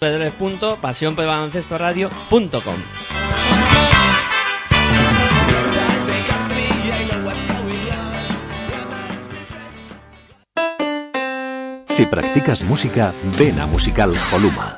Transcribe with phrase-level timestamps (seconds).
[0.00, 2.78] www.pasionpelbaloncestoradio.com
[11.86, 14.77] Si practicas música, ven a Musical Holuma.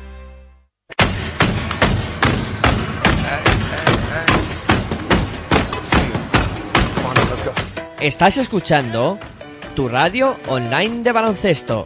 [8.01, 9.19] Estás escuchando
[9.75, 11.85] tu radio online de baloncesto.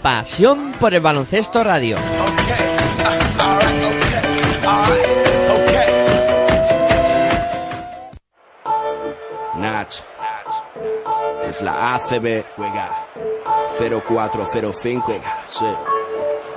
[0.00, 1.96] Pasión por el baloncesto radio.
[11.48, 12.44] Es la ACB.
[12.56, 13.06] Juega.
[13.78, 15.20] 0405.
[15.48, 15.91] Sí.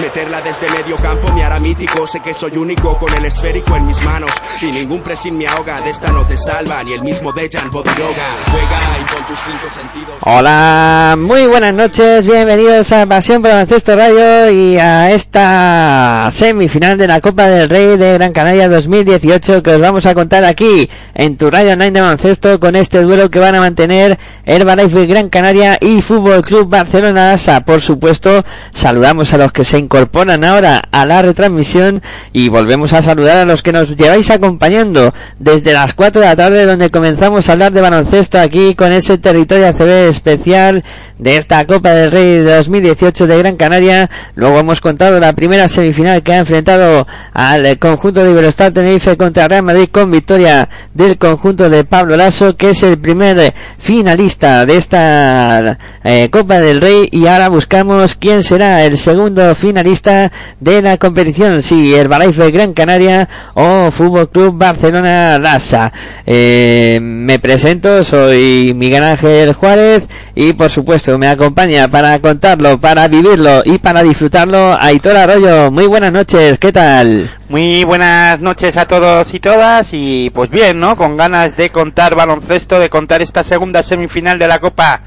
[0.00, 2.06] Meterla desde medio campo me hará mítico.
[2.06, 4.30] Sé que soy único con el esférico en mis manos.
[4.60, 5.80] Y ningún pressing me ahoga.
[5.80, 8.24] De esta no te salva ni el mismo Dejan Bodiroga.
[8.50, 10.14] Juega y con tus cinco sentidos.
[10.22, 17.06] Hola, muy buenas noches, bienvenidos a Pasión por Baloncesto Radio y a esta semifinal de
[17.06, 21.36] la Copa del Rey de Gran Canaria 2018 que os vamos a contar aquí en
[21.36, 25.78] tu Radio Online de Baloncesto con este duelo que van a mantener Herbalife Gran Canaria
[25.80, 27.36] y Fútbol Club Barcelona.
[27.66, 32.02] Por supuesto, saludamos a los que se incorporan ahora a la retransmisión
[32.32, 36.36] y volvemos a saludar a los que nos lleváis acompañando desde las 4 de la
[36.36, 40.84] tarde donde comenzamos a hablar de baloncesto aquí con ese territorio ACB especial
[41.18, 44.10] de esta Copa del Rey de 2018 de Gran Canaria.
[44.34, 49.48] Luego hemos contado la primera semifinal que ha enfrentado al conjunto de Iberostar Tenerife contra
[49.48, 54.76] Real Madrid con victoria del conjunto de Pablo Lasso que es el primer finalista de
[54.76, 59.23] esta eh, Copa del Rey y ahora buscamos quién será el segundo
[59.54, 60.30] finalista
[60.60, 65.92] de la competición, si Herbalife Gran Canaria o Fútbol Club Barcelona Lassa.
[66.26, 73.08] Eh, me presento, soy Miguel Ángel Juárez y por supuesto me acompaña para contarlo, para
[73.08, 75.70] vivirlo y para disfrutarlo Aitor Arroyo.
[75.70, 77.30] Muy buenas noches, ¿qué tal?
[77.48, 80.96] Muy buenas noches a todos y todas y pues bien, ¿no?
[80.96, 85.02] Con ganas de contar baloncesto, de contar esta segunda semifinal de la Copa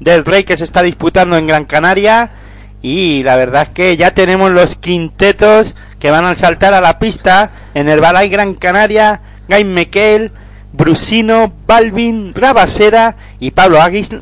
[0.00, 2.30] del Rey que se está disputando en Gran Canaria
[2.82, 6.98] y la verdad es que ya tenemos los quintetos que van a saltar a la
[6.98, 10.32] pista en el Balay Gran Canaria, Guy Mekel,
[10.72, 13.78] Brusino, Balvin, Rabasera y Pablo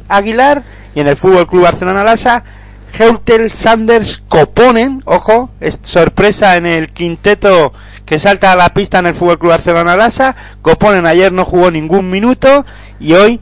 [0.09, 0.63] Aguilar
[0.95, 2.45] y en el Fútbol Club Barcelona Lasa
[2.99, 7.73] Heutel, Sanders, Coponen, ojo, es sorpresa en el quinteto
[8.05, 10.35] que salta a la pista en el Fútbol Club Barcelona Lasa.
[10.61, 12.67] Coponen ayer no jugó ningún minuto
[12.99, 13.41] y hoy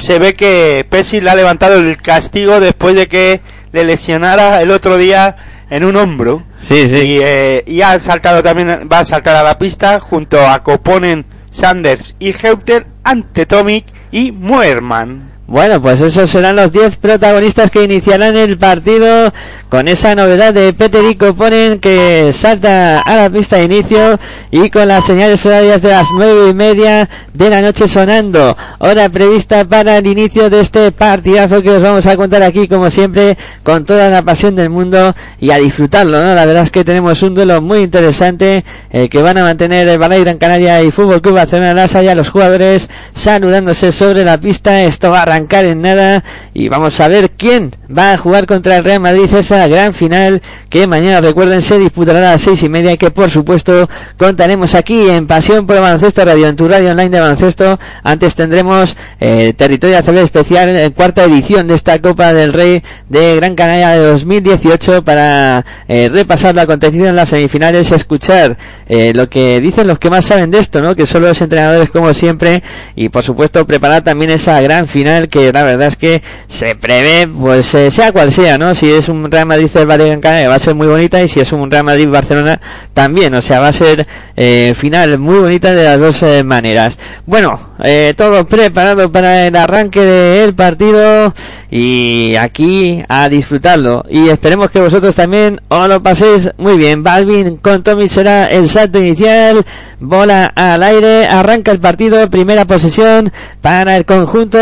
[0.00, 3.40] se ve que Pesci le ha levantado el castigo después de que
[3.72, 5.36] le lesionara el otro día
[5.70, 6.42] en un hombro.
[6.58, 6.96] Sí, sí.
[6.96, 11.24] Y, eh, y ha saltado también, va a saltar a la pista junto a Coponen,
[11.50, 15.27] Sanders y Heuter ante Tomic y Muerman.
[15.48, 19.32] Bueno, pues esos serán los 10 protagonistas que iniciarán el partido
[19.70, 24.18] con esa novedad de Peterico Ponen que salta a la pista de inicio
[24.50, 28.54] y con las señales horarias de las nueve y media de la noche sonando.
[28.78, 32.90] Hora prevista para el inicio de este partidazo que os vamos a contar aquí como
[32.90, 36.34] siempre con toda la pasión del mundo y a disfrutarlo, ¿no?
[36.34, 39.98] La verdad es que tenemos un duelo muy interesante eh, que van a mantener el
[39.98, 44.38] Balay Gran Canaria y Fútbol Club Barcelona Lasa y a los jugadores saludándose sobre la
[44.38, 44.82] pista.
[44.82, 49.32] Esto en nada y vamos a ver quién va a jugar contra el Real Madrid
[49.32, 53.30] esa gran final que mañana recuerden se disputará a las seis y media que por
[53.30, 57.78] supuesto contaremos aquí en Pasión por el Baloncesto Radio, en tu radio online de baloncesto.
[58.02, 63.36] Antes tendremos eh, Territorio ACB Especial, en cuarta edición de esta Copa del Rey de
[63.36, 68.56] Gran Canaria de 2018 para eh, repasar lo acontecido en las semifinales, escuchar
[68.88, 70.94] eh, lo que dicen los que más saben de esto, ¿no?
[70.94, 72.62] Que son los entrenadores como siempre
[72.96, 77.28] y por supuesto preparar también esa gran final que la verdad es que se prevé,
[77.28, 78.74] pues eh, sea cual sea, ¿no?
[78.74, 81.52] Si es un Real Madrid Gran Canaria va a ser muy bonita y si es
[81.52, 82.60] un Real Madrid Barcelona
[82.92, 86.98] también, o sea, va a ser eh, final muy bonita de las dos eh, maneras.
[87.26, 91.32] Bueno, eh, todo preparado para el arranque del partido
[91.70, 97.02] y aquí a disfrutarlo y esperemos que vosotros también os lo paséis muy bien.
[97.02, 99.64] Balvin con Tommy será el salto inicial,
[100.00, 104.58] bola al aire, arranca el partido, primera posesión para el conjunto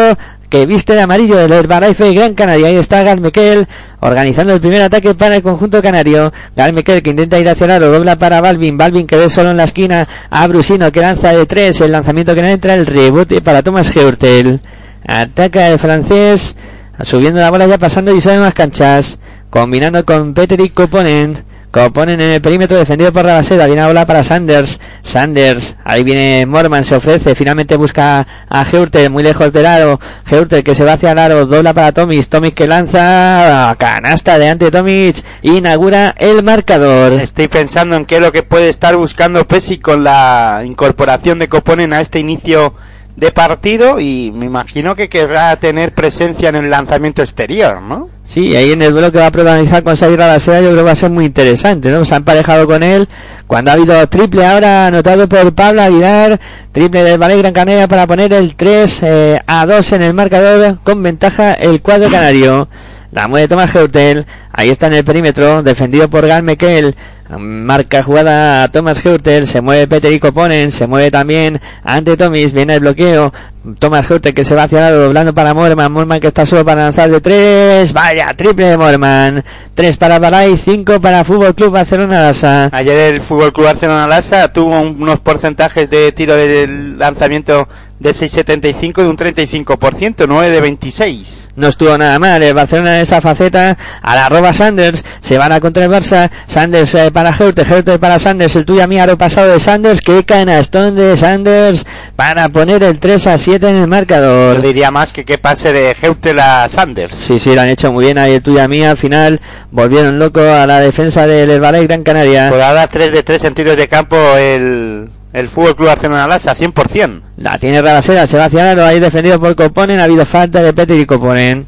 [0.49, 2.69] que viste de amarillo del Herbalife Gran Canaria.
[2.69, 3.67] Ahí está Galmequel
[4.01, 6.33] organizando el primer ataque para el conjunto canario.
[6.55, 8.79] Galmequel que intenta ir hacia el aro, dobla para Balvin.
[8.79, 11.81] Balvin que ve solo en la esquina a Brusino que lanza de tres.
[11.81, 14.61] El lanzamiento que no entra, el rebote para Thomas Heurtel.
[15.07, 16.57] Ataca el francés,
[17.03, 19.19] subiendo la bola ya pasando y sale más canchas.
[19.51, 21.41] Combinando con Peteric Coponent.
[21.77, 23.67] Coponen en el perímetro defendido por Rabaseda.
[23.67, 24.81] Viene a bola para Sanders.
[25.03, 25.77] Sanders.
[25.85, 26.85] Ahí viene Morman.
[26.85, 27.35] Se ofrece.
[27.35, 29.11] Finalmente busca a Heurter.
[29.11, 30.01] Muy lejos del aro.
[30.31, 31.45] Heurter que se va hacia el aro.
[31.45, 32.27] Dobla para Tomic.
[32.29, 33.77] Tomic que lanza.
[33.77, 35.23] Canasta de ante Tomic.
[35.43, 37.13] Inaugura el marcador.
[37.13, 41.49] Estoy pensando en qué es lo que puede estar buscando Pesi con la incorporación de
[41.49, 42.73] Coponen a este inicio
[43.17, 48.11] de partido y me imagino que querrá tener presencia en el lanzamiento exterior, ¿no?
[48.25, 50.83] Sí, ahí en el duelo que va a protagonizar con Xavi Rabaseda yo creo que
[50.83, 52.05] va a ser muy interesante, ¿no?
[52.05, 53.09] Se ha emparejado con él
[53.47, 56.39] cuando ha habido triple ahora anotado por Pablo Aguilar,
[56.73, 60.79] triple del Valle Gran Canaria para poner el 3 eh, a 2 en el marcador
[60.83, 62.69] con ventaja el cuadro canario.
[63.13, 66.95] La mueve Tomás Geutel, ahí está en el perímetro, defendido por Gal Mekel,
[67.29, 72.53] Marca jugada a Thomas Heutel, se mueve Peter y Coponen, se mueve también ante Tomis,
[72.53, 73.33] viene el bloqueo,
[73.81, 76.65] Thomas Heutel que se va hacia el lado, doblando para Morman, Morman que está solo
[76.65, 79.45] para lanzar de tres, vaya, triple de Morman,
[79.75, 82.69] tres para Balay, cinco para Fútbol Club Barcelona Lasa.
[82.73, 87.69] Ayer el Fútbol Club Barcelona Lasa tuvo unos porcentajes de tiro de lanzamiento
[87.99, 91.49] de 6,75 de un 35%, 9 de 26.
[91.57, 95.53] No estuvo nada mal el Barcelona en esa faceta, a la arroba Sanders, se van
[95.53, 99.53] a contra el Barça, Sanders eh, para Heute, Heute para Sanders, el tuyo aro pasado
[99.53, 104.57] de Sanders, que canastón de Sanders para poner el 3 a 7 en el marcador.
[104.57, 107.15] Yo diría más que que pase de Heute a Sanders.
[107.15, 109.41] Sí, sí, lo han hecho muy bien ahí el tuya mía, al final
[109.71, 112.51] volvieron loco a la defensa del Valle Gran Canaria.
[112.51, 116.55] Por ahora 3 de 3 en tiros de campo el el Fútbol Club Barcelona Lasa,
[116.55, 117.21] 100%.
[117.37, 121.67] La tiene Rabasera, Sebastián ahí defendido por Coponen, ha habido falta de Peter y Coponen.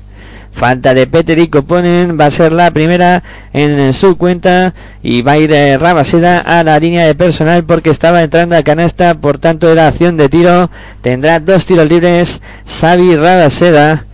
[0.51, 3.23] Falta de Peter y Coponen, va a ser la primera
[3.53, 7.91] en su cuenta y va a ir eh, Rabaseda a la línea de personal porque
[7.91, 10.71] estaba entrando a canasta, por tanto era acción de tiro.
[11.01, 14.08] Tendrá dos tiros libres Xavi Rabaseda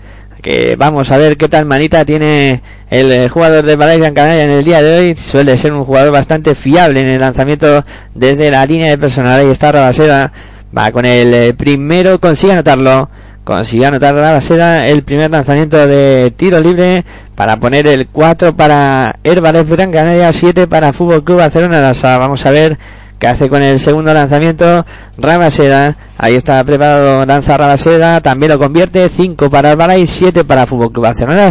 [0.44, 2.60] que vamos a ver qué tal manita tiene
[2.90, 5.16] el eh, jugador de Balay Gran Canaria en el día de hoy.
[5.16, 7.82] Suele ser un jugador bastante fiable en el lanzamiento
[8.14, 9.40] desde la línea de personal.
[9.40, 10.32] Ahí está Rabaseda.
[10.76, 13.08] Va con el eh, primero, consigue anotarlo.
[13.42, 19.66] Consigue anotar Rabaseda el primer lanzamiento de tiro libre para poner el 4 para Herbales
[19.66, 21.92] Gran Canaria, 7 para Fútbol Club Barcelona.
[22.18, 22.78] Vamos a ver
[23.24, 24.84] que hace con el segundo lanzamiento
[25.16, 25.96] Rabaseda.
[26.18, 31.04] Ahí está preparado, lanza Rabaseda, también lo convierte, 5 para Albalay, 7 para Fútbol Club
[31.04, 31.50] Barcelona.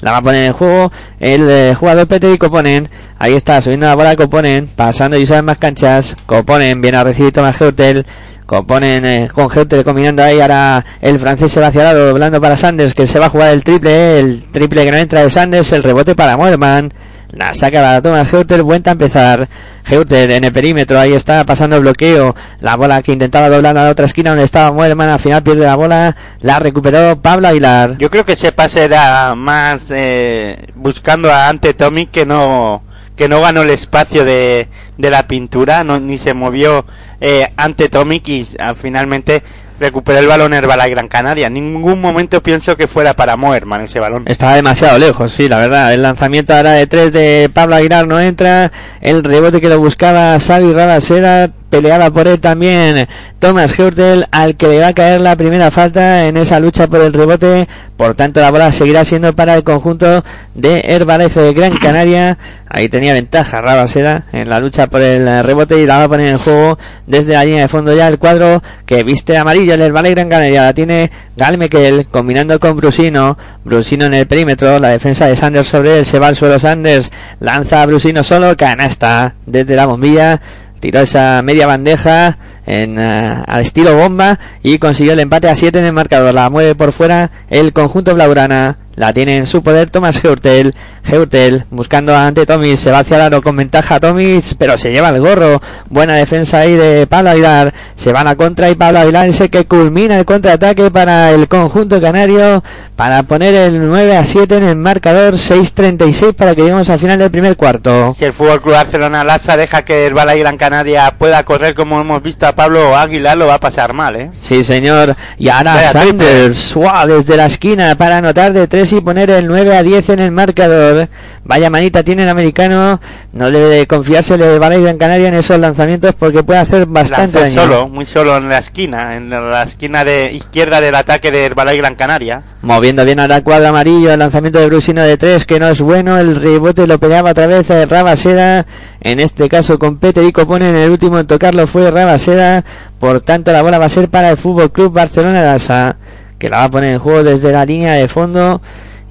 [0.00, 0.90] La va a poner en juego
[1.20, 2.88] el eh, jugador Peter y Coponen.
[3.18, 6.16] Ahí está, subiendo la bola Coponen, pasando y usan más canchas.
[6.24, 8.06] Coponen viene a recibir Tomás Heutel.
[8.46, 12.56] Componen eh, con Heutel combinando ahí ahora el francés se va hacia lado, doblando para
[12.56, 15.72] Sanders que se va a jugar el triple, el triple que no entra de Sanders,
[15.72, 16.90] el rebote para Muerman.
[17.32, 19.48] La saca la toma Heuter, vuelta a empezar.
[19.88, 22.36] Heuter en el perímetro, ahí está pasando el bloqueo.
[22.60, 25.64] La bola que intentaba doblar a la otra esquina donde estaba Muerman, al final pierde
[25.64, 26.14] la bola.
[26.40, 27.96] La recuperó Pablo Aguilar.
[27.96, 32.82] Yo creo que ese pase era más eh, buscando a ante Tommy que no
[33.16, 36.84] que no ganó el espacio de, de la pintura, no, ni se movió
[37.20, 39.42] eh, ante Tomic y ah, finalmente
[39.82, 41.48] recuperó el balón Herbala Gran Canaria.
[41.48, 44.22] En ningún momento pienso que fuera para Moerman ese balón.
[44.26, 45.92] Estaba demasiado lejos, sí, la verdad.
[45.92, 48.72] El lanzamiento ahora de tres de Pablo Aguilar no entra.
[49.00, 54.68] El rebote que lo buscaba Xavi Rabasera peleaba por él también Thomas Hurtel, al que
[54.68, 57.66] le va a caer la primera falta en esa lucha por el rebote.
[57.96, 60.22] Por tanto, la bola seguirá siendo para el conjunto
[60.54, 62.36] de Herbalife de Gran Canaria.
[62.68, 66.28] Ahí tenía ventaja Rabaseda en la lucha por el rebote y la va a poner
[66.28, 70.14] en juego desde la línea de fondo ya el cuadro que viste amarillo el Herbalife
[70.14, 70.64] Gran Canaria.
[70.64, 73.38] La tiene Galmekel combinando con Brusino.
[73.64, 74.78] Brusino en el perímetro.
[74.78, 76.04] La defensa de Sanders sobre él.
[76.04, 77.10] Se va al suelo Sanders.
[77.40, 78.56] Lanza a Brusino solo.
[78.58, 80.38] Canasta desde la bombilla
[80.82, 85.78] tiró esa media bandeja en uh, al estilo bomba y consiguió el empate a 7
[85.78, 86.34] en el marcador.
[86.34, 88.78] La mueve por fuera el conjunto Blaurana.
[88.94, 90.74] La tiene en su poder Thomas Heurtel.
[91.10, 92.78] Heurtel buscando ante Tomis.
[92.78, 95.60] Se va hacia el aro con ventaja Tomis, pero se lleva el gorro.
[95.88, 97.72] Buena defensa ahí de Pablo Aguilar.
[97.96, 101.30] Se va a la contra y Pablo Aguilar es el que culmina el contraataque para
[101.30, 102.62] el conjunto canario.
[102.94, 105.34] Para poner el 9 a 7 en el marcador.
[105.34, 108.14] 6-36 para que lleguemos al final del primer cuarto.
[108.18, 112.00] Si el Fútbol Club Barcelona Lassa deja que el Balay Gran Canaria pueda correr como
[112.00, 114.30] hemos visto a Pablo Aguilar, lo va a pasar mal, ¿eh?
[114.40, 115.16] Sí, señor.
[115.38, 119.76] Y ahora Sanders, wow, desde la esquina para anotar de 3 y poner el 9
[119.76, 121.08] a 10 en el marcador.
[121.44, 123.00] Vaya manita tiene el americano.
[123.32, 127.62] No debe confiarse el Balay Gran Canaria en esos lanzamientos porque puede hacer bastante daño.
[127.62, 131.78] solo, muy solo en la esquina, en la esquina de izquierda del ataque del Balay
[131.78, 132.42] Gran Canaria.
[132.62, 135.80] Moviendo bien a la cuadra amarillo, el lanzamiento de Brusino de 3 que no es
[135.80, 138.66] bueno, el rebote lo peleaba otra vez Rabaseda,
[139.00, 142.64] en este caso con Peter y Copone en el último en tocarlo fue Rabaseda,
[142.98, 145.96] por tanto la bola va a ser para el Fútbol Club Barcelona Lasa,
[146.42, 148.60] que la va a poner en juego desde la línea de fondo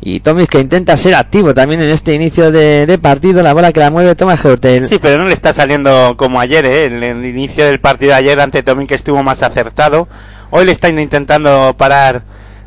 [0.02, 3.80] y Tomis que intenta ser activo también en este inicio de, partido, la bola que
[3.80, 4.86] la mueve Thomas Hotel.
[4.86, 6.88] Sí, pero no le está saliendo como ayer, ¿eh?
[6.88, 10.10] el, inicio del partido ayer ante Tomis que estuvo más acertado,
[10.50, 12.24] hoy le está intentando parar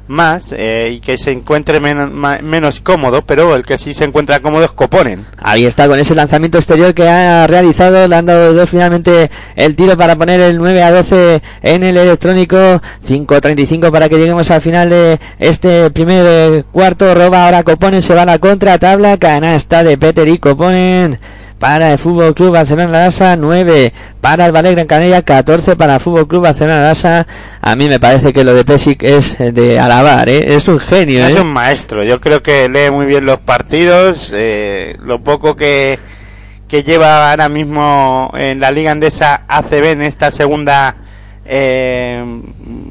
[0.07, 4.65] más eh, y que se encuentre menos, cómodo, pero el que sí se encuentra cómodo
[4.65, 5.25] es Coponen.
[5.39, 9.75] Ahí está con ese lanzamiento exterior que ha realizado, le han dado dos finalmente el
[9.75, 12.57] tiro para poner el 9 a 12 en el electrónico,
[13.07, 18.15] 5-35 para que lleguemos al final de este primer eh, cuarto, roba ahora Coponen, se
[18.15, 21.19] va a la contra tabla, canasta de Peter y Coponen
[21.65, 26.01] para el Fútbol Club Barcelona Lasa, 9 para el Ballet Gran Canaria, 14 para el
[26.01, 27.27] Fútbol Club Barcelona Lasa.
[27.63, 30.55] A mí me parece que lo de Pesic es de alabar, ¿eh?
[30.55, 31.27] es un genio.
[31.27, 31.41] Es ¿eh?
[31.41, 35.99] un maestro, yo creo que lee muy bien los partidos, eh, lo poco que,
[36.69, 40.97] que lleva ahora mismo en la Liga Andesa ACB en esta segunda
[41.47, 42.23] eh,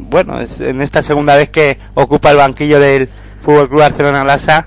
[0.10, 3.08] bueno, en esta segunda vez que ocupa el banquillo del
[3.44, 4.65] Fútbol Club Barcelona Lasa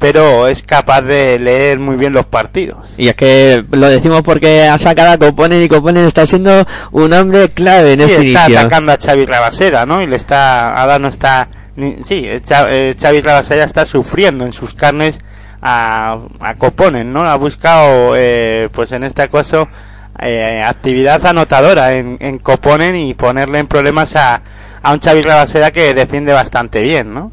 [0.00, 2.94] pero es capaz de leer muy bien los partidos.
[2.96, 7.12] Y es que lo decimos porque ha sacado a Coponen y Coponen está siendo un
[7.12, 8.58] hombre clave en sí, este está inicio.
[8.60, 10.00] atacando a Xavi Rabasera, ¿no?
[10.02, 14.72] Y le está, ahora no está, ni, sí, Xavi, Xavi Rabasera está sufriendo en sus
[14.72, 15.20] carnes
[15.60, 17.22] a, a Coponen, ¿no?
[17.24, 19.68] Ha buscado, eh, pues en este caso,
[20.18, 24.40] eh, actividad anotadora en, en Coponen y ponerle en problemas a,
[24.82, 27.32] a un Xavi Rabasera que defiende bastante bien, ¿no?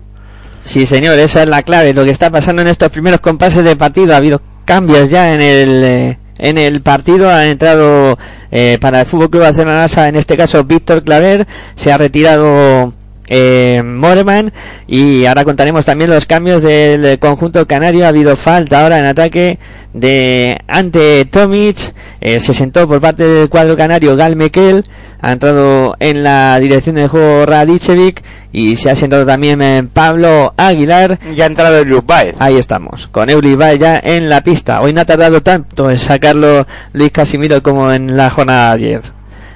[0.67, 1.93] Sí, señor, esa es la clave.
[1.93, 5.41] Lo que está pasando en estos primeros compases de partido, ha habido cambios ya en
[5.41, 7.29] el eh, en el partido.
[7.29, 8.19] Ha entrado
[8.51, 12.93] eh, para el Fútbol Club Barcelona en este caso Víctor Claver, se ha retirado
[13.29, 14.51] eh, Moreman
[14.87, 18.05] y ahora contaremos también los cambios del conjunto canario.
[18.05, 19.59] Ha habido falta ahora en ataque
[19.93, 21.77] de ante Tomic,
[22.21, 24.83] eh, se sentó por parte del cuadro canario Gal Mekel,
[25.19, 30.53] ha entrado en la dirección del juego Radicevic y se ha sentado también eh, Pablo
[30.57, 31.19] Aguilar.
[31.35, 32.35] Ya ha entrado Baez.
[32.39, 34.81] Ahí estamos, con Baez ya en la pista.
[34.81, 39.01] Hoy no ha tardado tanto en sacarlo Luis Casimiro como en la jornada de ayer.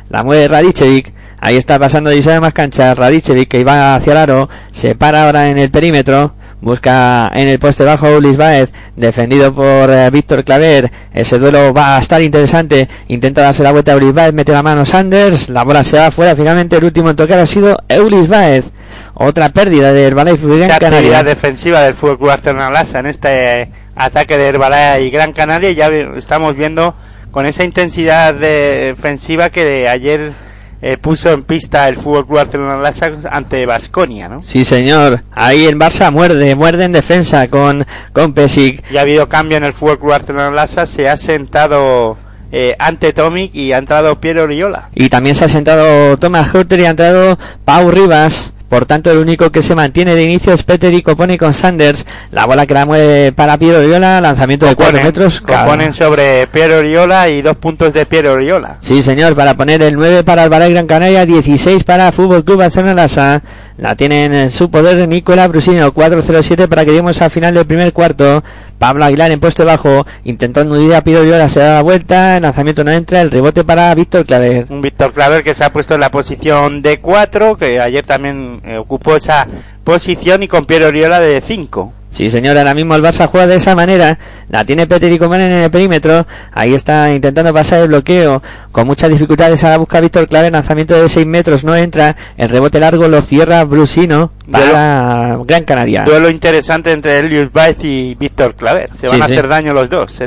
[0.10, 1.21] La mueve Radicevic.
[1.44, 2.94] Ahí está pasando Isabel más cancha.
[2.94, 4.50] Radicevic que iba hacia el aro.
[4.72, 6.36] Se para ahora en el perímetro.
[6.62, 8.72] Busca en el poste bajo Ulis Baez.
[8.96, 10.92] Defendido por eh, Víctor Claver.
[11.12, 12.88] Ese duelo va a estar interesante.
[13.08, 14.34] Intenta darse la vuelta a Ulis Baez.
[14.34, 15.50] Mete la mano Sanders.
[15.50, 16.36] La bola se va fuera.
[16.36, 18.70] Finalmente el último en tocar ha sido Eulis Baez.
[19.16, 20.98] Otra pérdida de Herbalife Gran Esa Canaria.
[21.00, 25.72] actividad defensiva del Fútbol Club Barcelona en este eh, ataque de Herbalife y Gran Canaria
[25.72, 26.94] ya estamos viendo
[27.32, 30.34] con esa intensidad defensiva que ayer
[30.82, 32.92] eh, puso en pista el Fútbol Club Barcelona
[33.30, 34.42] ante Basconia, ¿no?
[34.42, 35.24] Sí, señor.
[35.32, 38.84] Ahí en Barça muerde, muerde en defensa con, con Pesic.
[38.92, 42.18] Ya ha habido cambio en el Fútbol Club Barcelona Lasa, se ha sentado
[42.52, 44.90] eh, ante Tomic y ha entrado Piero Oriola.
[44.94, 48.54] Y también se ha sentado Thomas Hurter y ha entrado Pau Rivas.
[48.72, 52.08] Por tanto, el único que se mantiene de inicio es Peter y Copone con Sanders.
[52.32, 55.42] La bola que la mueve para Piero Oriola, lanzamiento de 4 metros.
[55.42, 58.78] Coponen sobre Piero Oriola y dos puntos de Piero Oriola.
[58.80, 62.60] Sí, señor, para poner el 9 para el Balay Gran Canaria, 16 para Fútbol Club
[62.60, 63.42] Barcelona Lasa.
[63.78, 67.92] La tienen en su poder Nicola Brusino, 4-0-7 para que lleguemos al final del primer
[67.92, 68.42] cuarto.
[68.78, 72.44] Pablo Aguilar en puesto bajo, intentando unir a Piero Oriola, se da la vuelta, el
[72.44, 74.66] lanzamiento no entra, el rebote para Víctor Claver.
[74.70, 78.61] Un Víctor Claver que se ha puesto en la posición de 4, que ayer también
[78.64, 79.48] eh, ocupó esa
[79.84, 81.94] posición y con Piero Oriola de 5.
[82.12, 84.20] Sí, señor, ahora mismo el Barça juega de esa manera.
[84.50, 86.28] La tiene Peter y Coman en el perímetro.
[86.52, 88.44] Ahí está intentando pasar el bloqueo.
[88.74, 90.52] Con muchas dificultades ahora busca Víctor Clave.
[90.52, 92.18] Lanzamiento de 6 metros no entra.
[92.36, 96.04] El rebote largo lo cierra Brusino Gran Canaria.
[96.04, 98.90] Duelo interesante entre Elius Baez y Víctor Claver.
[99.00, 100.22] Se van a hacer daño los dos,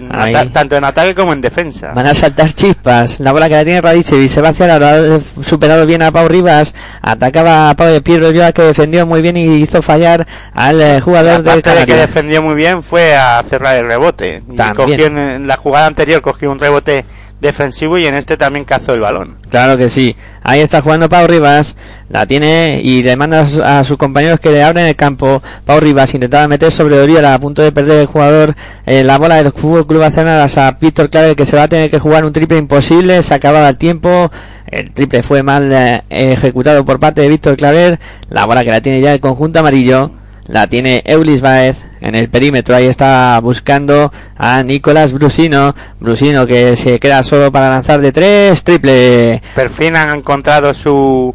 [0.52, 1.92] tanto en ataque como en defensa.
[1.94, 3.20] Van a saltar chispas.
[3.20, 5.20] La bola que la tiene Radicevic se va hacia la hora.
[5.44, 6.74] Superado bien a Pau Rivas.
[7.02, 11.42] Atacaba a Pau de Piero que defendió muy bien y hizo fallar al eh, jugador
[11.42, 14.42] del de que defendió muy bien fue a cerrar el rebote.
[14.74, 17.04] Cogió en la jugada anterior cogió un rebote
[17.44, 19.36] defensivo y en este también cazó el balón.
[19.50, 20.16] Claro que sí.
[20.42, 21.76] Ahí está jugando Pau Rivas,
[22.08, 25.42] la tiene y le manda a sus compañeros que le abren el campo.
[25.64, 28.54] Pau Rivas intentaba meter sobre Oriol a punto de perder el jugador
[28.86, 31.98] la bola del Fútbol Club Barcelona a Víctor Claver que se va a tener que
[31.98, 34.30] jugar un triple imposible, se acababa el tiempo.
[34.66, 38.00] El triple fue mal eh, ejecutado por parte de Víctor Claver.
[38.30, 40.10] La bola que la tiene ya el conjunto amarillo
[40.46, 42.74] la tiene Eulis Baez en el perímetro.
[42.74, 45.74] Ahí está buscando a Nicolás Brusino.
[46.00, 48.62] Brusino que se queda solo para lanzar de tres.
[48.62, 49.42] Triple.
[49.54, 51.34] Per fin han encontrado su.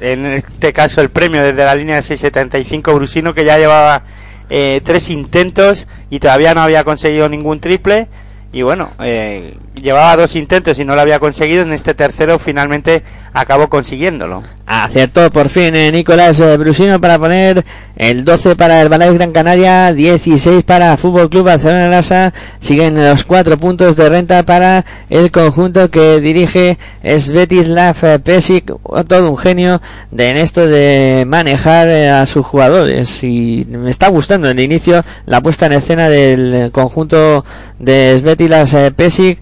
[0.00, 2.94] En este caso, el premio desde la línea de 6.75.
[2.94, 4.02] Brusino que ya llevaba
[4.50, 8.08] eh, tres intentos y todavía no había conseguido ningún triple.
[8.56, 11.60] Y bueno, eh, llevaba dos intentos y no lo había conseguido.
[11.60, 13.02] En este tercero finalmente
[13.34, 14.42] acabó consiguiéndolo.
[14.64, 17.64] Acertó por fin eh, Nicolás eh, Brusino para poner
[17.96, 22.32] el 12 para el Balay Gran Canaria, 16 para Fútbol Club Barcelona Lasa.
[22.58, 28.72] Siguen los cuatro puntos de renta para el conjunto que dirige Svetislav Pesic,
[29.06, 33.22] todo un genio de en esto de manejar eh, a sus jugadores.
[33.22, 37.44] Y me está gustando en el inicio la puesta en escena del conjunto
[37.78, 38.45] de Svetislav
[38.94, 39.38] Pesic.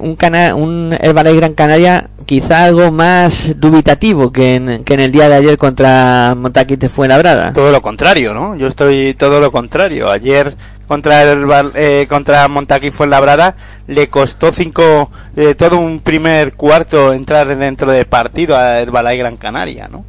[0.00, 5.28] un, cana un Gran Canaria quizá algo más dubitativo que en, que en el día
[5.28, 7.52] de ayer contra Montaquite Fuenlabrada.
[7.52, 8.54] Todo lo contrario, ¿no?
[8.54, 10.08] Yo estoy todo lo contrario.
[10.08, 10.54] Ayer
[10.86, 13.56] contra el eh, contra Montaquí Fuenlabrada
[13.86, 19.36] le costó cinco eh, todo un primer cuarto entrar dentro de partido a Herbalife Gran
[19.36, 20.04] Canaria, ¿no?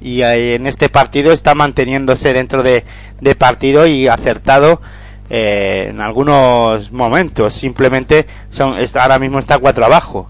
[0.00, 2.84] Y en este partido está manteniéndose dentro de,
[3.20, 4.80] de partido y acertado
[5.30, 7.54] eh, en algunos momentos.
[7.54, 10.28] Simplemente son, ahora mismo está cuatro abajo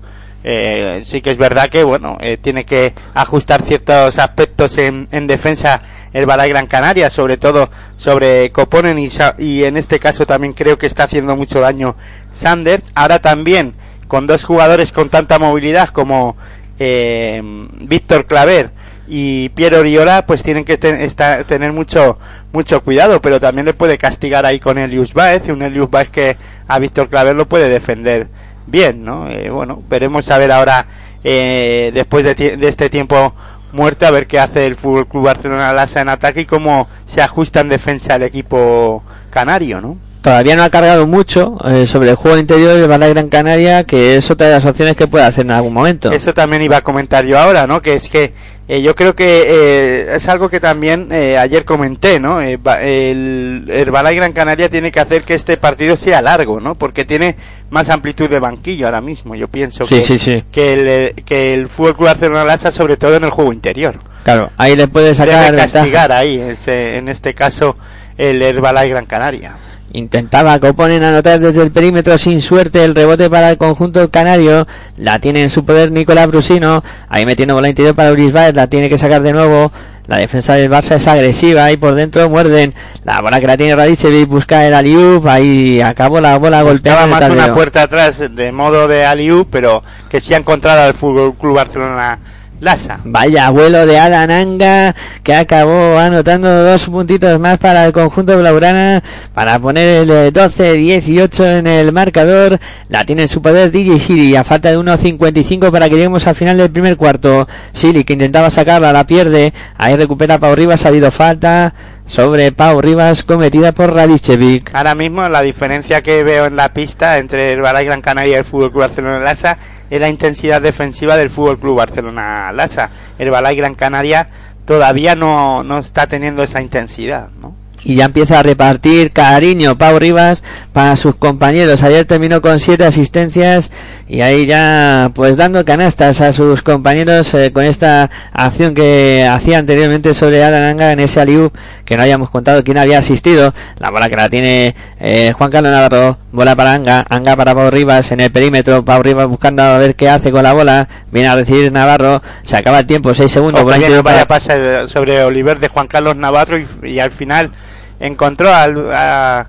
[0.49, 5.27] eh, sí que es verdad que bueno eh, tiene que ajustar ciertos aspectos en, en
[5.27, 5.83] defensa
[6.13, 10.79] el Balay Gran Canaria, sobre todo sobre Coponen y, y, en este caso también creo
[10.79, 11.97] que está haciendo mucho daño
[12.33, 12.85] Sanders.
[12.95, 13.75] Ahora también
[14.07, 16.37] con dos jugadores con tanta movilidad como
[16.79, 17.43] eh,
[17.81, 18.71] Víctor Claver
[19.09, 22.19] y Piero Oriola, pues tienen que tener mucho
[22.53, 26.37] mucho cuidado, pero también le puede castigar ahí con Elius Baez, un Elius Baez que
[26.67, 28.29] a Víctor Claver lo puede defender
[28.67, 29.29] bien, ¿no?
[29.29, 30.87] Eh, bueno, veremos a ver ahora,
[31.23, 33.35] eh, después de, de, este tiempo
[33.73, 37.21] muerto, a ver qué hace el Fútbol Club Barcelona Lasa en ataque y cómo se
[37.21, 39.99] ajusta en defensa el equipo canario, ¿no?
[40.27, 44.17] Todavía no ha cargado mucho eh, sobre el juego interior de Balay Gran Canaria, que
[44.17, 46.11] es otra de las opciones que puede hacer en algún momento.
[46.11, 47.81] Eso también iba a comentar yo ahora, ¿no?
[47.81, 48.35] Que es que
[48.69, 52.41] eh, yo creo que eh, es algo que también eh, ayer comenté, ¿no?
[52.41, 56.75] el Herbalife Gran Canaria tiene que hacer que este partido sea largo, ¿no?
[56.75, 57.37] Porque tiene
[57.71, 59.37] más amplitud de banquillo ahora mismo.
[59.37, 63.31] Yo pienso que, que el que el Fútbol Club Barcelona Lasa sobre todo en el
[63.31, 63.99] juego interior.
[64.25, 67.77] Claro, ahí le puede sacar Debe castigar ahí, en este caso
[68.19, 69.55] el Herbalife Gran Canaria.
[69.97, 74.67] Intentaba Coponen anotar desde el perímetro sin suerte el rebote para el conjunto canario.
[74.99, 76.85] La tiene en su poder Nicolás Brusino.
[77.09, 79.73] Ahí metiendo bola interior para Uris La tiene que sacar de nuevo.
[80.07, 82.75] La defensa del Barça es agresiva y por dentro muerden.
[83.05, 85.27] La bola que la tiene Radicevic busca el Aliup.
[85.27, 87.07] Ahí acabó la bola golpeada.
[87.07, 91.35] más una puerta atrás de modo de Aliup, pero que sí ha encontrado al Fútbol
[91.37, 92.19] Club Barcelona
[92.61, 93.01] Lasa.
[93.05, 99.03] Vaya vuelo de Alananga que acabó anotando dos puntitos más para el conjunto blaugrana
[99.35, 102.59] para poner el 12-18 eh, en el marcador.
[102.89, 106.35] La tiene en su poder DJ Siri a falta de 1.55 para que lleguemos al
[106.35, 107.47] final del primer cuarto.
[107.73, 109.53] Siri que intentaba sacarla, la pierde.
[109.77, 111.75] Ahí recupera Pau Rivas, ha habido falta
[112.07, 114.71] sobre Pau Rivas cometida por Radicevic.
[114.75, 118.39] Ahora mismo la diferencia que veo en la pista entre el Balay Gran Canaria y
[118.39, 119.59] el Fútbol Club Barcelona Lasa
[119.91, 122.91] es la intensidad defensiva del Fútbol Club Barcelona Lasa.
[123.19, 124.27] El Balay Gran Canaria
[124.65, 127.55] todavía no, no está teniendo esa intensidad, ¿no?
[127.87, 131.85] Y ya empieza a repartir cariño Pau Rivas para sus compañeros.
[131.85, 133.71] Ayer terminó con siete asistencias
[134.09, 139.59] y ahí ya pues dando canastas a sus compañeros eh, con esta acción que hacía
[139.59, 141.53] anteriormente sobre Alan Anga en ese aliu
[141.85, 143.55] que no habíamos contado quién había asistido.
[143.79, 147.71] La bola que la tiene eh, Juan Carlos Navarro, bola para Anga, Anga para Pau
[147.71, 151.29] Rivas en el perímetro, Pau Rivas buscando a ver qué hace con la bola, viene
[151.29, 153.65] a recibir Navarro, se acaba el tiempo, seis segundos.
[153.65, 157.53] No vaya pase sobre Oliver de Juan Carlos Navarro y, y al final
[158.01, 159.47] encontró al, a,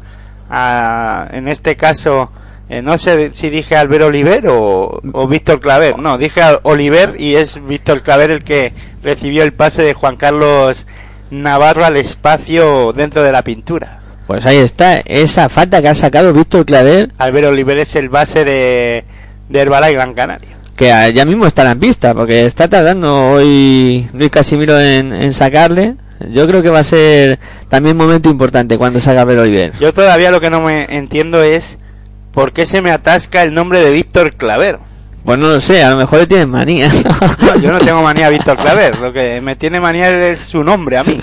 [0.50, 2.32] a, en este caso
[2.70, 5.98] eh, no sé si dije Albert Oliver o, o Víctor Claver.
[5.98, 10.86] No dije Oliver y es Víctor Claver el que recibió el pase de Juan Carlos
[11.32, 14.00] Navarro al espacio dentro de la pintura.
[14.28, 17.12] Pues ahí está esa falta que ha sacado Víctor Claver.
[17.18, 19.06] Albert Oliver es el base de,
[19.48, 20.58] de Herbalife Gran Canaria.
[20.76, 25.96] Que ya mismo estará en pista porque está tardando hoy Luis Casimiro en, en sacarle
[26.30, 29.74] yo creo que va a ser también un momento importante cuando salga Ver Oliver.
[29.80, 31.78] Yo todavía lo que no me entiendo es
[32.34, 34.80] por qué se me atasca el nombre de Víctor Claver.
[35.24, 36.90] Pues no lo sé, a lo mejor le tienes manía.
[37.42, 40.64] No, yo no tengo manía a Víctor Claver, lo que me tiene manía es su
[40.64, 41.20] nombre a mí.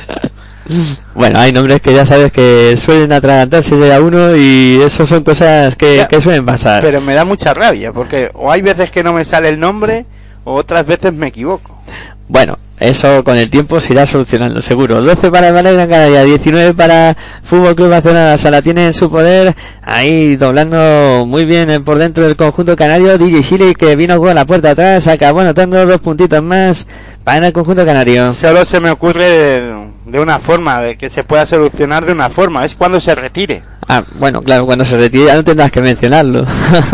[1.14, 5.22] Bueno, hay nombres que ya sabes que suelen atragantarse de a uno y eso son
[5.22, 6.82] cosas que, Ya, que suelen pasar.
[6.82, 10.06] Pero me da mucha rabia, porque o hay veces que no me sale el nombre,
[10.44, 11.80] o otras veces me equivoco.
[12.28, 15.00] Bueno, eso con el tiempo se irá solucionando, seguro.
[15.00, 18.36] 12 para el Gran Canaria, 19 para Fútbol Club Barcelona.
[18.50, 23.16] La tiene en su poder, ahí doblando muy bien eh, por dentro del conjunto canario.
[23.16, 26.88] DJ Chile que vino con la puerta atrás, acabó anotando dos puntitos más
[27.22, 28.32] para el conjunto canario.
[28.32, 29.72] Solo se me ocurre
[30.04, 33.62] de una forma, de que se pueda solucionar de una forma, es cuando se retire.
[33.86, 36.46] Ah, bueno, claro, cuando se retire ya no tendrás que mencionarlo.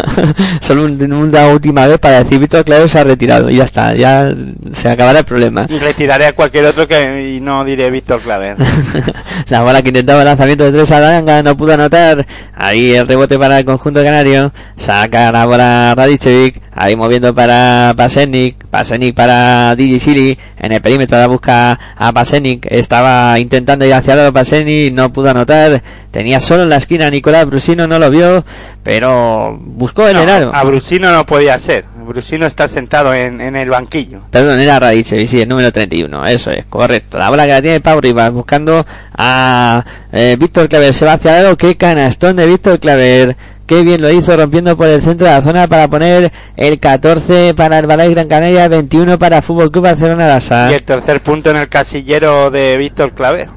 [0.61, 3.95] Solo un- una última vez para decir Víctor Claro se ha retirado y ya está,
[3.95, 4.33] ya
[4.73, 5.67] se acabará el problema.
[5.69, 8.57] Y retiraré a cualquier otro que y no diré Víctor Claver.
[9.49, 12.27] la bola que intentaba el lanzamiento de tres a Danga no pudo anotar.
[12.55, 14.53] Ahí el rebote para el conjunto canario.
[14.77, 16.61] Saca la bola Radicevic.
[16.73, 18.57] Ahí moviendo para Pasenic.
[18.71, 20.39] Pasenic para DJ Sili.
[20.59, 22.67] En el perímetro la busca a Pasenic.
[22.71, 24.93] Estaba intentando ir hacia el lado Pasenic.
[24.93, 25.83] No pudo anotar.
[26.11, 27.87] Tenía solo la esquina Nicolás Brusino.
[27.87, 28.45] No lo vio.
[28.83, 30.51] Pero buscó el No, enano.
[30.53, 31.85] a Brusino no podía ser.
[32.11, 34.19] Brusino está sentado en, en el banquillo.
[34.33, 37.19] Perdón, era Radicevic, sí, el número 31, eso es, correcto.
[37.19, 38.85] La bola que la tiene Pau Rivas, buscando
[39.17, 43.37] a eh, Víctor Claver, se va hacia lado, qué canastón de Víctor Claver.
[43.67, 47.55] Qué bien lo hizo rompiendo por el centro de la zona para poner el 14
[47.55, 50.73] para el Balay Gran Canaria, 21 para Fútbol Club Barcelona Lasa.
[50.73, 53.49] Y el tercer punto en el casillero de Víctor Claver.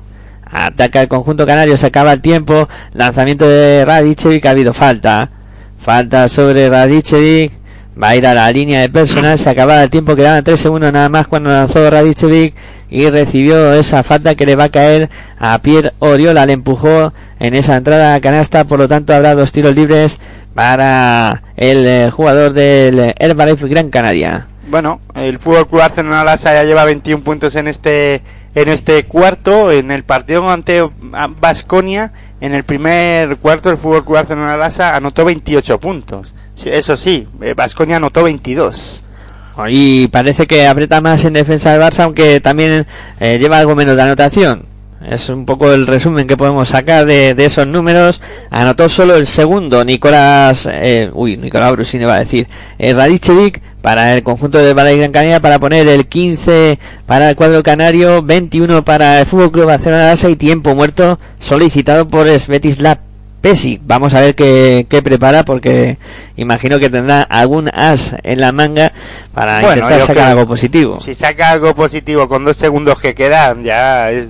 [0.54, 2.70] Ataca el conjunto canario, se acaba el tiempo.
[2.94, 5.30] Lanzamiento de Radicevic, ha habido falta.
[5.78, 7.52] Falta sobre Radicevic.
[8.02, 10.92] Va a ir a la línea de personal, se acababa el tiempo, quedaban 3 segundos
[10.92, 12.56] nada más cuando lanzó Radicevic
[12.90, 16.46] y recibió esa falta que le va a caer a Pierre Oriola.
[16.46, 20.20] Le empujó en esa entrada a canasta, por lo tanto habrá dos tiros libres
[20.54, 24.48] para el eh, jugador del Herbalife Gran Canaria.
[24.70, 28.22] Bueno, el Fútbol Club Barcelona Lasa ya lleva 21 puntos en este
[28.56, 30.88] en este cuarto, en el partido ante
[31.40, 32.12] Vasconia,
[32.42, 36.36] en el primer cuarto el Fútbol Club Barcelona Lasa anotó 28 puntos.
[36.64, 39.04] Eso sí, Vasconia anotó 22.
[39.70, 42.88] Y parece que aprieta más en defensa del Barça, aunque también
[43.20, 44.66] eh, lleva algo menos de anotación.
[45.06, 48.22] Es un poco el resumen que podemos sacar de, de esos números.
[48.50, 52.48] Anotó solo el segundo Nicolás, eh, uy, Nicolás Brusini va a decir,
[52.80, 57.36] eh, Radicevic para el conjunto de Balay Gran Canaria para poner el 15 para el
[57.36, 62.98] cuadro canario, 21 para el Fútbol Club Barcelona y tiempo muerto solicitado por Svetislav
[63.42, 63.82] Pesic.
[63.84, 65.98] Vamos a ver qué, qué prepara porque
[66.38, 68.94] imagino que tendrá algún as en la manga
[69.34, 71.02] para Bueno, intentar sacar algo positivo.
[71.02, 74.30] Si saca algo positivo con dos segundos que quedan, ya es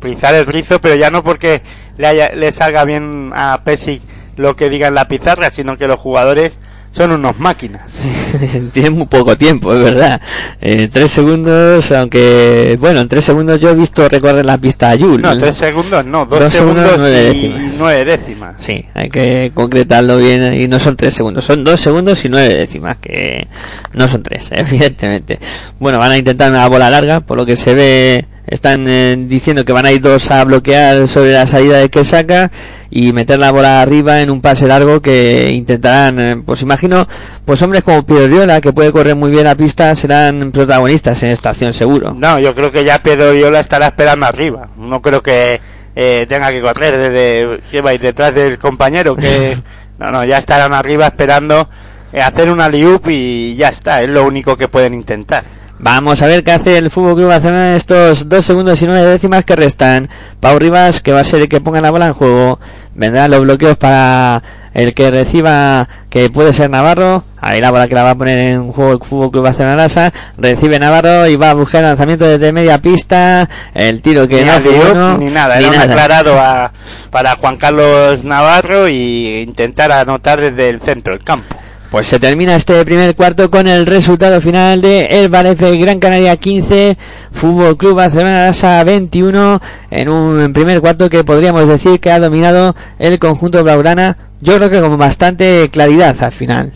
[0.00, 1.62] rizar el rizo, pero ya no porque
[1.96, 4.02] le, haya- le salga bien a Pesic
[4.36, 6.58] lo que diga en la pizarra, sino que los jugadores
[6.94, 7.82] son unos máquinas.
[8.72, 10.20] Tiene muy poco tiempo, es verdad.
[10.60, 14.94] Eh, tres segundos, aunque, bueno, en tres segundos yo he visto recorrer la pista a
[14.94, 15.20] Yul.
[15.20, 18.54] No, tres segundos no, dos, Dos segundos, segundos, nueve y nueve décimas.
[18.64, 22.54] Sí, hay que concretarlo bien y no son tres segundos, son dos segundos y nueve
[22.54, 23.48] décimas, que
[23.94, 25.40] no son tres, evidentemente.
[25.80, 29.64] Bueno, van a intentar una bola larga, por lo que se ve, están eh, diciendo
[29.64, 32.50] que van a ir dos a bloquear sobre la salida de que saca
[32.90, 37.08] y meter la bola arriba en un pase largo que intentarán, eh, pues imagino,
[37.44, 41.50] pues hombres como Pioriola, que puede correr muy bien la pista, serán protagonistas en esta
[41.50, 42.14] acción seguro.
[42.14, 44.68] No, yo creo que ya Pedro Viola estará esperando arriba.
[44.76, 45.60] No creo que
[45.96, 49.16] eh, tenga que correr desde que va a ir detrás del compañero.
[49.16, 49.56] Que
[49.98, 51.68] no, no, ya estarán arriba esperando
[52.12, 54.02] eh, hacer una liup y ya está.
[54.02, 55.44] Es lo único que pueden intentar.
[55.78, 59.06] Vamos a ver qué hace el Fútbol Club Barcelona en estos dos segundos y nueve
[59.08, 60.08] décimas que restan.
[60.40, 62.58] Pau Rivas, que va a ser el que ponga la bola en juego.
[62.94, 64.40] Vendrán los bloqueos para
[64.72, 67.24] el que reciba, que puede ser Navarro.
[67.40, 70.12] Ahí la bola que la va a poner en juego el Fútbol Club Barcelona Lasa.
[70.38, 73.48] Recibe Navarro y va a buscar el lanzamiento desde media pista.
[73.74, 76.72] El tiro que ni, no fue bueno, ni nada, ni era un aclarado a-
[77.10, 81.54] para Juan Carlos Navarro y intentar anotar desde el centro del campo.
[81.94, 86.36] Pues se termina este primer cuarto con el resultado final de el Valencia Gran Canaria
[86.36, 86.98] 15,
[87.30, 89.60] Fútbol Club Barcelona Lasa 21,
[89.92, 94.70] en un primer cuarto que podríamos decir que ha dominado el conjunto blaugrana, yo creo
[94.70, 96.72] que con bastante claridad al final.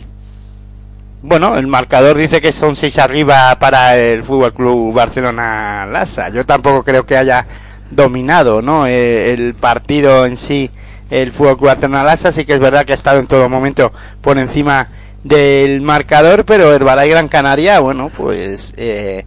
[1.21, 6.29] Bueno, el marcador dice que son seis arriba para el Fútbol Club Barcelona Lassa.
[6.29, 7.45] Yo tampoco creo que haya
[7.91, 8.87] dominado, ¿no?
[8.87, 10.71] Eh, el partido en sí,
[11.09, 12.31] el Fútbol Club Barcelona Lassa.
[12.31, 14.87] Sí que es verdad que ha estado en todo momento por encima
[15.23, 19.25] del marcador, pero el Balay Gran Canaria, bueno, pues eh,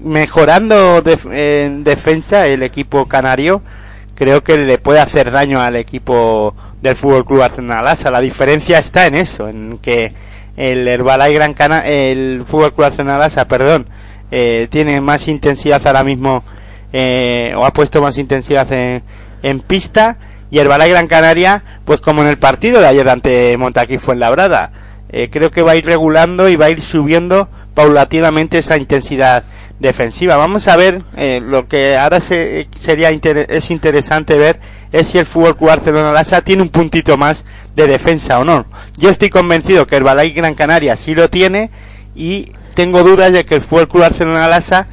[0.00, 3.62] mejorando en defensa el equipo canario,
[4.14, 8.10] creo que le puede hacer daño al equipo del Fútbol Club Barcelona Lassa.
[8.10, 10.12] La diferencia está en eso, en que
[10.56, 13.86] el Herbalife Gran Cana el Fútbol Club Barcelona Lassa, perdón,
[14.30, 16.42] eh, tiene más intensidad ahora mismo
[16.92, 20.18] eh, o ha puesto más intensidad en, pista
[20.50, 24.72] y Herbalife Gran Canaria, pues como en el partido de ayer ante Montaquí Fuenlabrada,
[25.10, 29.44] eh, creo que va a ir regulando y va a ir subiendo paulatinamente esa intensidad
[29.78, 30.36] defensiva.
[30.36, 34.58] Vamos a ver eh, lo que ahora se- sería es interesante ver
[34.92, 38.64] es si el Fútbol Barcelona Lassa tiene un puntito más de defensa o no.
[38.96, 41.70] Yo estoy convencido que el Balay Gran Canaria sí lo tiene
[42.14, 44.86] y tengo dudas de que el Fútbol Barcelona Lassa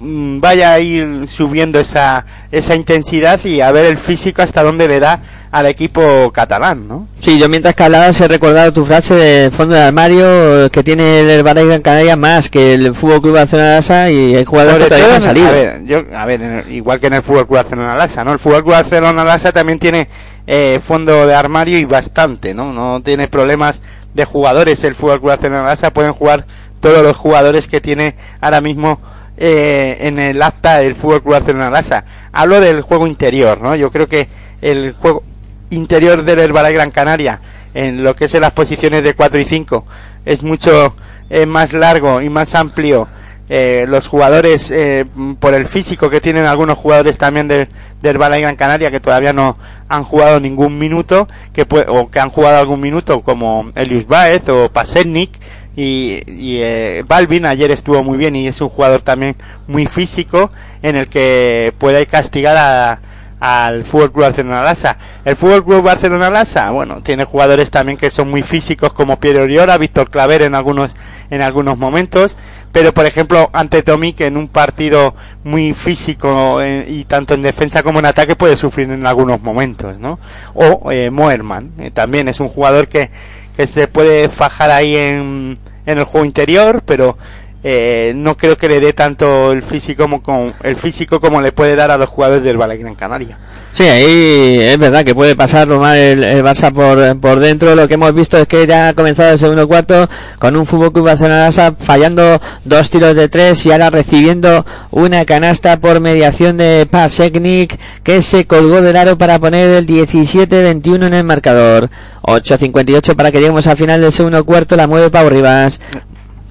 [0.00, 5.00] vaya a ir subiendo esa esa intensidad y a ver el físico hasta dónde le
[5.00, 7.08] da al equipo catalán, ¿no?
[7.22, 11.20] Sí, yo mientras que hablabas he recordado tu frase de fondo de armario que tiene
[11.20, 14.84] el Herbalife Gran Canaria más que el Fútbol Club Barcelona Lasa y hay jugadores que
[14.88, 15.48] todavía no el- salido.
[15.48, 18.32] A ver, yo, a ver, el- igual que en el Fútbol Club Barcelona Lassa, ¿no?
[18.34, 20.06] El Fútbol Club Barcelona Lassa también tiene
[20.46, 22.72] eh, fondo de armario y bastante, ¿no?
[22.74, 23.80] No tiene problemas
[24.14, 24.84] de jugadores.
[24.84, 26.44] El Fútbol Club Barcelona Lassa pueden jugar
[26.80, 29.00] todos los jugadores que tiene ahora mismo
[29.38, 32.04] eh, en el acta del Fútbol Club Barcelona Lassa.
[32.32, 33.76] Hablo del juego interior, ¿no?
[33.76, 34.28] Yo creo que
[34.60, 35.22] el juego
[35.70, 37.40] interior del Herbalife Gran Canaria
[37.74, 39.84] en lo que es en las posiciones de 4 y 5
[40.24, 40.94] es mucho
[41.30, 43.08] eh, más largo y más amplio
[43.50, 45.06] eh, los jugadores eh,
[45.38, 47.68] por el físico que tienen algunos jugadores también de,
[48.02, 49.56] del Herbalife Gran Canaria que todavía no
[49.88, 54.70] han jugado ningún minuto que o que han jugado algún minuto como Elius Baez o
[54.70, 55.30] Pasetnik
[55.78, 59.36] y, y eh, Balvin ayer estuvo muy bien y es un jugador también
[59.68, 60.50] muy físico
[60.82, 63.00] en el que puede castigar a,
[63.38, 64.98] al Fútbol Club Barcelona Lassa.
[65.24, 69.42] El Fútbol Club Barcelona Lassa, bueno, tiene jugadores también que son muy físicos como Pierre
[69.42, 70.96] Oriola, Víctor Claver en algunos
[71.30, 72.36] en algunos momentos,
[72.72, 75.14] pero por ejemplo ante Tommy que en un partido
[75.44, 79.96] muy físico eh, y tanto en defensa como en ataque puede sufrir en algunos momentos,
[80.00, 80.18] ¿no?
[80.54, 83.12] O eh, Moerman, eh, también es un jugador que
[83.58, 85.58] que se puede fajar ahí en,
[85.88, 87.16] en el juego interior, pero
[87.64, 91.52] eh, no creo que le dé tanto el físico como, como- el físico como le
[91.52, 93.36] puede dar a los jugadores del Valle Gran Canaria.
[93.72, 97.74] Sí, ahí es verdad que puede pasarlo mal el, el Barça por, por dentro.
[97.76, 100.92] Lo que hemos visto es que ya ha comenzado el segundo cuarto con un Fútbol
[100.92, 106.88] Club Barcelona fallando dos tiros de tres y ahora recibiendo una canasta por mediación de
[106.90, 111.90] Pasecnik que se colgó del aro para poner el 17-21 en el marcador.
[112.22, 114.76] 8.58 para que lleguemos al final del segundo cuarto.
[114.76, 115.78] La mueve Pau Rivas.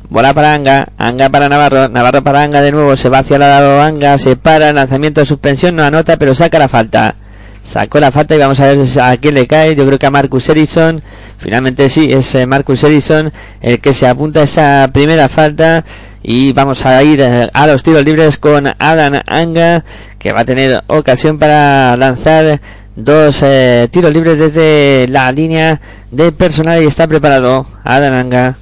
[0.10, 3.42] Bola para Anga, Anga para Navarro, Navarro para Anga de nuevo, se va hacia el
[3.42, 7.16] lado Anga, se para, lanzamiento de suspensión, no anota, pero saca la falta.
[7.62, 10.12] Sacó la falta y vamos a ver a quién le cae, yo creo que a
[10.12, 11.02] Marcus Edison,
[11.38, 15.84] finalmente sí, es eh, Marcus Edison el que se apunta a esa primera falta
[16.24, 19.84] y vamos a ir eh, a los tiros libres con Alan Anga,
[20.18, 22.62] que va a tener ocasión para lanzar
[22.96, 28.56] dos eh, tiros libres desde la línea de personal y está preparado Alan Anga.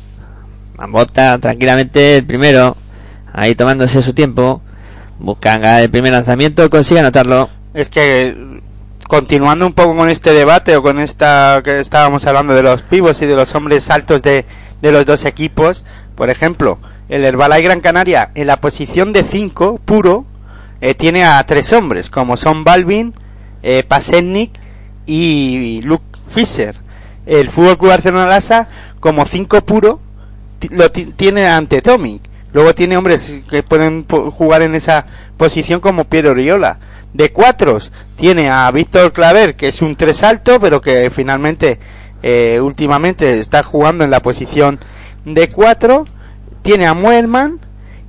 [0.89, 2.75] Bota tranquilamente el primero.
[3.33, 4.61] Ahí tomándose su tiempo.
[5.19, 6.69] Busca el primer lanzamiento.
[6.69, 7.49] Consigue anotarlo.
[7.73, 8.61] Es que
[9.07, 13.21] continuando un poco con este debate o con esta que estábamos hablando de los pivos
[13.21, 14.45] y de los hombres altos de,
[14.81, 15.85] de los dos equipos,
[16.15, 20.25] por ejemplo, el Herbalife Gran Canaria en la posición de 5 puro
[20.81, 23.13] eh, tiene a tres hombres como son Balvin,
[23.63, 24.51] eh, Pasetnik
[25.05, 26.75] y Luke Fischer.
[27.25, 28.67] El Fútbol Club Barcelona
[28.99, 29.99] como 5 puro
[30.71, 32.21] lo ti- tiene ante Tomic.
[32.53, 35.05] Luego tiene hombres que pueden jugar en esa
[35.37, 36.79] posición como Piero Oriola.
[37.13, 41.79] De cuatros tiene a Víctor Claver, que es un tres alto, pero que finalmente
[42.23, 44.79] eh, últimamente está jugando en la posición
[45.25, 46.07] de cuatro.
[46.61, 47.59] Tiene a Muelman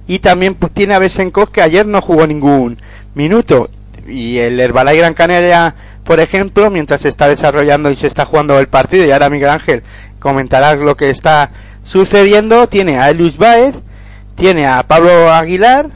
[0.06, 2.78] y también pues, tiene a Besenkov que ayer no jugó ningún
[3.14, 3.68] minuto
[4.08, 8.58] y el Herbalife Gran Canaria por ejemplo mientras se está desarrollando y se está jugando
[8.60, 9.82] el partido y ahora Miguel Ángel
[10.20, 11.50] comentará lo que está
[11.86, 13.76] sucediendo tiene a Elius Baez
[14.34, 15.88] tiene a Pablo Aguilar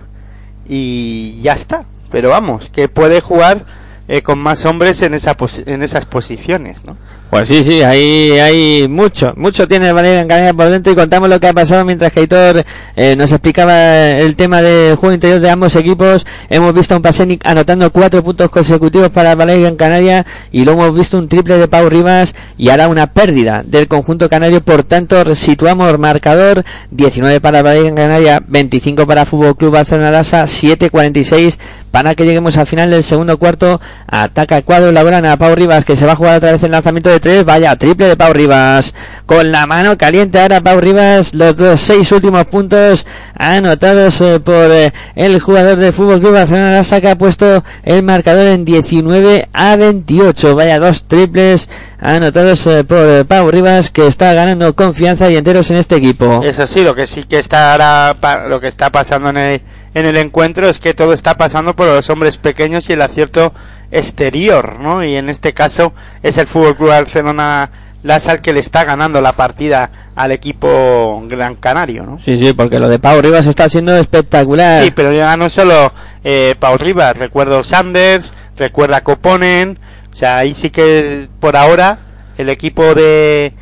[0.69, 3.65] y ya está pero vamos que puede jugar
[4.07, 6.97] eh, con más hombres en, esa en esas posiciones ¿no?
[7.31, 10.97] Pues sí, sí, ahí hay mucho, mucho tiene el Valencia en Canaria por dentro y
[10.97, 12.65] contamos lo que ha pasado mientras que Aitor
[12.97, 16.27] eh, nos explicaba el tema del juego interior de ambos equipos.
[16.49, 20.83] Hemos visto a un Pasenic anotando cuatro puntos consecutivos para Valencia en Canaria y luego
[20.83, 24.61] hemos visto un triple de Pau Rivas y ahora una pérdida del conjunto canario.
[24.61, 30.47] Por tanto, situamos marcador 19 para Valencia en Canaria, 25 para Fútbol Club Barcelona Lasa,
[30.47, 31.59] 7-46
[31.91, 33.81] para que lleguemos al final del segundo cuarto.
[34.07, 36.71] Ataca el cuadro Laurana a Pau Rivas que se va a jugar otra vez el
[36.71, 37.45] lanzamiento de tres.
[37.45, 38.95] Vaya, triple de Pau Rivas.
[39.27, 41.35] Con la mano caliente ahora Pau Rivas.
[41.35, 46.85] Los dos seis últimos puntos anotados eh, por eh, el jugador de Fútbol Club Barcelona
[46.85, 50.55] saca ha puesto el marcador en 19 a 28.
[50.55, 55.79] Vaya, dos triples anotados eh, por Pau Rivas que está ganando confianza y enteros en
[55.79, 56.41] este equipo.
[56.45, 59.63] Eso sí, lo que sí que está ahora, lo que está pasando en el,
[59.95, 63.53] en el encuentro es que todo está pasando por los hombres pequeños y el acierto
[63.91, 65.05] exterior, ¿no?
[65.05, 67.71] Y en este caso es el Fútbol Club Barcelona
[68.03, 72.19] Lasal que le está ganando la partida al equipo Gran Canario, ¿no?
[72.25, 74.83] Sí, sí, porque lo de Pau Rivas está siendo espectacular.
[74.83, 75.93] Sí, pero ya no solo
[76.25, 79.79] eh, Pau Rivas, recuerdo Sanders, recuerda Coponen,
[80.11, 81.99] o sea, ahí sí que por ahora
[82.39, 83.53] el equipo de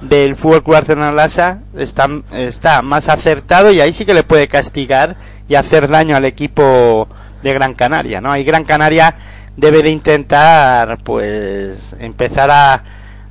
[0.00, 4.48] del Fútbol Club Barcelona Lasa está, está más acertado y ahí sí que le puede
[4.48, 5.16] castigar
[5.48, 7.08] y hacer daño al equipo
[7.42, 8.32] de Gran Canaria, ¿no?
[8.32, 9.14] Ahí Gran Canaria
[9.56, 12.82] debe de intentar pues empezar a,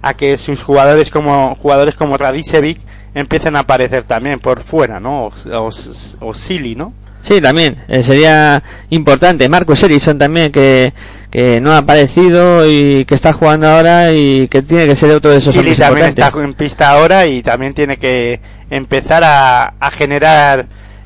[0.02, 2.80] a que sus jugadores como jugadores como Radicevic
[3.16, 5.30] empiecen a aparecer también por fuera, ¿no?
[5.52, 5.70] O,
[6.20, 6.94] o, Silly, ¿no?
[7.22, 9.48] Sí, también eh, sería importante.
[9.48, 10.94] Marcos Erison también que,
[11.30, 15.32] que no ha aparecido y que está jugando ahora y que tiene que ser otro
[15.32, 19.92] de esos Silly también está en pista ahora y también tiene que empezar a, a
[19.92, 20.66] generar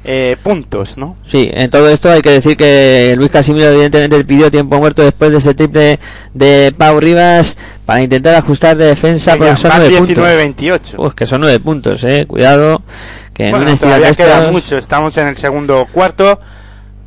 [0.09, 1.17] eh, puntos, ¿no?
[1.27, 5.33] Sí, en todo esto hay que decir que Luis Casimiro evidentemente pidió tiempo muerto después
[5.33, 5.99] de ese triple
[6.33, 10.95] de Pau Rivas para intentar ajustar de defensa porque son 19 28.
[10.95, 12.81] Pues que son nueve puntos, eh, cuidado
[13.33, 16.39] que bueno, todavía queda mucho, estamos en el segundo cuarto,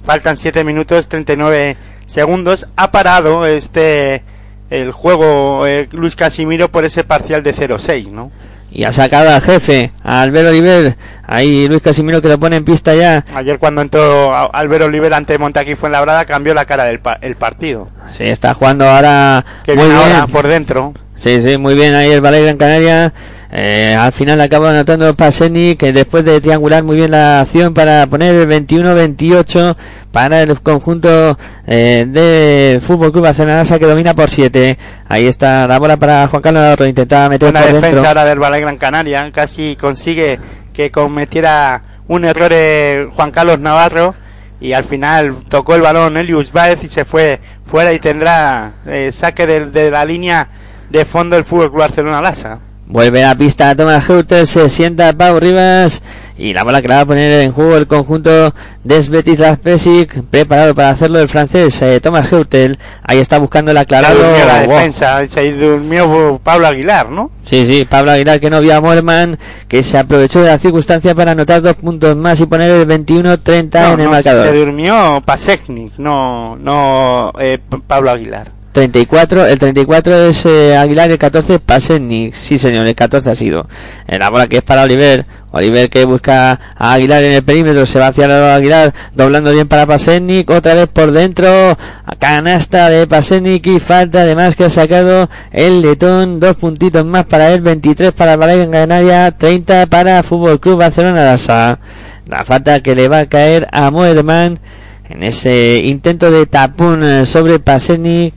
[0.04, 4.22] faltan 7 minutos 39 segundos, ha parado este
[4.68, 8.30] el juego eh, Luis Casimiro por ese parcial de 0-6, ¿no?
[8.70, 10.96] y ha sacado al jefe, a Albert Oliver.
[11.32, 13.24] Ahí Luis Casimiro que lo pone en pista ya.
[13.36, 16.98] Ayer cuando entró Albert Oliver ante Montaquí fue en la brada cambió la cara del
[17.20, 17.88] el partido.
[18.12, 20.26] Sí, está jugando ahora muy bien.
[20.32, 20.92] por dentro.
[21.14, 23.12] Sí, sí, muy bien ahí el Valle Gran Canaria.
[23.52, 28.06] Eh, al final acaba anotando Paseni que después de triangular muy bien la acción para
[28.08, 29.76] poner el 21-28
[30.10, 34.78] para el conjunto eh, de Fútbol Club Barcelona que domina por 7.
[35.08, 38.60] Ahí está la bola para Juan Carlos Navarro, intentaba meter una defensa ahora del Valle
[38.60, 40.38] Gran Canaria, casi consigue
[40.80, 44.14] que cometiera un error Juan Carlos Navarro
[44.62, 49.10] y al final tocó el balón Elius Baez y se fue fuera y tendrá eh,
[49.12, 50.48] saque de, de la línea
[50.88, 52.60] de fondo el Fútbol Club Barcelona Lasa.
[52.86, 56.02] Vuelve a pista Thomas Hurtel, se sienta Pau Rivas
[56.40, 60.22] y la bola que la va a poner en juego el conjunto de Betis Pesic,
[60.30, 62.78] preparado para hacerlo el francés eh, Thomas Hurtel.
[63.02, 64.14] Ahí está buscando la clara.
[64.14, 67.30] la defensa, se durmió Pablo Aguilar, ¿no?
[67.44, 71.14] Sí, sí, Pablo Aguilar que no vio a Morman, que se aprovechó de la circunstancia
[71.14, 74.46] para anotar dos puntos más y poner el 21-30 en el marcador.
[74.46, 78.59] Se durmió Pasecnik, no, no eh, Pablo Aguilar.
[78.72, 83.68] 34, el 34 es Aguilar, el 14 Pasenix, sí señor, el 14 ha sido.
[84.06, 87.98] La bola que es para Oliver, Oliver que busca a Aguilar en el perímetro, se
[87.98, 91.76] va hacia el Aguilar, doblando bien para Pasenic, otra vez por dentro,
[92.20, 97.52] canasta de Pasenic y falta además que ha sacado el letón, dos puntitos más para
[97.52, 101.78] él, 23 para en Canaria, 30 para Fútbol Club Barcelona Lasa.
[102.26, 104.60] La falta que le va a caer a Moerman
[105.08, 108.32] en ese intento de tapón sobre Pasenic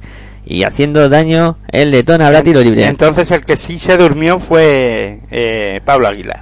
[0.53, 2.85] y haciendo daño el letón habrá tiro libre.
[2.85, 6.41] Entonces el que sí se durmió fue eh, Pablo Aguilar.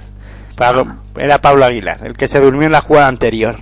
[0.54, 3.60] Pablo, era Pablo Aguilar, el que se durmió en la jugada anterior.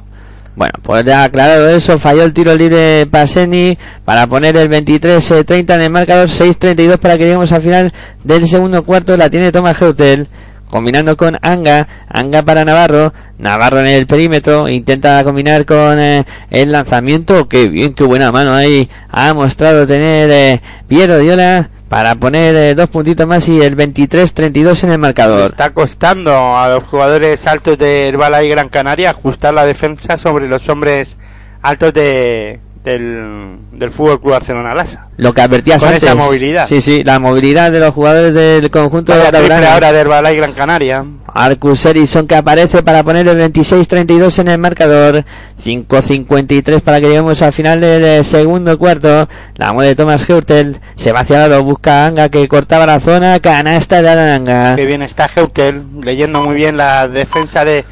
[0.56, 5.82] Bueno, pues ya aclarado eso, falló el tiro libre Paseni para poner el 23-30 en
[5.82, 7.92] el marcador, 6-32 para que lleguemos al final
[8.24, 10.26] del segundo cuarto, la tiene Tomás Heutel
[10.70, 16.72] combinando con Anga, Anga para Navarro, Navarro en el perímetro, intenta combinar con eh, el
[16.72, 22.54] lanzamiento, qué bien, qué buena mano ahí, ha mostrado tener eh, Piero Diola, para poner
[22.54, 25.46] eh, dos puntitos más y el 23-32 en el marcador.
[25.46, 30.48] Está costando a los jugadores altos de Herbala y Gran Canaria ajustar la defensa sobre
[30.48, 31.16] los hombres
[31.62, 35.08] altos de, del, del Fútbol Club Barcelona Lasa.
[35.16, 36.02] Lo que advertías Con antes.
[36.02, 36.66] esa movilidad.
[36.66, 39.74] Sí, sí, la movilidad de los jugadores del conjunto de Vaya Blaugrana.
[39.74, 41.04] ahora de Herbala y Gran Canaria.
[41.32, 45.24] Arcus Erison que aparece para poner el 26-32 en el marcador.
[45.62, 49.28] 5-53 para que lleguemos al final del eh, segundo cuarto.
[49.56, 50.78] La mueve Thomas Hurtel.
[50.96, 53.38] Se va hacia lado, busca a Anga que cortaba la zona.
[53.40, 54.76] Canasta de Aranga.
[54.76, 57.84] Que bien está Heutel, leyendo muy bien la defensa de,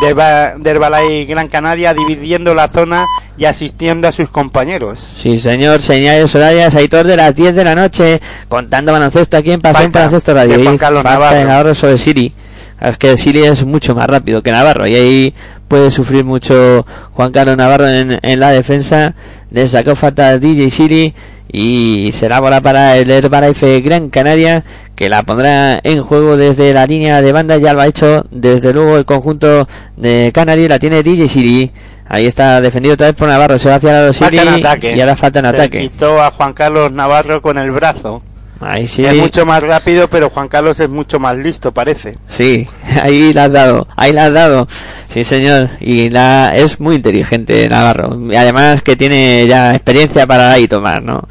[0.00, 0.14] de,
[0.58, 3.06] de Herbalife Gran Canaria, dividiendo la zona
[3.38, 5.16] y asistiendo a sus compañeros.
[5.20, 9.60] Sí, señor, señales horarias, Aitor de las 10 de la noche, contando baloncesto aquí en
[9.60, 10.58] Pasión Baloncesto Radio.
[10.58, 11.74] de Juan Carlos Navarro.
[11.74, 12.32] sobre Siri.
[12.80, 15.34] Es que Siri es mucho más rápido que Navarro y ahí
[15.66, 19.14] puede sufrir mucho Juan Carlos Navarro en, en la defensa.
[19.50, 21.14] Le sacó falta DJ Siri
[21.52, 24.64] y será bola para el Herbalife Gran Canaria
[24.96, 27.58] que la pondrá en juego desde la línea de banda.
[27.58, 30.68] Ya lo ha hecho desde luego el conjunto de Canario.
[30.68, 31.70] La tiene DJ Siri.
[32.08, 33.58] Ahí está defendido otra vez por Navarro.
[33.58, 34.96] Se va hacia en ataque.
[34.96, 35.80] y ahora falta en ataque.
[35.80, 38.22] Quitó a Juan Carlos Navarro con el brazo.
[38.60, 42.16] Ahí sí, Es mucho más rápido, pero Juan Carlos es mucho más listo, parece.
[42.28, 42.66] sí,
[43.02, 44.68] ahí la has dado, ahí la has dado,
[45.10, 50.66] sí señor, y la es muy inteligente Navarro, además que tiene ya experiencia para ahí
[50.66, 51.28] tomar, ¿no?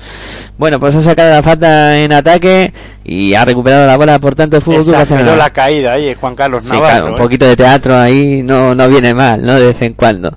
[0.57, 2.71] Bueno, pues ha sacado la falta en ataque
[3.03, 6.33] y ha recuperado la bola, por tanto el fútbol Club Exageró la caída ahí, Juan
[6.35, 6.87] Carlos Sí, Navarro.
[6.89, 7.17] claro, un ¿eh?
[7.17, 9.55] poquito de teatro ahí no, no viene mal, ¿no?
[9.55, 10.33] De vez en cuando.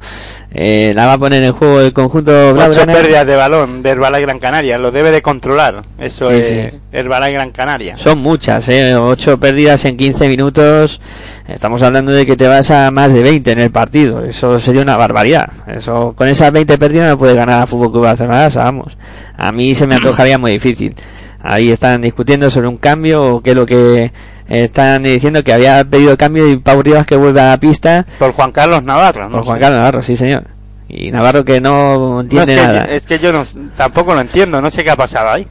[0.50, 4.22] Eh, la va a poner en juego el conjunto Ocho pérdidas de balón de Herbalife
[4.22, 5.82] Gran Canaria, lo debe de controlar.
[5.98, 6.78] Eso Sí, es sí.
[6.90, 7.98] Herbalife Gran Canaria.
[7.98, 8.96] Son muchas, ¿eh?
[8.96, 11.00] Ocho pérdidas en 15 minutos.
[11.46, 14.24] Estamos hablando de que te vas a más de 20 en el partido.
[14.24, 15.48] Eso sería una barbaridad.
[15.66, 18.96] Eso, con esas 20 pérdidas no puede ganar a Fútbol Club Barcelona, vamos.
[19.36, 20.94] A mí se me antojaría muy difícil.
[21.40, 24.12] Ahí están discutiendo sobre un cambio o qué es lo que
[24.48, 28.32] están diciendo que había pedido cambio y Pau Rivas que vuelve a la pista Por
[28.32, 29.36] Juan Carlos Navarro, ¿no?
[29.38, 29.60] por Juan.
[29.60, 30.44] Carlos Navarro, sí señor.
[30.88, 32.84] Y Navarro que no No, es, entiende que, nada.
[32.86, 33.44] es que yo no,
[33.76, 35.46] tampoco lo entiendo, no sé qué ha pasado ahí.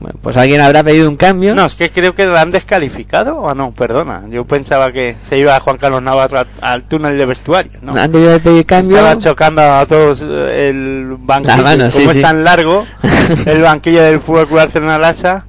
[0.00, 1.54] Bueno, pues alguien habrá pedido un cambio.
[1.56, 4.22] No, es que creo que la han descalificado o no, perdona.
[4.30, 7.96] Yo pensaba que se iba Juan Carlos Navarro a- al túnel de vestuario, ¿no?
[7.96, 8.96] Han debido de pedir cambio.
[8.96, 11.56] Estaba chocando a todos eh, el banquillo.
[11.56, 12.18] La mano, sí, Como sí.
[12.20, 12.86] es tan largo,
[13.46, 15.44] el banquillo del Fútbol Club Barcelona Lasa,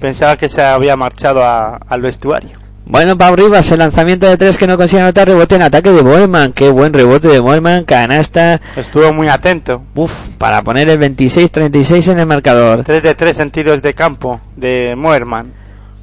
[0.00, 2.58] pensaba que se había marchado a- al vestuario.
[2.88, 6.02] Bueno, Pau Rivas, el lanzamiento de tres que no consigue anotar, rebote en ataque de
[6.02, 6.52] Boerman.
[6.52, 8.60] Qué buen rebote de Boerman, canasta.
[8.76, 9.82] Estuvo muy atento.
[9.96, 12.84] Uf, para poner el 26-36 en el marcador.
[12.84, 15.52] 3 de 3 en tiros de campo de Moerman.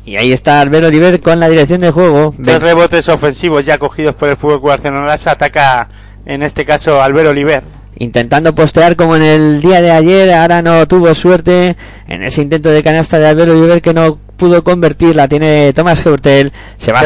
[0.05, 2.35] Y ahí está Albert Oliver con la dirección de juego.
[2.43, 5.31] Tres rebotes ofensivos ya cogidos por el Fútbol Barcelona Lasa.
[5.31, 5.87] Ataca
[6.25, 7.63] en este caso Albert Oliver.
[7.97, 11.77] Intentando postear como en el día de ayer, ahora no tuvo suerte
[12.09, 15.15] en ese intento de canasta de Albert Oliver que no pudo convertir.
[15.15, 17.01] La tiene Thomas Hurtel, se va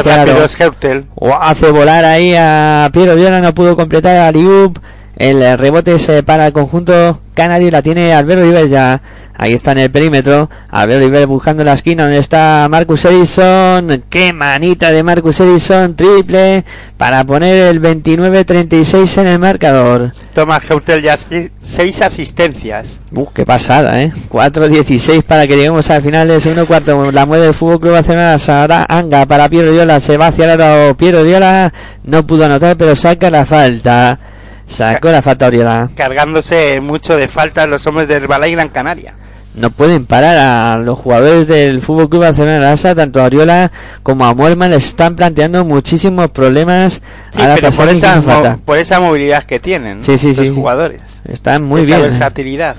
[0.59, 1.05] Heutel.
[1.15, 4.79] o hace volar ahí a Piero Viola, no pudo completar a Liup.
[5.17, 9.01] El rebote es eh, para el conjunto canario, la tiene Albert Oliver ya.
[9.39, 10.49] Ahí está en el perímetro.
[10.69, 14.03] Albert Oliver buscando la esquina donde está Marcus Edison.
[14.09, 16.65] Qué manita de Marcus Edison, triple
[16.97, 20.13] para poner el 29-36 en el marcador.
[20.33, 22.99] Thomas Heutel ya 6 asistencias.
[23.11, 24.11] Uf, qué pasada, ¿eh?
[24.29, 27.11] 4-16 para que lleguemos al final del segundo cuarto.
[27.11, 28.37] La mueve el Fútbol Club Barcelona.
[28.47, 29.99] Ahora Anga para Piero Viola.
[29.99, 30.95] Se va hacia el aro.
[30.95, 31.71] Piero Viola
[32.03, 34.19] no pudo anotar, pero saca la falta.
[34.67, 35.89] Sacó la falta Oriola.
[35.95, 39.13] Cargándose mucho de faltas los hombres de Herbalife Gran Canaria.
[39.55, 43.71] No pueden parar a los jugadores del Fútbol Club Barcelona Lasa, tanto a Oriola
[44.03, 47.01] como a Muerman les están planteando muchísimos problemas
[47.33, 48.59] Sí, a la pero por esa, falta.
[48.63, 51.01] por esa movilidad que tienen Sí, sí, los jugadores.
[51.27, 51.99] Están muy esa bien.
[52.01, 52.03] ¿eh?
[52.09, 52.75] versatilidad.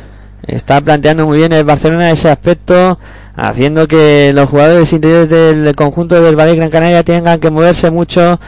[0.47, 2.99] Está planteando muy bien el Barcelona ese aspecto,
[3.34, 8.39] haciendo que los jugadores interiores del conjunto del Valle Gran Canaria tengan que moverse mucho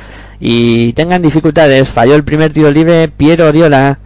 [0.40, 1.90] y tengan dificultades.
[1.90, 3.98] Falló el primer tiro libre Piero Oriola.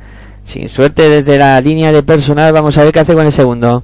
[0.42, 3.82] Sin suerte desde la línea de personal, vamos a ver qué hace con el segundo.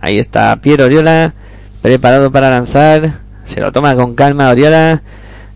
[0.00, 1.32] Ahí está Piero Oriola,
[1.80, 3.10] preparado para lanzar.
[3.44, 5.02] Se lo toma con calma Oriola.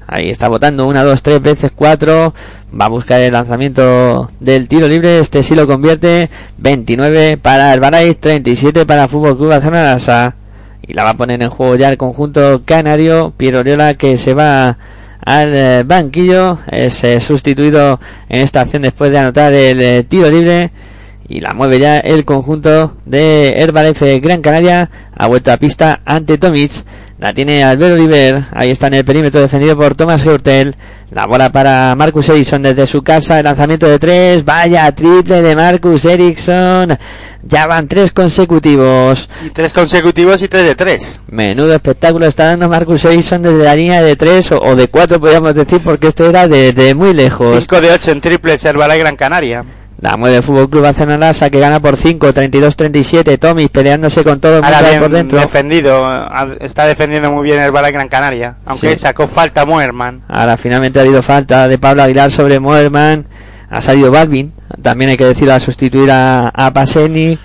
[0.09, 2.33] Ahí está votando una, dos, tres veces, cuatro.
[2.79, 5.19] Va a buscar el lanzamiento del tiro libre.
[5.19, 6.31] Este sí lo convierte.
[6.59, 10.35] 29 para el Barais, 37 para Fútbol Club Barcelona.
[10.83, 13.33] Y la va a poner en juego ya el conjunto canario.
[13.37, 14.79] Piero Oriola que se va
[15.27, 16.59] al eh, banquillo.
[16.69, 18.01] Es eh, sustituido
[18.31, 20.71] en esta acción después de anotar el eh, tiro libre.
[21.29, 24.89] Y la mueve ya el conjunto de Herbalife Gran Canaria.
[25.15, 26.71] Ha vuelto a pista ante Tomic.
[27.19, 28.43] La tiene Albert Oliver.
[28.53, 30.75] Ahí está en el perímetro defendido por Thomas Hurtel.
[31.11, 33.39] La bola para Marcus Ericsson desde su casa.
[33.39, 34.45] El lanzamiento de tres.
[34.45, 36.99] Vaya triple de Marcus Ericsson.
[37.43, 39.31] Ya van tres consecutivos.
[39.47, 41.23] Y tres consecutivos y tres de tres.
[41.29, 45.19] Menudo espectáculo está dando Marcus Ericsson desde la línea de tres o, o de cuatro,
[45.19, 47.61] podríamos decir, porque este era de, de muy lejos.
[47.61, 49.65] 5 de 8 en triples Herbalife Gran Canaria.
[50.01, 53.39] La mueve el Fútbol Club Barcelona que gana por 5, 32-37.
[53.39, 55.41] Tommy peleándose con todo el mundo Ahora bien por dentro.
[55.41, 56.29] defendido,
[56.61, 58.57] está defendiendo muy bien Herbalife Gran Canaria.
[58.67, 58.97] Aunque Sí.
[59.03, 60.23] sacó falta Moerman.
[60.29, 63.27] Ahora finalmente ha habido falta de Pablo Aguilar sobre Moerman.
[63.71, 64.53] Ha salido Balvin.
[64.83, 67.39] También hay que decirlo a sustituir a, a Paseni.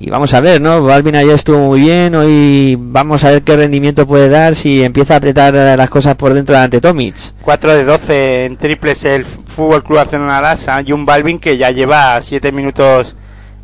[0.00, 0.80] Y vamos a ver, ¿no?
[0.84, 2.14] Balvin ayer estuvo muy bien.
[2.14, 6.34] Hoy vamos a ver qué rendimiento puede dar si empieza a apretar las cosas por
[6.34, 7.16] dentro ante Tomic.
[7.42, 11.72] 4 de 12 en triples el Fútbol Club Barcelona Lasa y un Balvin que ya
[11.72, 13.16] lleva 7 minutos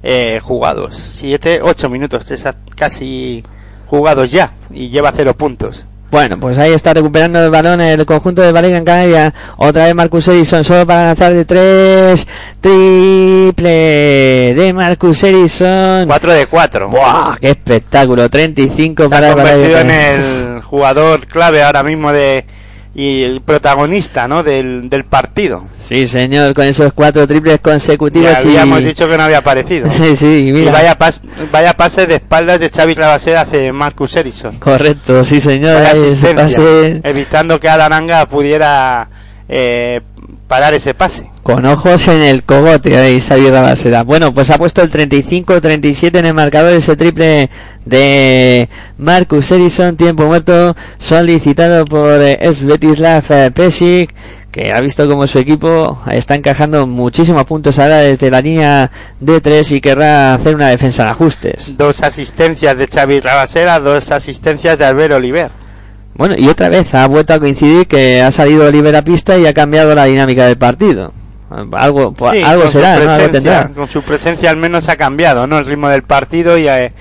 [0.02, 0.96] eh, jugados.
[0.96, 2.24] 7, 8 minutos,
[2.74, 3.44] casi
[3.86, 4.50] jugados ya.
[4.72, 5.86] Y lleva 0 puntos.
[6.14, 9.34] Bueno, pues ahí está recuperando el balón el conjunto de Valencia en Canaria.
[9.56, 12.28] Otra vez Marcus Edison solo para lanzar de tres.
[12.60, 16.06] Triple de Marcus Edison.
[16.06, 16.88] 4 de 4.
[16.88, 17.36] ¡Buah!
[17.40, 18.30] ¡Qué espectáculo!
[18.30, 20.54] 35 Se para ha el convertido en Valencia.
[20.54, 22.46] el jugador clave ahora mismo de
[22.94, 24.42] y el protagonista ¿no?
[24.42, 25.66] del, del partido.
[25.88, 28.30] Sí, señor, con esos cuatro triples consecutivos.
[28.32, 29.90] Ya habíamos dicho que no había aparecido.
[29.90, 30.72] Sí, sí, Y mira.
[30.72, 31.20] vaya, pas-
[31.52, 34.58] vaya pase de espaldas de Xavi Clavasera hacia Marcus Ericsson.
[34.58, 35.82] Correcto, sí, señor.
[35.82, 39.08] Pase evitando que Alaranga pudiera
[39.48, 40.00] eh,
[40.48, 41.30] parar ese pase.
[41.44, 44.02] Con ojos en el cogote ahí, Xavi Rabasera.
[44.02, 47.50] Bueno, pues ha puesto el 35-37 en el marcador ese triple
[47.84, 54.14] de Marcus Edison, tiempo muerto, solicitado por eh, Svetislav eh, Pesic,
[54.50, 58.90] que ha visto como su equipo está encajando muchísimos puntos ahora desde la línea
[59.20, 61.76] de 3 y querrá hacer una defensa de ajustes.
[61.76, 65.50] Dos asistencias de Xavi Clavasera, dos asistencias de Albert Oliver.
[66.14, 69.44] Bueno, y otra vez ha vuelto a coincidir que ha salido Oliver a pista y
[69.44, 71.12] ha cambiado la dinámica del partido.
[71.72, 73.10] Algo, pues, Sí, algo con su será, ¿no?
[73.12, 73.68] Algo tendrá.
[73.74, 75.58] Con su presencia al menos ha cambiado, ¿no?
[75.58, 76.92] El ritmo del partido y, eh,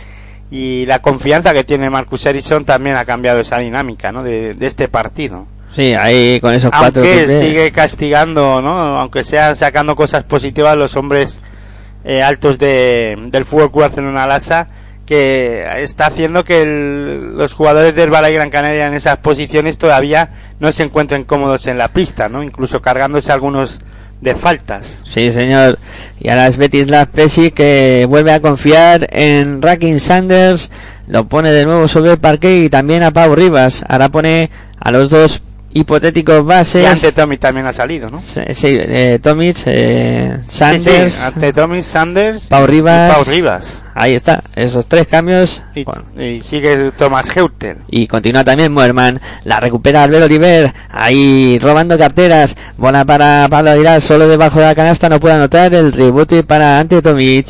[0.52, 4.22] y la confianza que tiene Marcus Ericsson también ha cambiado esa dinámica, ¿no?
[4.24, 5.48] De, de este partido.
[5.76, 9.00] Sí, ahí con esos cuatro Aunque sigue castigando, ¿no?
[9.00, 11.42] Aunque sea sacando cosas positivas los hombres
[12.04, 14.68] eh, altos de, del Fútbol Club Barcelona Lasa
[15.08, 20.30] que está haciendo que el- los jugadores del Balay Gran Canaria en esas posiciones todavía
[20.60, 22.44] no se encuentren cómodos en la pista, ¿no?
[22.44, 23.82] Incluso cargándose algunos
[24.24, 25.04] de faltas.
[25.06, 25.78] Sí, señor.
[26.20, 30.72] Y ahora es Betis Pesi que vuelve a confiar en Racking Sanders.
[31.08, 33.84] Lo pone de nuevo sobre el parque y también a Pau Rivas.
[33.88, 34.50] Ahora pone
[34.80, 35.42] a los dos
[35.74, 36.84] hipotéticos bases.
[36.84, 38.20] Y ante Tommy también ha salido, ¿no?
[38.20, 43.14] Sí, sí, eh, Tomic, eh, Sanders, sí, ante Tommy Sanders Pau Rivas.
[43.14, 43.82] Pau Rivas.
[43.96, 45.64] Ahí está, esos tres cambios.
[45.76, 47.78] Y, Bueno, y sigue Thomas Heutel.
[47.90, 49.22] Y continúa también Moerman.
[49.44, 50.74] La recupera Albert Oliver.
[50.90, 52.58] Ahí robando carteras.
[52.78, 54.02] Bola para Pablo Aguilar.
[54.02, 55.74] Solo debajo de la canasta no puede anotar.
[55.76, 57.48] El rebote para ante Tomic.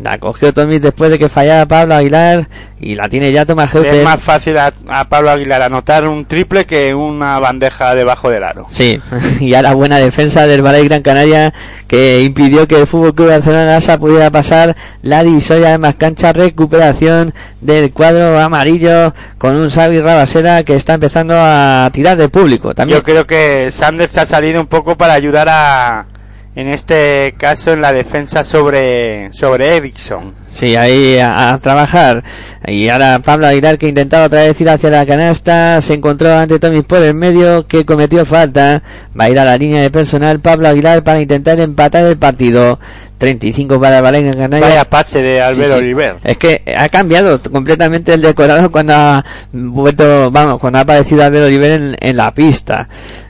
[0.00, 2.48] La cogió Tomic después de que fallara Pablo Aguilar.
[2.80, 4.02] Y la tiene ya Tomás Es Heutel.
[4.04, 8.66] más fácil a, a Pablo Aguilar anotar un triple que una bandeja debajo del aro.
[8.70, 9.00] Sí,
[9.40, 11.52] y ahora buena defensa del Balay Gran Canaria
[11.86, 16.32] que impidió que el Fútbol Club Barcelona Lasa pudiera pasar la divisoria de más cancha.
[16.32, 22.74] Recuperación del cuadro amarillo con un Xavi Rabasera que está empezando a tirar del público.
[22.74, 26.06] También Yo creo que Sanders ha salido un poco para ayudar a,
[26.54, 30.34] en este caso, en la defensa sobre, sobre Ericsson.
[30.54, 32.22] Sí, ahí a, a trabajar.
[32.66, 35.80] Y ahora Pablo Aguilar que intentaba otra vez ir hacia la canasta.
[35.80, 38.82] Se encontró ante Tommy por el medio que cometió falta.
[39.18, 42.78] Va a ir a la línea de personal Pablo Aguilar para intentar empatar el partido.
[43.16, 44.68] 35 para Valencia Canaria.
[44.68, 45.78] Vaya pase de Albert Sí, sí.
[45.78, 46.16] Oliver.
[46.24, 51.46] Es que ha cambiado completamente el decorado cuando ha vuelto, vamos, cuando ha aparecido Albert
[51.46, 52.88] Oliver en, en la pista.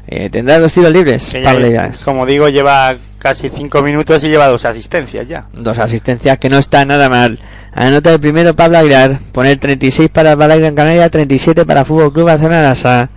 [0.09, 1.93] Eh, tendrá dos tiros libres, Pablo Aguilar.
[2.05, 5.47] como digo, lleva casi cinco minutos y lleva dos asistencias ya.
[5.53, 7.39] Dos asistencias que no está nada mal.
[7.73, 9.21] Anota el primero Pablo Aguilar.
[9.31, 13.11] Poner 36 para Balay Gran Canaria, 37 para Fútbol Club Barcelona Lasa.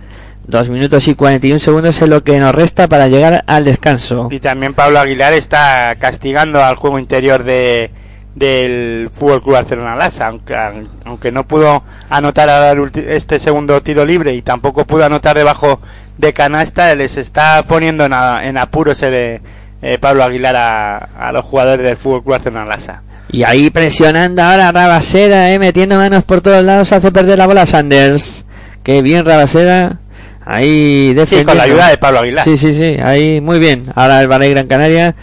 [0.46, 4.28] Dos minutos y 41 segundos es lo que nos resta para llegar al descanso.
[4.30, 7.90] Y también Pablo Aguilar está castigando al juego interior de
[8.36, 10.54] del Fútbol Club Barcelona Lasa, aunque,
[11.06, 15.80] aunque no pudo anotar este segundo tiro libre y tampoco pudo anotar debajo
[16.18, 19.40] de canasta, les está poniendo en apuros el,
[19.94, 23.02] eh, Pablo Aguilar a, a los jugadores del Fútbol Club Barcelona Lasa.
[23.30, 27.66] Y ahí presionando ahora Rabaseda, eh, metiendo manos por todos lados, hace perder la bola
[27.66, 28.44] Sanders.
[28.82, 29.98] Qué bien Rabaseda.
[30.44, 31.50] Ahí Sí, defendiendo.
[31.50, 32.44] con la ayuda de Pablo Aguilar.
[32.44, 33.86] Sí, sí, sí, ahí muy bien.
[33.96, 35.14] Ahora el Ballet Gran Canaria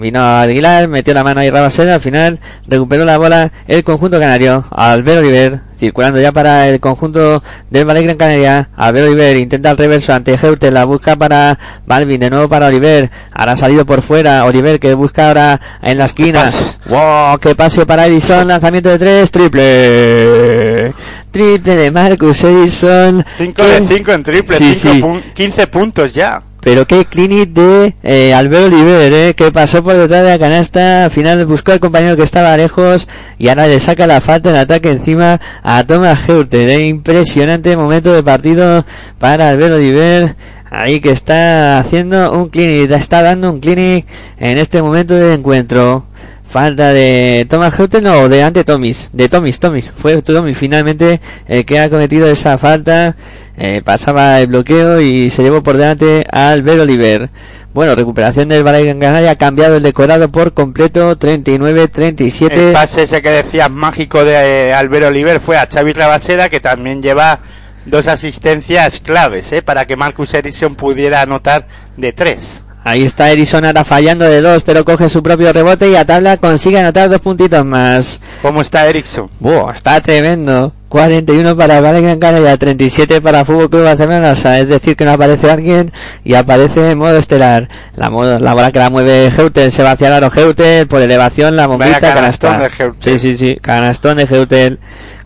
[0.00, 4.64] Vino Aguilar, metió la mano ahí Rabaseda, al final recuperó la bola el conjunto canario.
[4.70, 8.68] Albert Oliver, circulando ya para el conjunto del Valle Gran Canaria.
[8.76, 13.10] Albert Oliver intenta el reverso ante Heute, la busca para Balvin, de nuevo para Oliver.
[13.32, 16.50] Ahora ha salido por fuera, Oliver que busca ahora en la esquina.
[16.86, 17.38] ¡Wow!
[17.38, 18.48] ¡Qué pase para Edison!
[18.48, 20.92] Lanzamiento de tres, triple.
[21.30, 23.24] Triple de Marcus Edison.
[23.38, 25.00] 5 de 5 en triple, Sí, cinco sí.
[25.02, 26.42] pun- 15 puntos ya.
[26.62, 31.04] Pero qué clinic de eh, Albert Oliver, eh, que pasó por detrás de la canasta,
[31.04, 33.08] al final buscó al compañero que estaba lejos
[33.38, 36.68] y ahora le saca la falta en ataque encima a Thomas Heuter.
[36.68, 36.86] eh.
[36.86, 38.84] Impresionante momento de partido
[39.18, 40.36] para Albert Oliver.
[40.70, 44.06] Ahí que está haciendo un clinic, está dando un clinic
[44.38, 46.04] en este momento de encuentro.
[46.50, 51.64] Falta de Thomas Houghton, no, de ante Tomis, de Tomis, Tomis, fue Tomis finalmente el
[51.64, 53.14] que ha cometido esa falta,
[53.56, 57.30] eh, pasaba el bloqueo y se llevó por delante a Albert Oliver.
[57.72, 62.52] Bueno, recuperación del Canaria, ha cambiado el decorado por completo, 39-37.
[62.52, 66.58] El pase ese que decías mágico de eh, Albert Oliver fue a Xavi Rabaseda, que
[66.58, 67.38] también lleva
[67.86, 69.62] dos asistencias claves ¿eh?
[69.62, 72.64] para que Marcus Ericsson pudiera anotar de tres.
[72.82, 76.38] Ahí está Edison ahora fallando de dos, pero coge su propio rebote y a tabla
[76.38, 78.20] consigue anotar dos puntitos más.
[78.40, 79.28] ¿Cómo está Ericsson?
[79.38, 80.72] Buah, está tremendo.
[80.88, 84.32] 41 para Valle Gran Canaria, 37 para Fútbol Club Barcelona.
[84.32, 85.92] O sea, es decir, que no aparece alguien
[86.24, 87.68] y aparece en modo estelar.
[87.94, 91.00] La, modo- la bola que la mueve Geutel, se va hacia el aro Geutel, por
[91.00, 92.70] elevación, la bombita, canastón de.
[93.04, 94.80] Sí, sí, sí, canastón de Geutel.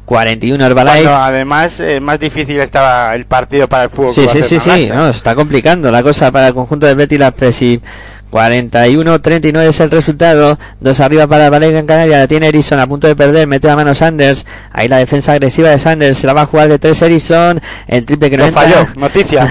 [0.05, 1.03] 41 Herbalife.
[1.03, 4.15] Cuando además eh, más difícil estaba el partido para el fútbol.
[4.15, 7.31] Sí, sí, sí, sí, no, está complicando la cosa para el conjunto del Betis la
[7.31, 7.81] Presi.
[8.35, 10.59] 41-39 es el resultado.
[10.81, 12.19] Dos arriba para el Valle Gran Canaria.
[12.19, 13.47] La tiene Erison a punto de perder.
[13.47, 14.45] Mete la mano Sanders.
[14.73, 16.19] Ahí la defensa agresiva de Sanders.
[16.19, 17.61] Se la va a jugar de tres Erison.
[17.87, 18.63] El triple que no, No entra.
[18.63, 19.47] falló, noticia.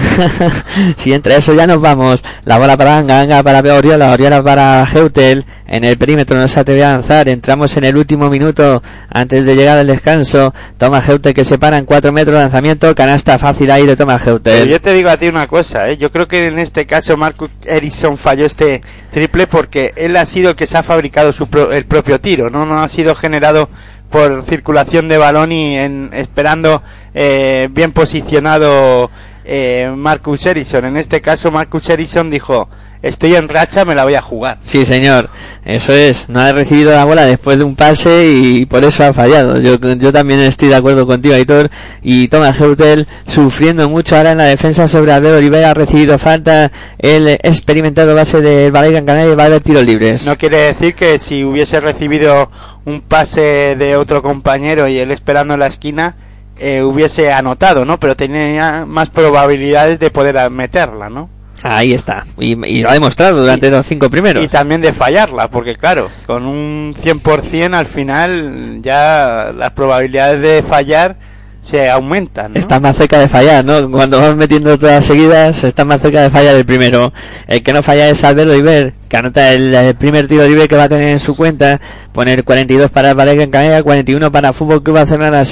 [0.98, 2.22] si entre eso ya nos vamos.
[2.44, 5.46] La bola para Anga, Anga para Oriola, Oriola para Geutel.
[5.66, 7.28] En el perímetro no se atrevió a lanzar.
[7.28, 10.52] Entramos en el último minuto antes de llegar al descanso.
[10.76, 12.94] Toma Geutel que se para en 4 metros lanzamiento.
[12.94, 14.68] Canasta fácil ahí de Toma Geutel.
[14.68, 15.96] yo te digo a ti una cosa, ¿eh?
[15.96, 20.50] yo creo que en este caso Marcus Ericsson falló este triple porque él ha sido
[20.50, 23.68] el que se ha fabricado su pro- el propio tiro, no no ha sido generado
[24.10, 26.82] por circulación de balón y en, esperando
[27.14, 29.10] eh, bien posicionado
[29.44, 30.84] eh, Marcus Ericsson.
[30.84, 32.68] En este caso Marcus Ericsson dijo,
[33.04, 34.58] estoy en racha, me la voy a jugar.
[34.66, 35.28] Sí, señor.
[35.64, 36.28] Eso es.
[36.28, 39.60] No ha recibido la bola después de un pase y por eso ha fallado.
[39.60, 41.70] Yo, yo también estoy de acuerdo contigo, Aitor.
[42.02, 45.70] Y Thomas Heutel sufriendo mucho ahora en la defensa sobre Albert Oliveira.
[45.70, 50.26] Ha recibido falta el experimentado base del Gran Canaria y va a haber tiros libres.
[50.26, 52.50] No quiere decir que si hubiese recibido
[52.84, 56.16] un pase de otro compañero y él esperando en la esquina,
[56.58, 57.98] eh, hubiese anotado, ¿no?
[57.98, 61.30] Pero tenía más probabilidades de poder meterla, ¿no?
[61.64, 62.26] Ahí está.
[62.38, 64.44] Y, y lo ha demostrado durante los cinco primeros.
[64.44, 70.62] Y también de fallarla, porque claro, con un 100% al final ya las probabilidades de
[70.62, 71.16] fallar
[71.64, 72.80] se aumentan, ¿no?
[72.80, 73.90] Más cerca de fallar, ¿no?
[73.90, 77.10] Cuando vas metiendo todas seguidas, estás más cerca de fallar el primero.
[77.46, 80.84] El que no falla es Albert Oliver, que anota el, primer tiro libre que va
[80.84, 81.80] a tener en su cuenta.
[82.12, 85.42] Poner 42 para Valle Gran Canaria, 41 para Fútbol Club Barcelona.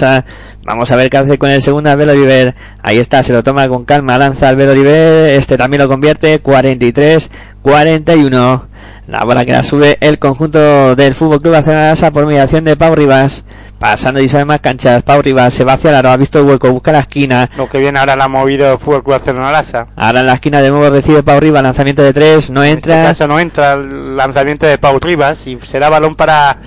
[0.65, 2.55] Vamos a ver qué hace con el segundo Albert Oliver.
[2.83, 5.31] Ahí está, se lo toma con calma, lanza Albert Oliver.
[5.31, 7.31] Este también lo convierte, 43,
[7.63, 8.69] 41.
[9.09, 12.95] La bola que la sube el conjunto del Fútbol Club Barcelona por mediación de Pau
[12.95, 13.45] Rivas.
[13.79, 15.03] Pasando y sabe más canchas.
[15.03, 17.51] Pau Rivas se va hacia el aro, ha visto el hueco, busca la esquina.
[17.57, 19.89] Lo que viene ahora la ha movido Fútbol Club Barcelona Lasa.
[19.97, 22.93] Ahora en la esquina de nuevo recibe Pau Rivas, lanzamiento de tres, no En este
[22.93, 23.09] entra.
[23.09, 26.59] caso no entra el lanzamiento de Pau Rivas y será balón para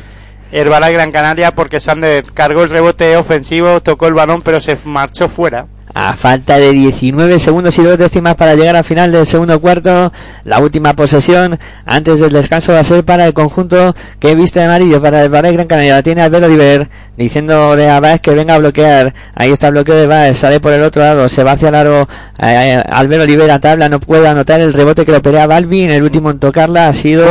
[0.52, 5.30] Herbalife Gran Canaria porque Sander cargó el rebote ofensivo, tocó el balón pero se marchó
[5.30, 5.68] fuera.
[5.98, 10.12] A falta de 19 segundos y dos décimas para llegar al final del segundo cuarto,
[10.44, 14.66] la última posesión antes del descanso va a ser para el conjunto que viste de
[14.66, 15.94] amarillo para el Valle Gran Canaria.
[15.94, 19.14] La tiene Albert Oliver diciéndole a Baez que venga a bloquear.
[19.36, 21.76] Ahí está el bloqueo de Baez, sale por el otro lado, se va hacia el
[21.76, 22.10] aro.
[22.40, 25.92] eh, Albert Oliver a tabla, no puede anotar el rebote que lo pelea Balvin.
[25.92, 27.26] El último en tocarla ha sido.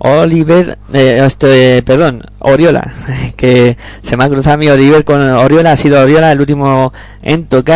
[0.00, 2.92] Oliver, eh, este, perdón, Oriola,
[3.36, 7.46] que se me ha cruzado mi Oliver con Oriola, ha sido Oriola el último en
[7.46, 7.75] tocar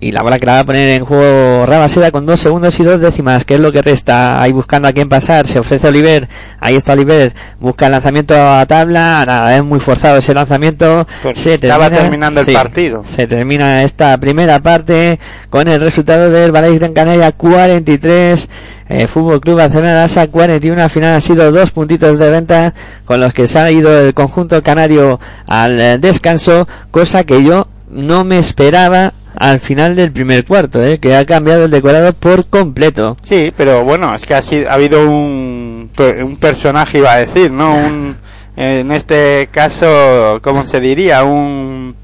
[0.00, 2.82] y la bola que la va a poner en juego Rabaseda con dos segundos y
[2.82, 6.28] dos décimas, que es lo que resta, ahí buscando a quién pasar, se ofrece Oliver,
[6.58, 11.38] ahí está Oliver, busca el lanzamiento a tabla, nada, es muy forzado ese lanzamiento, Pues
[11.38, 13.04] se estaba termina- terminando el sí, partido.
[13.04, 15.20] se termina esta primera parte
[15.50, 18.48] con el resultado del Valle Gran Canaria 43,
[18.88, 20.82] eh, Fútbol Club Barcelona Asa 41.
[20.82, 22.74] Al final han sido dos puntitos de venta
[23.04, 27.68] con los que se ha ido el conjunto canario al eh, descanso, cosa que yo
[27.88, 30.98] no me esperaba al final del primer cuarto, ¿eh?
[30.98, 33.16] que ha cambiado el decorado por completo.
[33.22, 35.90] Sí, pero bueno, es que ha, sido, ha habido un,
[36.22, 37.74] un personaje, iba a decir, ¿no?
[37.86, 38.16] Un,
[38.54, 41.24] en este caso, ¿cómo se diría?
[41.24, 41.96] Un,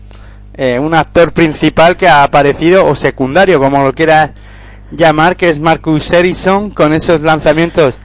[0.55, 4.31] eh, un actor principal que ha aparecido, o secundario, como lo quieras
[4.91, 7.99] llamar, que es Marcus Harrison, con esos lanzamientos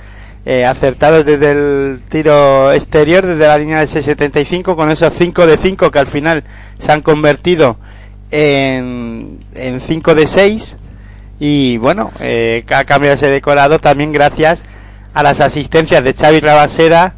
[0.46, 5.56] eh, acertados desde el tiro exterior, desde la línea del 675, con esos 5 de
[5.56, 6.44] 5 que al final
[6.78, 7.78] se han convertido
[8.34, 10.78] en, en 5 de 6.
[11.40, 14.64] Y bueno, eh, ha cambiado ese decorado también gracias
[15.14, 17.14] a las asistencias de Xavi Rabasera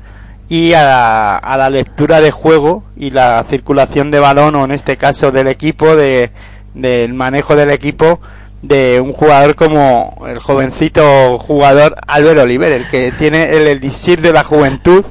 [0.49, 4.71] y a la, a la lectura de juego y la circulación de balón, o en
[4.71, 6.31] este caso del equipo, de,
[6.73, 8.19] del manejo del equipo
[8.61, 14.33] de un jugador como el jovencito jugador Álvaro Oliver, el que tiene el elixir de
[14.33, 15.05] la juventud,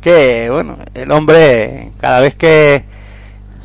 [0.00, 2.84] que bueno, el hombre cada vez que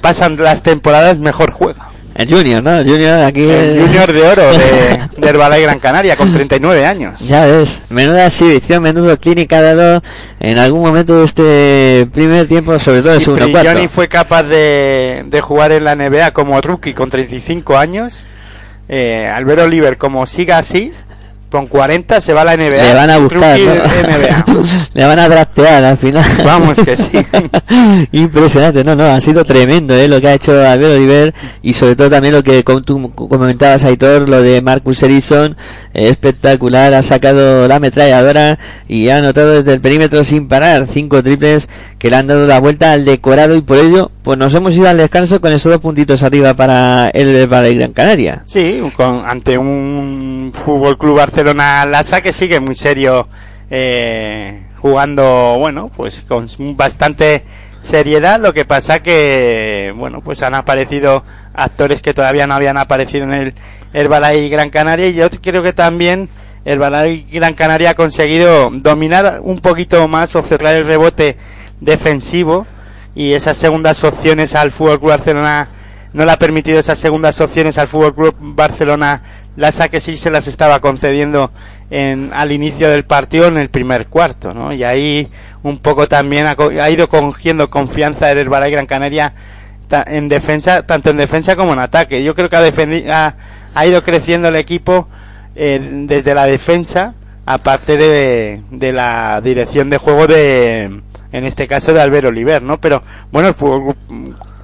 [0.03, 1.87] pasan las temporadas mejor juega.
[2.15, 2.77] El Junior, ¿no?
[2.77, 3.41] El Junior aquí.
[3.49, 7.21] El Junior de Oro de, de Herbalife Gran Canaria con 39 años.
[7.21, 10.03] Ya ves, menuda exhibición, menudo clínica ha dado
[10.39, 13.89] en algún momento de este primer tiempo, sobre todo el Sí, segundo cuarto.
[13.89, 18.25] fue capaz de, de jugar en la NBA como rookie con 35 años.
[18.89, 20.91] Eh, Albert Oliver, como siga así,
[21.53, 22.81] con 40 se va a la NBA.
[22.81, 24.63] Le van a buscar, ¿no?
[24.95, 26.25] Le van a draftear al final.
[26.43, 27.11] Vamos que sí.
[28.11, 30.07] Impresionante, no, no, ha sido tremendo ¿eh?
[30.07, 31.31] lo que ha hecho Albert Oliver
[31.61, 35.55] y sobre todo también lo que tú comentabas, Aitor, lo de Marcus Erison,
[35.93, 41.21] eh, espectacular, ha sacado la ametralladora y ha anotado desde el perímetro sin parar, cinco
[41.21, 44.75] triples que le han dado la vuelta al decorado y por ello, pues nos hemos
[44.75, 48.43] ido al descanso con esos dos puntitos arriba para el Valle Gran Canaria.
[48.47, 53.27] Sí, con- ante un Fútbol Club Barcelona Lasa que sigue muy serio
[53.69, 57.43] eh, jugando, bueno, pues con bastante
[57.81, 58.39] seriedad.
[58.39, 61.23] Lo que pasa que, bueno, pues han aparecido
[61.53, 63.53] actores que todavía no habían aparecido en el
[63.93, 66.29] Herbalife Gran Canaria y yo creo que también
[66.65, 71.37] Herbalife Gran Canaria ha conseguido dominar un poquito más o cerrar el rebote
[71.79, 72.65] defensivo
[73.15, 75.67] y esas segundas opciones al Fútbol Club Barcelona
[76.13, 79.21] no le ha permitido esas segundas opciones al Fútbol Club Barcelona
[79.55, 81.51] las que sí se las estaba concediendo
[81.91, 84.73] en, al inicio del partido en el primer cuarto, ¿no?
[84.73, 85.29] Y ahí
[85.61, 89.33] un poco también ha, ha ido cogiendo confianza el Herbalife Gran Canaria
[90.07, 92.23] en defensa, tanto en defensa como en ataque.
[92.23, 93.07] Yo creo que ha, defendi-
[93.75, 95.07] ha, ido creciendo el equipo
[95.55, 97.13] eh, desde la defensa,
[97.45, 101.01] aparte de, de la dirección de juego de,
[101.31, 102.81] en este caso de Albert Oliver, ¿no?
[102.81, 103.95] Pero bueno, el Fútbol,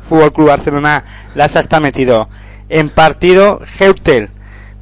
[0.07, 1.03] Fútbol Club Barcelona
[1.35, 2.27] Lasa está metido
[2.69, 3.61] en partido.
[3.79, 4.31] Heutel,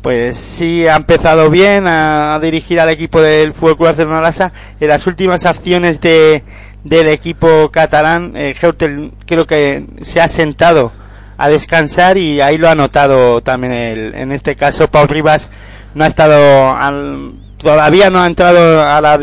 [0.01, 4.53] pues sí ha empezado bien a dirigir al equipo del Fútbol Club Barcelona.
[4.79, 6.43] En las últimas acciones de,
[6.83, 10.91] del equipo catalán, eh, Heutel creo que se ha sentado
[11.37, 15.51] a descansar y ahí lo ha notado también el, en este caso Pau Rivas
[15.93, 19.19] no ha estado al- todavía no ha entrado a, la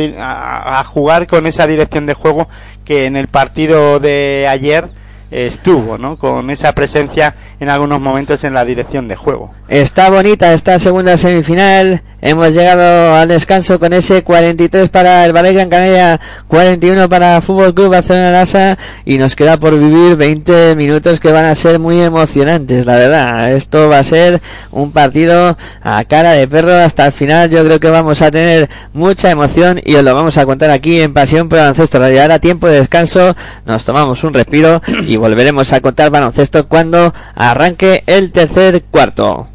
[0.79, 2.49] a- jugar con esa dirección de juego
[2.85, 4.91] que en el partido de ayer
[5.35, 6.17] estuvo, ¿no?
[6.17, 9.53] Con esa presencia en algunos momentos en la dirección de juego.
[9.69, 12.03] Está bonita esta segunda semifinal.
[12.27, 16.19] Hemos llegado al descanso con ese 43 para el Valle Gran Canaria,
[16.49, 21.45] 41 para Fútbol Club Barcelona Lasa y nos queda por vivir 20 minutos que van
[21.45, 23.53] a ser muy emocionantes, la verdad.
[23.53, 27.51] Esto va a ser un partido a cara de perro hasta el final.
[27.51, 31.03] Yo creo que vamos a tener mucha emoción y os lo vamos a contar aquí
[31.03, 32.23] en Pasión por Baloncesto Radio.
[32.23, 38.03] Ahora tiempo de descanso, nos tomamos un respiro y volveremos a contar baloncesto cuando arranque
[38.07, 39.49] el tercer cuarto.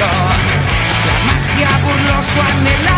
[0.00, 0.06] La
[1.26, 2.97] magia burló su anhelada.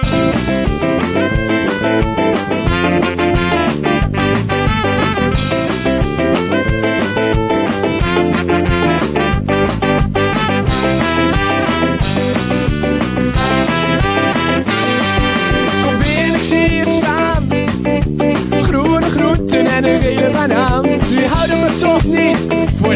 [0.00, 1.47] Música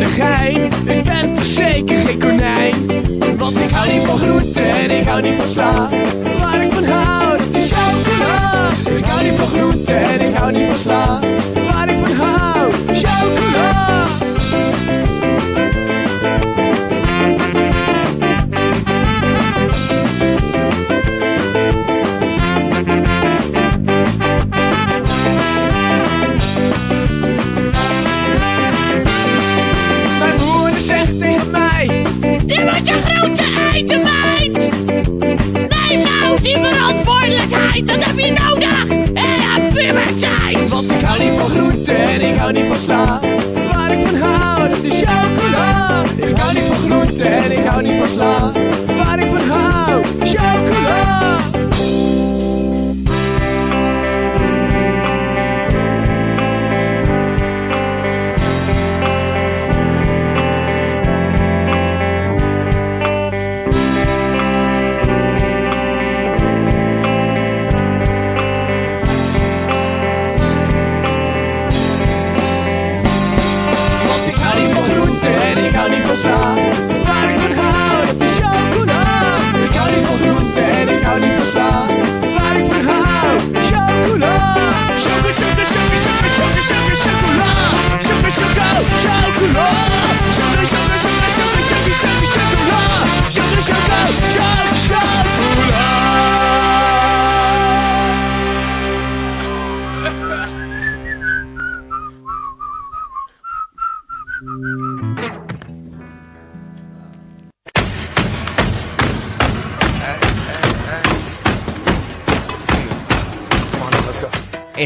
[0.02, 2.74] Ik ben toch zeker geen konijn.
[3.38, 5.88] Want ik hou niet van groenten en ik hou niet van sla.
[6.40, 8.70] Waar ik van hou, dat is chocola.
[8.96, 11.20] Ik hou niet van groenten en ik hou niet van sla.
[11.70, 14.21] Waar ik van hou, chocola.
[37.52, 38.88] Verantwoordelijkheid, dat heb je nodig!
[39.84, 40.68] Je mijn tijd!
[40.68, 43.20] Want ik hou niet van groente en ik hou niet van sla.
[43.72, 46.02] Waar ik van hou, dat is chocola.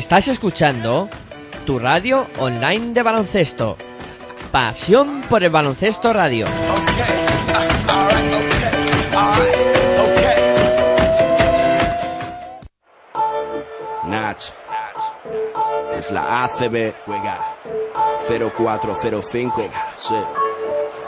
[0.06, 1.08] Estás escuchando
[1.66, 3.76] tu radio online de baloncesto.
[4.52, 6.46] Pasión por el baloncesto radio.
[14.04, 14.44] Nach.
[15.98, 16.94] Es la ACB.
[17.04, 17.56] Juega.
[18.28, 19.70] 0405.
[19.98, 20.45] Sí.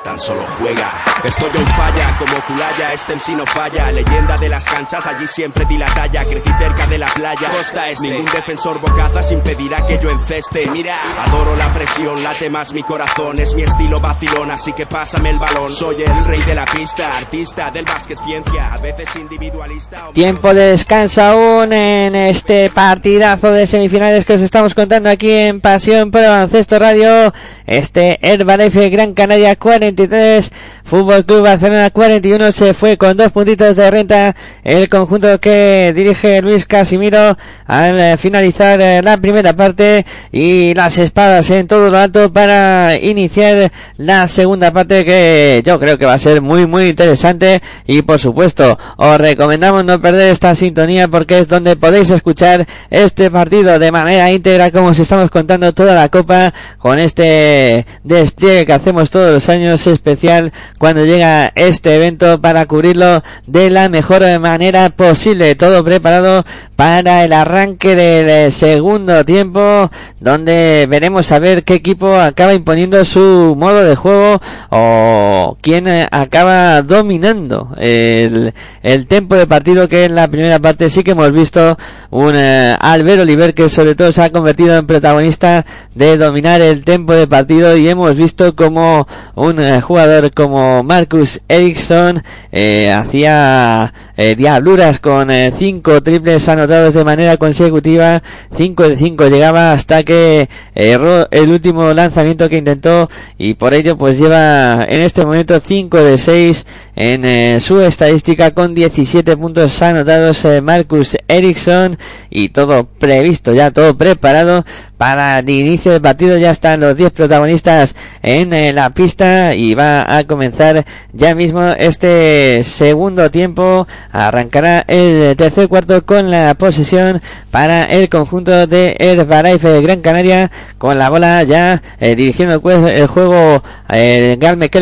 [0.09, 0.91] Tan solo juega.
[1.23, 3.93] Estoy en falla, como Culaya, este MC no falla.
[3.93, 6.25] Leyenda de las canchas, allí siempre di la talla.
[6.25, 8.09] Crecí cerca de la playa, costa este.
[8.09, 10.67] Ningún defensor bocazas impedirá que yo enceste.
[10.71, 10.97] Mira,
[11.27, 13.39] adoro la presión, late más mi corazón.
[13.39, 15.73] Es mi estilo vacilón, así que pásame el balón.
[15.73, 18.73] Soy el rey de la pista, artista del básquet ciencia.
[18.73, 20.09] A veces individualista.
[20.15, 25.61] Tiempo de descanso aún en este partidazo de semifinales que os estamos contando aquí en
[25.61, 27.35] Pasión por Baloncesto Radio.
[27.67, 29.55] Este Herbalife Gran Canaria
[29.99, 30.53] 43,
[30.85, 34.37] Fútbol Club Barcelona 41 se fue con dos puntitos de renta.
[34.63, 37.37] El conjunto que dirige Luis Casimiro
[37.67, 42.97] al eh, finalizar eh, la primera parte y las espadas en todo lo alto para
[42.97, 47.61] iniciar la segunda parte que yo creo que va a ser muy muy interesante.
[47.87, 53.31] Y por supuesto os recomendamos no perder esta sintonía porque es donde podéis escuchar este
[53.31, 58.73] partido de manera íntegra como os estamos contando toda la copa con este despliegue que
[58.73, 64.91] hacemos todos los años especial cuando llega este evento para cubrirlo de la mejor manera
[64.91, 65.55] posible.
[65.55, 66.45] Todo preparado
[66.79, 73.05] para el arranque del eh, segundo tiempo donde veremos a ver qué equipo acaba imponiendo
[73.05, 78.55] su modo de juego o quién eh, acaba dominando el,
[78.85, 81.77] el tiempo de partido que en la primera parte sí que hemos visto
[82.11, 85.67] un eh, Albert Oliver que sobre todo se ha convertido en protagonista
[85.97, 92.23] de dominar el tiempo de partido y hemos visto como un jugador como Marcus Ericsson
[92.53, 93.93] eh, hacía
[94.37, 98.23] diabluras con cinco triples anotados de manera consecutiva
[98.57, 103.09] 5 de 5 llegaba hasta que erró el último lanzamiento que intentó
[103.39, 106.67] y por ello pues lleva en este momento 5 de 6
[106.97, 111.99] en eh, su estadística con 17 puntos anotados eh, Marcus Ericsson
[112.31, 114.65] y todo previsto ya todo preparado
[114.99, 116.37] para el inicio del partido.
[116.37, 121.63] Ya están los 10 protagonistas en eh, la pista y va a comenzar ya mismo
[121.79, 123.87] este segundo tiempo.
[124.13, 130.51] Arrancará el tercer cuarto con la posesión para el conjunto de Herbalife de Gran Canaria
[130.77, 134.37] con la bola ya eh, dirigiendo el, jue- el juego eh,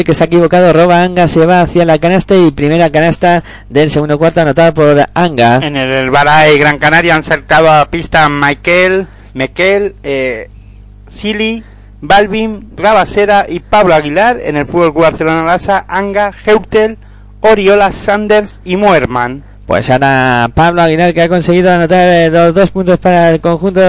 [0.05, 3.91] que se ha equivocado roba Anga se va hacia la canasta y primera canasta del
[3.91, 9.07] segundo cuarto anotada por Anga En el Baray Gran Canaria han saltado a pista Michael,
[9.35, 10.49] Mekel, eh,
[11.07, 11.63] Sili,
[12.01, 14.39] Balvin, Rabasera y Pablo Aguilar.
[14.43, 16.99] En el Fútbol Barcelona Lasa, Anga, Heutel,
[17.41, 19.43] Oriola, Sanders y Moerman.
[19.67, 23.81] Pues ahora Pablo Aguilar que ha conseguido anotar eh, los dos puntos para el conjunto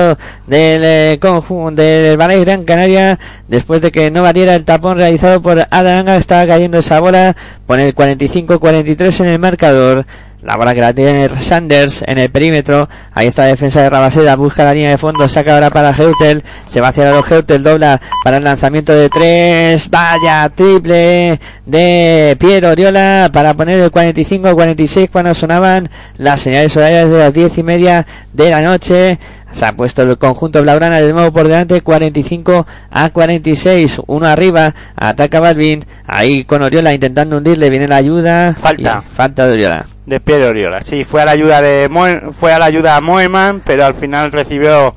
[0.47, 5.39] del eh, conjunto del Balay Gran Canaria después de que no valiera el tapón realizado
[5.39, 7.35] por Adanga estaba cayendo esa bola
[7.67, 10.07] pone el 45-43 en el marcador
[10.41, 12.87] la bola que la tiene Sanders en el perímetro.
[13.13, 14.35] Ahí está la defensa de Rabaseda.
[14.35, 15.27] Busca la línea de fondo.
[15.27, 16.43] Saca ahora para Heutel.
[16.67, 17.63] Se va hacia los Heutel.
[17.63, 19.89] Dobla para el lanzamiento de tres.
[19.89, 27.17] Vaya triple de Piero Oriola para poner el 45-46 cuando sonaban las señales horarias de
[27.17, 29.19] las diez y media de la noche.
[29.51, 34.73] Se ha puesto el conjunto Blaugrana de nuevo por delante, 45 a 46, uno arriba,
[34.95, 38.53] ataca Balvin, ahí con Oriola intentando hundirle, viene la ayuda.
[38.53, 39.03] Falta.
[39.05, 39.85] y falta de Oriola.
[40.05, 40.81] de Pedro Oriola.
[40.81, 43.95] Sí, fue a la ayuda de Moe- fue a la ayuda a Moeman, pero al
[43.95, 44.93] final recibió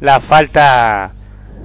[0.00, 1.10] la falta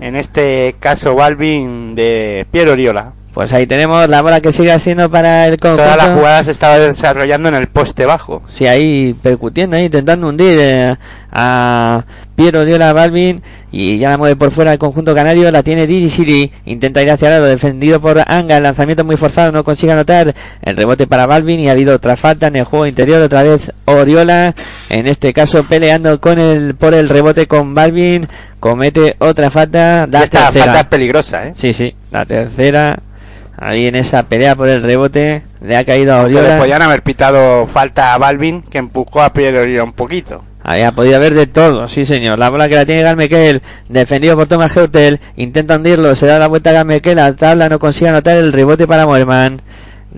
[0.01, 3.11] en este caso Balvin de Piero Oriola.
[3.33, 5.83] Pues ahí tenemos la bola que sigue siendo para el conjunto.
[5.83, 8.41] Toda la jugada se estaba desarrollando en el poste bajo.
[8.53, 10.95] Sí, ahí percutiendo, ahí intentando hundir eh,
[11.31, 12.03] a
[12.39, 16.09] Piero Diola Balvin y ya la mueve por fuera el conjunto canario, la tiene Digi
[16.09, 19.91] City, intenta ir hacia el lado, defendido por Anga, el lanzamiento muy forzado, no consigue
[19.91, 23.43] anotar el rebote para Balvin y ha habido otra falta en el juego interior, otra
[23.43, 24.55] vez Oriola,
[24.89, 28.25] en este caso peleando con el por el rebote con Balvin,
[28.61, 30.63] comete otra falta, la Esta tercera.
[30.65, 31.51] falta es peligrosa, ¿eh?
[31.57, 32.99] Sí, sí, la tercera.
[33.57, 36.57] Ahí en esa pelea por el rebote le ha caído a Oriola.
[36.57, 40.45] podían haber pitado falta a Balvin, que empujó a Pierre Oriol un poquito.
[40.69, 42.37] Ahí ha podido haber de todo, sí señor.
[42.37, 46.45] La bola que la tiene Galmekel, defendido por Thomas Heutel, intenta hundirlo, se da la
[46.45, 49.63] vuelta a Galmekel, la tabla no consigue anotar el rebote para Moerman.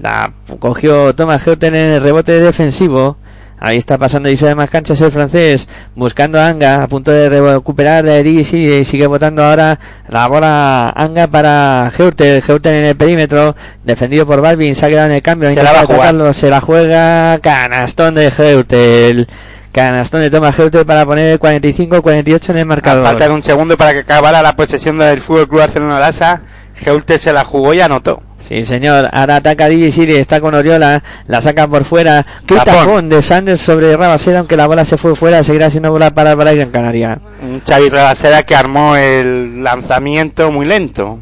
[0.02, 3.16] La cogió Thomas Heutel en el rebote defensivo.
[3.62, 7.30] Ahí está pasando y de más canchas el francés, buscando a Anga, a punto de
[7.30, 9.80] recuperar de DC y sigue botando ahora
[10.10, 15.08] la bola Anga para Heutel, Heutel en el perímetro, defendido por Balvin, se ha quedado
[15.08, 16.34] en el cambio, Se la va a jugar.
[16.34, 19.28] se la juega, canastón de Heutel.
[19.72, 23.06] Canastón de Thomas Heutel para poner 45-48 en el marcador.
[23.06, 26.42] falta de un segundo para que acabara la posesión del Fútbol Club Barcelona Lasa,
[26.76, 28.22] Geulte se la jugó y anotó.
[28.48, 29.10] Sí, señor.
[29.14, 32.26] Ahora ataca DJ Siri, está con Oriola, la saca por fuera.
[32.46, 32.74] Qué Tapón.
[32.74, 36.36] tapón de Sanders sobre Rabasera, aunque la bola se fue fuera, seguirá siendo bola para
[36.36, 37.20] para Gran Canaria.
[37.42, 41.20] Un Xavi Rabasera que armó el lanzamiento muy lento.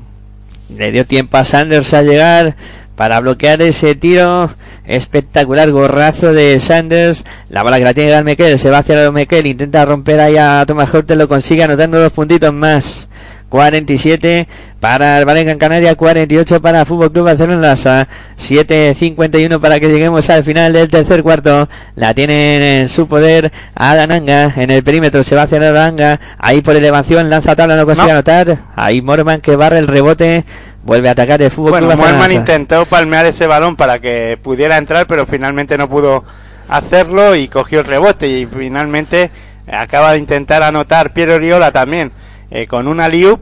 [0.76, 2.56] Le dio tiempo a Sanders a llegar
[3.00, 4.50] para bloquear ese tiro
[4.86, 7.24] espectacular, gorrazo de Sanders.
[7.50, 10.94] La bola que la tiene Mekel, se va hacia Mekel, intenta romper ahí a Thomas
[10.94, 13.08] Hortel, lo consigue anotando dos puntitos más.
[13.48, 14.48] 47
[14.80, 20.30] para el Valencia en Canaria, 48 para Fútbol Club Barcelona Lasa, 7.51 para que lleguemos
[20.30, 21.68] al final del tercer cuarto.
[21.96, 26.76] La tienen en su poder Adananga en el perímetro, se va hacia Adananga, ahí por
[26.76, 28.14] elevación, lanza tabla, no consigue No.
[28.14, 28.58] anotar.
[28.76, 30.46] Ahí Morman que barre el rebote,
[30.90, 35.06] vuelve a atacar el Fútbol Bueno, Moerman intentó palmear ese balón para que pudiera entrar,
[35.06, 36.24] pero finalmente no pudo
[36.68, 39.30] hacerlo y cogió el rebote y finalmente
[39.72, 42.12] acaba de intentar anotar Piero Oriola también
[42.50, 43.40] eh, con una liup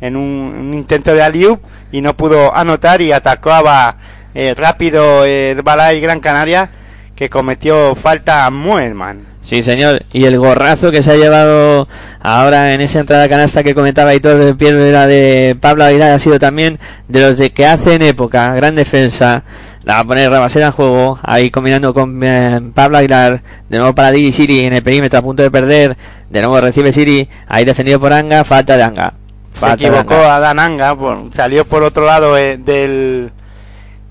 [0.00, 1.60] en un, un intento de aliup
[1.92, 3.96] y no pudo anotar y atacaba
[4.34, 6.68] eh, rápido el Balay Gran Canaria
[7.14, 9.27] que cometió falta a Moerman.
[9.48, 10.02] Sí, señor.
[10.12, 11.88] Y el gorrazo que se ha llevado
[12.20, 16.38] ahora en esa entrada canasta que comentaba Hitor de piedra de Pablo Aguilar ha sido
[16.38, 16.78] también
[17.08, 18.54] de los de que hacen época.
[18.54, 19.44] Gran defensa.
[19.84, 21.18] La va a poner Rabasera en juego.
[21.22, 23.40] Ahí combinando con eh, Pablo Aguilar.
[23.70, 25.96] De nuevo para Didi Siri en el perímetro a punto de perder.
[26.28, 27.26] De nuevo recibe Siri.
[27.46, 28.44] Ahí defendido por Anga.
[28.44, 29.14] Falta de Anga.
[29.58, 30.36] Se de equivocó Anga.
[30.36, 33.30] a Dananga, por- salió por otro lado eh, del,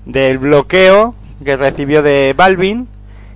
[0.04, 1.14] del bloqueo
[1.44, 2.88] que recibió de Balvin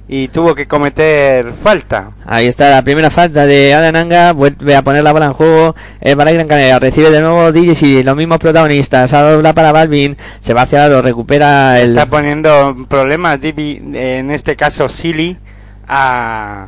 [0.08, 2.10] y tuvo que cometer falta.
[2.26, 6.16] Ahí está la primera falta de Adananga, vuelve a poner la bola en juego, el
[6.16, 10.16] Balay Gran Canaria recibe de nuevo DJs y los mismos protagonistas, a dobla para Balvin,
[10.40, 11.90] se va hacia lo recupera el...
[11.90, 15.38] Está poniendo problemas Divi, en este caso Silly
[15.88, 16.66] a,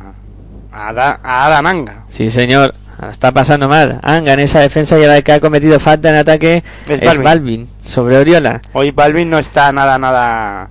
[0.71, 2.03] a, Da- a Dananga.
[2.09, 2.73] Sí señor,
[3.11, 6.15] está pasando mal, Anga en esa defensa y ahora el que ha cometido falta en
[6.15, 7.23] ataque Es es, Balvin.
[7.23, 7.69] Balvin.
[7.83, 8.61] sobre Oriola.
[8.73, 10.69] Hoy Balvin no está nada, nada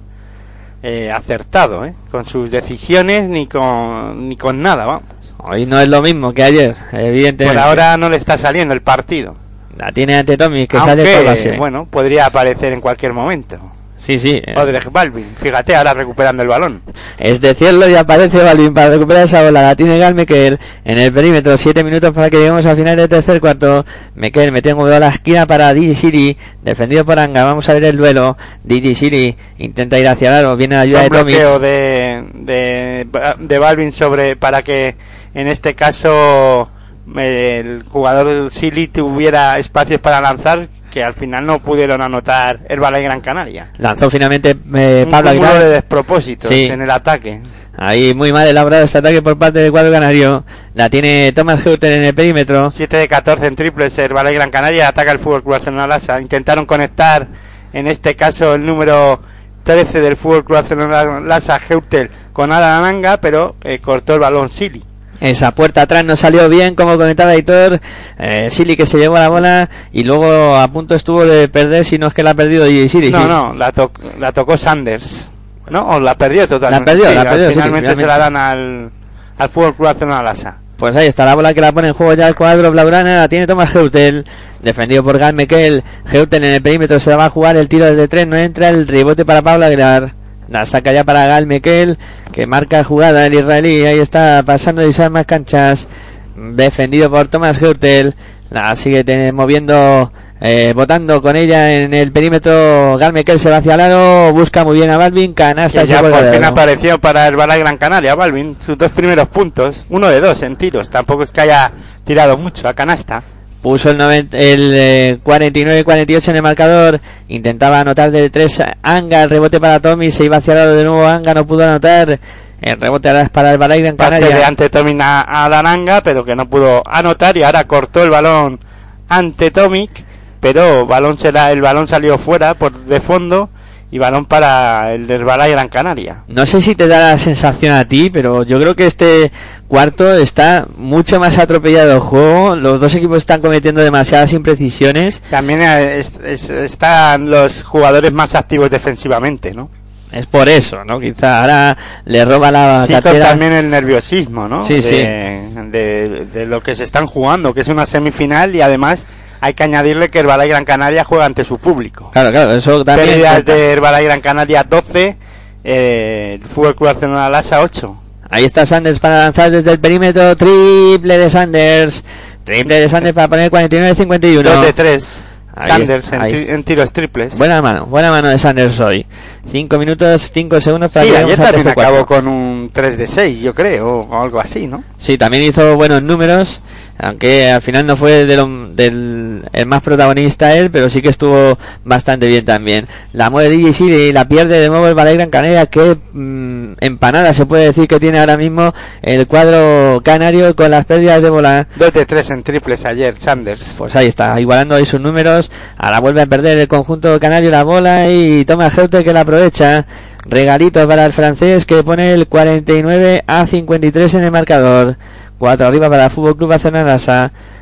[0.86, 1.94] eh, acertado ¿eh?
[2.10, 4.84] con sus decisiones ni con, ni con nada.
[4.84, 5.04] Vamos.
[5.38, 7.58] Hoy no es lo mismo que ayer, evidentemente.
[7.58, 9.34] Por ahora no le está saliendo el partido.
[9.78, 13.58] La tiene ante Tommy, que Aunque, sale por bueno, podría aparecer en cualquier momento.
[14.04, 14.42] Sí, sí.
[14.44, 16.82] eh, Odrek Balvin, fíjate, ahora recuperando el balón.
[17.16, 19.62] Es decirlo y aparece Balvin para recuperar esa bola.
[19.62, 21.56] La tiene Gal Mekel en el perímetro.
[21.56, 23.86] Siete minutos para que lleguemos al final del tercer cuarto.
[24.14, 26.36] Mekel metiendo a la esquina para DJ City.
[26.62, 27.44] Defendido por Anga.
[27.44, 28.36] Vamos a ver el duelo.
[28.62, 30.56] DJ City intenta ir hacia el aro.
[30.56, 31.36] Viene la ayuda de Un Tomic.
[31.60, 33.06] de, de,
[33.38, 34.96] de Balvin sobre para que
[35.32, 36.68] en este caso
[37.16, 43.02] el jugador Silly tuviera espacios para lanzar que al final no pudieron anotar el Balay
[43.02, 43.70] Gran Canaria.
[43.78, 45.64] Lanzó finalmente eh, Un Pablo de Aguilar.
[45.70, 46.66] despropósitos Sí.
[46.66, 47.40] en el ataque.
[47.76, 50.44] Ahí muy mal elaborado este ataque por parte del cuadro canario.
[50.74, 52.70] La tiene Thomas Heuter en el perímetro.
[52.70, 56.20] 7 de 14 en triples el Balay Gran Canaria ataca el Fútbol Club Barcelona Lasa.
[56.20, 57.26] Intentaron conectar
[57.72, 59.20] en este caso el número
[59.64, 64.80] 13 del Fútbol Club Barcelona Lasa Heutel con Adananga, pero eh, cortó el balón Silly.
[65.24, 67.80] Esa puerta atrás no salió bien, como comentaba Hitor.
[68.18, 71.98] Eh, Silly que se llevó la bola y luego a punto estuvo de perder, si
[71.98, 73.10] no es que la ha perdido DJ Silly.
[73.10, 73.24] No, sí.
[73.28, 75.30] no, la, to- la tocó Sanders.
[75.70, 75.86] ¿No?
[75.88, 76.90] O la perdió totalmente.
[76.94, 78.90] La perdió, Sí, la perdió, sí, Finalmente se la dan al,
[79.38, 80.58] al Fútbol Club Barcelona Lasa.
[80.76, 83.16] Pues ahí está la bola que la pone en juego ya el cuadro Blaugrana.
[83.20, 84.26] La tiene Thomas Heutel.
[84.60, 85.82] Defendido por Gal Mekel.
[86.12, 87.56] Heutel en el perímetro se la va a jugar.
[87.56, 88.68] El tiro desde tres no entra.
[88.68, 90.12] El rebote para Pablo Aguilar.
[90.48, 91.98] La saca ya para Gal Mekel.
[92.32, 93.84] Que marca jugada el israelí.
[93.84, 95.88] Ahí está pasando y más canchas.
[96.36, 98.14] Defendido por Thomas Heutel.
[98.50, 100.12] La sigue moviendo.
[100.40, 102.98] Eh, botando con ella en el perímetro.
[102.98, 104.32] Gal Mekel se va hacia el aro.
[104.32, 105.32] Busca muy bien a Balvin.
[105.32, 108.56] Canasta y ya por de fin apareció para el Balay Gran Canaria, Balvin.
[108.64, 109.86] Sus dos primeros puntos.
[109.88, 110.90] Uno de dos en tiros.
[110.90, 111.72] Tampoco es que haya
[112.04, 113.22] tirado mucho a canasta.
[113.64, 117.00] Puso el, 90 el eh, 49-48 en el marcador.
[117.28, 119.22] Intentaba anotar de 3 Anga.
[119.22, 120.10] El rebote para Tommy.
[120.10, 121.06] Se iba hacia el lado de nuevo.
[121.06, 122.20] Anga no pudo anotar.
[122.60, 126.24] El rebote ahora es para el Balay en Pase de ante Tomic a, Dananga, pero
[126.24, 128.60] que no pudo anotar y ahora cortó el balón
[129.08, 130.04] ante Tomic
[130.44, 133.48] pero balón será, el balón salió fuera por de fondo
[133.94, 136.24] y balón para el Herbalife Gran Canaria.
[136.26, 139.30] No sé si te da la sensación a ti, pero yo creo que este
[139.68, 142.56] cuarto está mucho más atropellado el juego.
[142.56, 145.22] Los dos equipos están cometiendo demasiadas imprecisiones.
[145.30, 149.70] También eh, es- es- están los jugadores más activos defensivamente, ¿no?
[150.10, 150.98] Es por eso, ¿no?
[150.98, 153.28] Quizá ahora le roba la Sí, cartera.
[153.28, 154.66] también el nerviosismo, ¿no?
[154.66, 155.40] Sí, de,
[155.70, 159.06] De, de lo que se están jugando, que es una semifinal y además
[159.44, 162.08] hay que añadirle que Herbalife Gran Canaria juega ante su público.
[162.14, 163.08] Claro, claro, eso también.
[163.08, 165.16] Pérdidas de Herbalife Gran Canaria 12,
[165.62, 167.96] eh, el Fútbol Club Barcelona Lasa 8.
[168.30, 170.34] Ahí está Sanders para lanzar desde el perímetro.
[170.34, 172.04] Triple de Sanders.
[172.42, 174.42] Triple de Sanders para poner 49-51.
[174.42, 175.24] 2 de 3.
[175.56, 177.36] Ahí Sanders está, en, en tiros triples.
[177.36, 179.04] Buena mano, buena mano de Sanders hoy.
[179.46, 183.40] 5 minutos, 5 segundos para sí, que ayer también acabó con un 3 de 6,
[183.40, 184.82] yo creo, o algo así, ¿no?
[184.98, 186.60] Sí, también hizo buenos números,
[186.98, 191.08] aunque al final no fue de lo- del el más protagonista él, pero sí que
[191.10, 192.86] estuvo bastante bien también.
[193.12, 197.32] La mueve DJ City, la pierde de nuevo el Balay Gran Canaria, que mm, empanada
[197.34, 198.72] se puede decir que tiene ahora mismo
[199.02, 201.66] el cuadro canario con las pérdidas de bola.
[201.76, 203.74] 2 de 3 en triples ayer, Sanders.
[203.78, 205.50] Pues ahí está, igualando ahí sus números.
[205.76, 209.86] Ahora vuelve a perder el conjunto canario la bola y toma Geute que la aprovecha.
[210.26, 214.96] Regalito para el francés que pone el 49 a 53 en el marcador.
[215.44, 216.96] 4 arriba para el Fútbol Club Barcelona.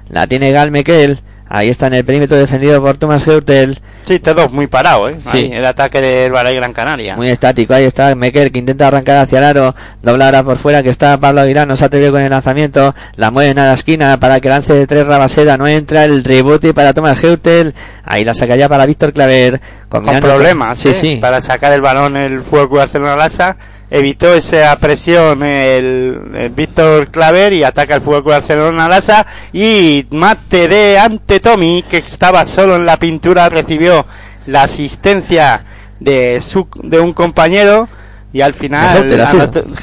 [0.09, 1.19] La tiene Gal Mekel.
[1.49, 3.81] Ahí está en el perímetro defendido por Thomas Heutel.
[4.07, 5.17] Sí, todos muy parados, ¿eh?
[5.33, 5.39] Sí.
[5.39, 7.17] Ahí, el ataque de Herbalife Gran Canaria.
[7.17, 10.83] Muy estático, ahí está Mekel que intenta arrancar hacia el aro, dobla ahora por fuera
[10.85, 14.19] que está Pablo Aguilar, no se atreve con el lanzamiento, la mueven a la esquina
[14.21, 18.33] para que lance de tres Rabaseda, no entra el rebote para Thomas Heutel, ahí la
[18.33, 20.95] saca ya para Víctor Claver, con problemas, sí, ¿eh?
[20.95, 23.57] sí, Para sacar el balón el Fútbol Club Barcelona Lasa.
[23.95, 29.27] Evitó esa presión el, el Víctor Claver y ataca el Fútbol Barcelona Lasa.
[29.53, 34.07] Y mate de ante Tommy, que estaba solo en la pintura, recibió
[34.47, 35.63] la asistencia
[36.01, 37.87] de, su, de un compañero.
[38.33, 39.13] Y al final,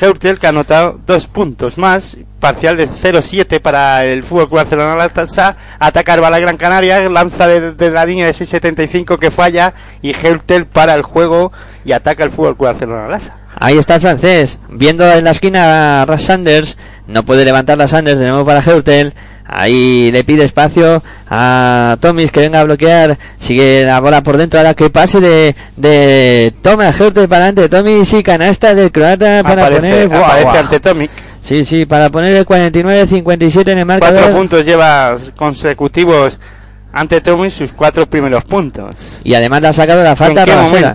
[0.02, 4.96] Heutel, que ha anotado dos puntos más, parcial de 0-7 para el Fútbol Club Barcelona
[4.96, 9.76] Lasa, ataca el Bala Gran Canaria, lanza de, de la línea de 6.75 que falla,
[10.02, 11.52] y Heutel para el juego
[11.86, 13.39] y ataca el Fútbol Club Barcelona Lasa.
[13.60, 16.78] Ahí está el francés, viendo en la esquina a Sanders,
[17.08, 19.14] no puede levantar la Sanders de nuevo para Heutel,
[19.46, 24.60] ahí le pide espacio a Tomis que venga a bloquear, sigue la bola por dentro,
[24.60, 29.66] ahora que pase de, de Thomas Heutel para adelante, Tomis y canasta del croata para
[29.66, 31.12] aparece poner, aparece ante Tomic.
[31.42, 34.34] Sí, sí, para poner el 49-57 en el Cuatro marcador.
[34.34, 36.40] puntos lleva consecutivos
[36.92, 39.22] ante Tomic sus cuatro primeros puntos.
[39.24, 40.46] Y además le ha sacado la falta ¿En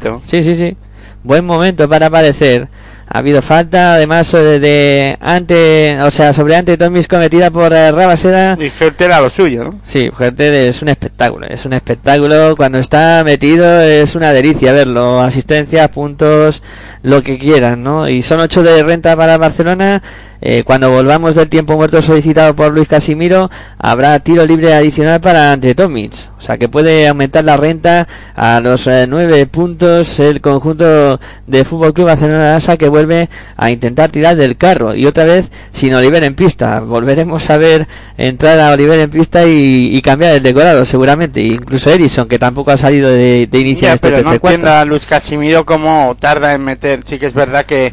[0.01, 0.21] qué a?
[0.27, 0.77] Sí, sí, sí.
[1.25, 2.69] Buen momento para aparecer.
[3.07, 7.93] Ha habido falta, además eh, de ante, o sea, sobre ante Tomis cometida por eh,
[7.93, 8.57] Rabaseda.
[8.59, 9.81] Y Heutel a lo suyo, ¿no?
[9.85, 12.55] Sí, gente, es un espectáculo, es un espectáculo.
[12.57, 15.21] Cuando está metido es una delicia verlo.
[15.21, 16.63] Asistencias, puntos,
[17.03, 18.09] lo que quieran, ¿no?
[18.09, 20.03] Y son ocho de renta para Barcelona.
[20.47, 25.53] Eh, cuando volvamos del tiempo muerto solicitado por Luis Casimiro, habrá tiro libre adicional para
[25.53, 26.13] Ante Tomic.
[26.37, 31.65] O sea que puede aumentar la renta a los eh, nueve puntos el conjunto de
[31.65, 34.95] Fútbol Club Barcelona Lasa que vuelve a intentar tirar del carro.
[34.95, 36.79] Y otra vez sin Oliver en pista.
[36.81, 41.41] Volveremos a ver entrar a Oliver en pista y, y cambiar el decorado seguramente.
[41.41, 45.07] Incluso Erison que tampoco ha salido de, de en este pero no entiendo a Luis
[45.07, 47.01] Casimiro cómo tarda en meter.
[47.05, 47.93] Sí que es verdad que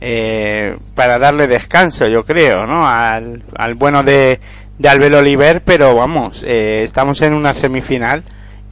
[0.00, 2.86] eh, para darle descanso, yo creo, ¿no?
[2.86, 4.38] Al, al bueno de,
[4.78, 8.22] de Albert Oliver, pero vamos, eh, estamos en una semifinal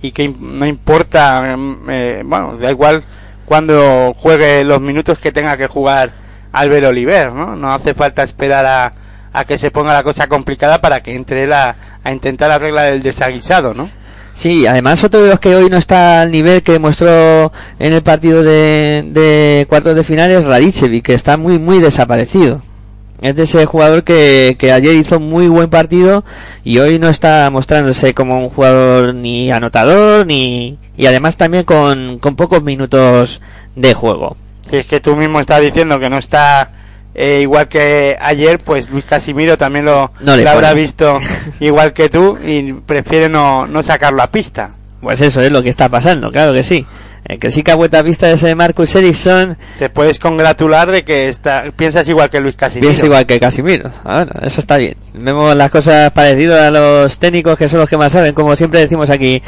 [0.02, 3.02] y que no importa, mm, eh, bueno, da igual
[3.44, 6.12] cuando juegue los minutos que tenga que jugar
[6.52, 7.56] Albert Oliver, ¿no?
[7.56, 8.93] No hace falta esperar a,
[9.32, 11.77] a que se ponga la cosa complicada para que entre él a,
[12.10, 13.90] intentar arreglar el desaguisado, ¿no?
[14.35, 18.02] Sí, además otro de los que hoy no está al nivel que mostró en el
[18.02, 22.62] partido de, de cuartos de final es Radicevic, que está muy muy desaparecido.
[23.22, 26.24] Es de ese jugador que, que ayer hizo muy buen partido
[26.64, 32.18] y hoy no está mostrándose como un jugador ni anotador ni y además también con,
[32.18, 33.40] con pocos minutos
[33.76, 34.36] de juego.
[34.68, 36.70] Si es que tú mismo estás diciendo que no está
[37.14, 41.20] eh, igual que ayer, pues Luis Casimiro también lo, No lo habrá visto
[41.60, 44.74] igual que tú y prefiere no, no sacarlo a pista.
[45.00, 46.86] Pues eso es lo que está pasando, claro que sí.
[47.24, 51.64] El que sí que vista es eh, Marcus Ericsson, Te puedes congratular de que está,
[51.76, 52.90] piensas igual que Luis Casimiro.
[52.90, 53.90] Piensa igual que Casimiro.
[54.04, 54.96] Ah, bueno, eso está bien.
[55.14, 58.80] Vemos las cosas parecidas a los técnicos que son los que más saben, como siempre
[58.80, 59.40] decimos aquí.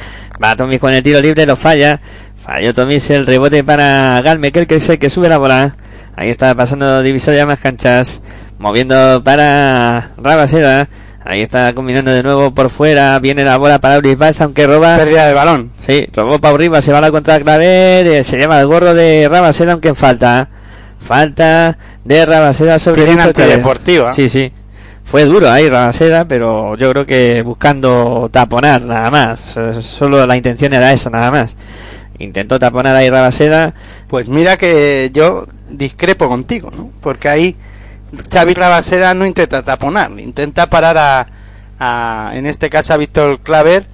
[0.42, 2.01] Va Tomis con el tiro libre, lo falla.
[2.44, 5.76] Falló Tomis el rebote para Galmekel, que es el que sube la bola.
[6.14, 8.22] Ahí está pasando divisoria más canchas.
[8.59, 10.88] Moviendo para Rabaseda.
[11.26, 13.18] Ahí está combinando de nuevo por fuera.
[13.18, 14.96] Viene la bola para Baez, aunque roba.
[14.98, 15.70] Pérdida de balón.
[15.86, 18.06] Sí, robó para arriba, se va a la contra Claver.
[18.06, 20.48] eh, se lleva el gorro de Rabaseda, aunque falta.
[21.01, 23.20] Falta de Rabaseda sobre Claver.
[23.28, 24.14] antideportiva.
[24.14, 24.52] Sí, sí.
[25.02, 29.56] Fue duro ahí Rabaseda, pero yo creo que buscando taponar nada más.
[29.56, 31.56] Eh, Solo la intención era esa, nada más.
[32.18, 33.72] Intentó taponar ahí Rabaseda.
[34.09, 36.90] Pues mira que yo discrepo contigo, ¿no?
[37.01, 37.56] Porque ahí
[38.32, 41.27] Xavi Rabaseda no intenta taponar, intenta parar a,
[41.78, 43.86] a- en este caso a Víctor Claver,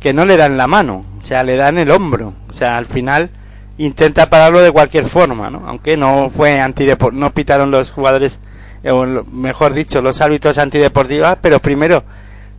[0.00, 2.86] que no le dan la mano, o sea, le dan el hombro, o sea, al
[2.86, 3.30] final
[3.78, 5.62] intenta pararlo de cualquier forma, ¿no?
[5.66, 8.40] Aunque no fue antidepor no pitaron los jugadores,
[8.82, 12.04] eh, o mejor dicho, los árbitros antideportivas, pero primero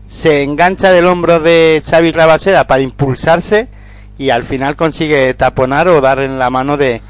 [0.08, 3.68] se engancha del hombro de Xavi Rabaseda para impulsarse
[4.18, 7.02] y al final consigue taponar o dar en la mano de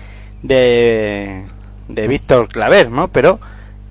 [0.44, 1.44] de,
[1.88, 3.08] de Víctor Claver, ¿no?
[3.10, 3.40] Pero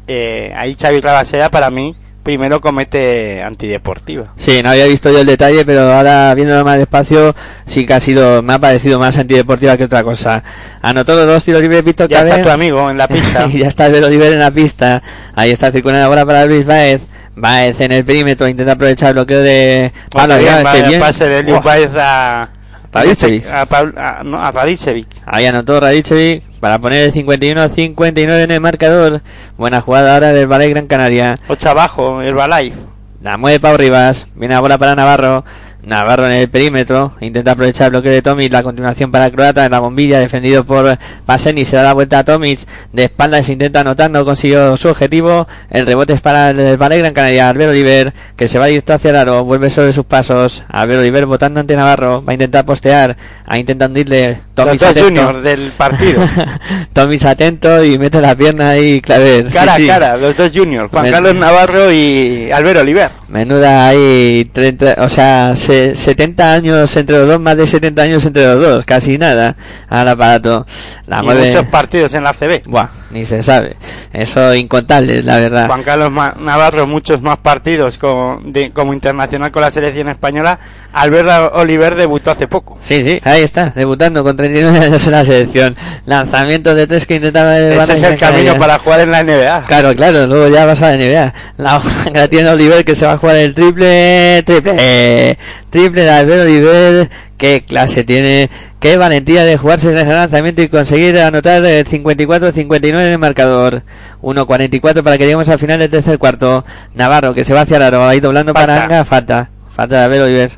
[0.06, 1.94] eh, ahí Xavi Rabaseda para mí
[2.26, 4.32] primero comete antideportiva.
[4.36, 8.00] Sí, no había visto yo el detalle, pero ahora viéndolo más despacio, sí que ha
[8.00, 10.42] sido, me ha parecido más antideportiva que otra cosa.
[10.82, 13.46] Anotó los dos tiros libres Víctor Ya está tu amigo en la pista.
[13.52, 15.00] ya está el Oliver en la pista.
[15.36, 17.02] Ahí está circulando la bola para Luis Baez.
[17.36, 21.00] Baez en el perímetro, intenta aprovechar el bloqueo de Bueno, bien, bien.
[21.00, 21.60] pase de Buah.
[21.60, 22.48] Baez a
[22.92, 23.46] Radicevic.
[23.46, 25.06] a, a- no, a Radicevic.
[25.26, 29.20] Ahí anotó Radicevic para poner el 51-59 en el marcador.
[29.56, 31.36] Buena jugada ahora del Ballet Gran Canaria.
[31.48, 32.78] 8 abajo, Herbalife.
[33.22, 34.26] La mueve Pau Rivas.
[34.34, 35.44] Viene la bola para Navarro.
[35.86, 37.12] Navarro en el perímetro.
[37.20, 38.52] Intenta aprovechar el bloqueo de Tomic.
[38.52, 40.18] La continuación para Croata en la bombilla.
[40.18, 41.64] Defendido por Paseni.
[41.64, 42.58] Se da la vuelta a Tomic.
[42.92, 44.10] De espaldas intenta anotar.
[44.10, 45.46] No consiguió su objetivo.
[45.70, 47.48] El rebote es para el Valle Gran Canaria.
[47.48, 48.12] Albert Oliver.
[48.34, 49.44] Que se va directo hacia el aro.
[49.44, 50.64] Vuelve sobre sus pasos.
[50.68, 52.24] Albert Oliver votando ante Navarro.
[52.24, 53.16] Va a intentar postear.
[53.46, 54.28] A intentar hundirle.
[54.28, 55.08] Los Tomic dos atento.
[55.08, 56.28] juniors del partido.
[56.92, 59.00] Tomic atento y mete la pierna ahí.
[59.00, 59.48] Claver.
[59.52, 59.88] Cara sí.
[59.88, 60.90] a cara, los dos juniors.
[60.90, 63.10] Juan Carlos Navarro y Albert Oliver.
[63.28, 68.24] Menuda hay 30, o sea, se- 70 años entre los dos, más de 70 años
[68.24, 69.56] entre los dos, casi nada
[69.88, 70.64] al aparato.
[71.08, 71.46] La y mueve.
[71.46, 72.62] muchos partidos en la CB.
[72.66, 73.76] Buah, ni se sabe.
[74.12, 75.66] Eso incontable, la verdad.
[75.66, 80.58] Juan Carlos Navarro muchos más partidos como, de- como internacional con la selección española.
[80.92, 82.78] Albert Oliver debutó hace poco.
[82.82, 85.76] Sí, sí, ahí está, debutando con 39 años en la selección.
[86.06, 89.64] Lanzamiento de tres que intentaba Ese es el camino para jugar en la NBA.
[89.66, 91.34] Claro, claro, luego ya vas a la NBA.
[91.58, 95.38] La tiene Oliver que se va a jugar el triple, triple,
[95.70, 97.10] triple de Albert Oliver.
[97.36, 98.48] Qué clase tiene,
[98.80, 103.82] qué valentía de jugarse en ese lanzamiento y conseguir anotar el 54-59 en el marcador.
[104.22, 106.64] 1-44 para que lleguemos al final del tercer cuarto.
[106.94, 108.66] Navarro que se va hacia el aro, ahí doblando Falta.
[108.66, 110.50] para Anga, falta, falta de Albert Oliver.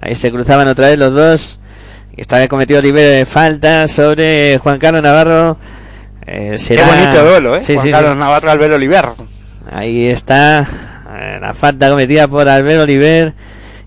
[0.00, 1.60] Ahí se cruzaban otra vez los dos.
[2.14, 5.56] Y esta vez cometió Oliver falta sobre Juan Carlos Navarro.
[6.26, 7.62] Eh, Qué será- bonito duelo, ¿eh?
[7.64, 8.18] Sí, Juan sí, Carlos sí.
[8.18, 9.08] Navarro, Albert Oliver.
[9.72, 10.66] Ahí está
[11.16, 13.32] eh, la falta cometida por Albert Oliver.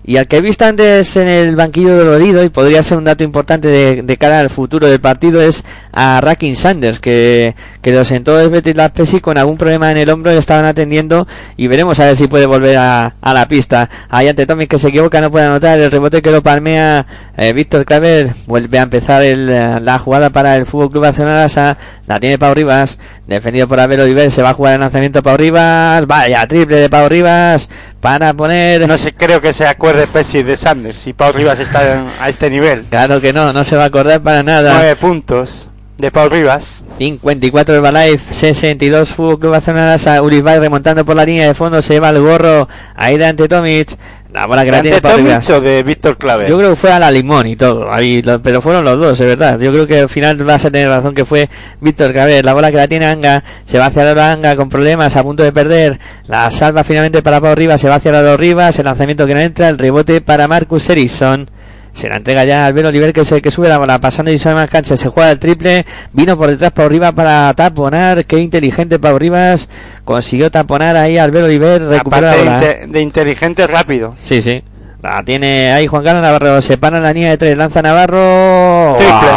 [0.04, 3.22] Y al que he visto antes en el banquillo dolorido, y podría ser un dato
[3.22, 5.62] importante de, de cara al futuro del partido, es
[5.92, 10.10] a Rakin Sanders, que, que lo sentó el Betis Laspesi con algún problema en el
[10.10, 13.88] hombro, le estaban atendiendo, y veremos a ver si puede volver a, a la pista.
[14.08, 17.06] Ahí ante Tommy que se equivoca, no puede anotar, el rebote que lo palmea
[17.36, 22.18] eh, Víctor Claver, vuelve a empezar la jugada para el Fútbol Club Barcelona, Asa, la
[22.18, 22.98] tiene Pau Rivas,
[23.28, 26.90] defendido por Abel Oliver, se va a jugar el lanzamiento Pau Rivas, vaya, triple de
[26.90, 27.68] Pau Rivas,
[28.00, 28.86] para poner...
[28.88, 29.64] No sé, creo que se
[30.12, 32.84] Pesci de Sanders si Pau Rivas está a este nivel.
[32.90, 34.74] Claro que no, no se va a acordar para nada.
[34.74, 35.68] Nueve puntos
[36.02, 36.82] de Pau Rivas.
[36.98, 42.10] 54 Herbalife, 62 Fútbol Club Barcelona, Uribay remontando por la línea de fondo, se lleva
[42.10, 43.96] el gorro, ahí de ante Tomic,
[44.32, 45.50] la bola que la tiene ¿De Pau Tomic Rivas.
[45.50, 46.48] o de Víctor Claver?
[46.48, 49.20] Yo creo que fue a la limón y todo, ahí, lo- pero fueron los dos,
[49.20, 49.60] es verdad.
[49.60, 51.48] Yo creo que al final vas a tener razón que fue
[51.80, 52.44] Víctor Claver.
[52.44, 55.42] La bola que la tiene Anga, se va hacia la Anga con problemas, a punto
[55.44, 56.00] de perder.
[56.26, 59.40] La salva finalmente para Pau Rivas, se va hacia los Rivas, el lanzamiento que no
[59.40, 61.48] entra, el rebote para Marcus Erikson.
[61.92, 64.30] Se la entrega ya a Albert Oliver que es el que sube la bola pasando
[64.30, 64.96] y sube más cancha.
[64.96, 65.84] Se juega el triple.
[66.12, 68.24] Vino por detrás Pau Rivas para taponar.
[68.24, 69.68] Qué inteligente Pau Rivas.
[70.04, 71.82] Consiguió taponar ahí Albert Oliver.
[72.00, 72.52] Aparte de, la bola.
[72.58, 74.14] inte- de inteligente, rápido.
[74.24, 74.62] Sí, sí.
[75.02, 76.62] La tiene ahí Juan Carlos Navarro.
[76.62, 77.56] Se para la línea de tres.
[77.58, 78.94] Lanza Navarro.
[78.96, 79.28] Triple.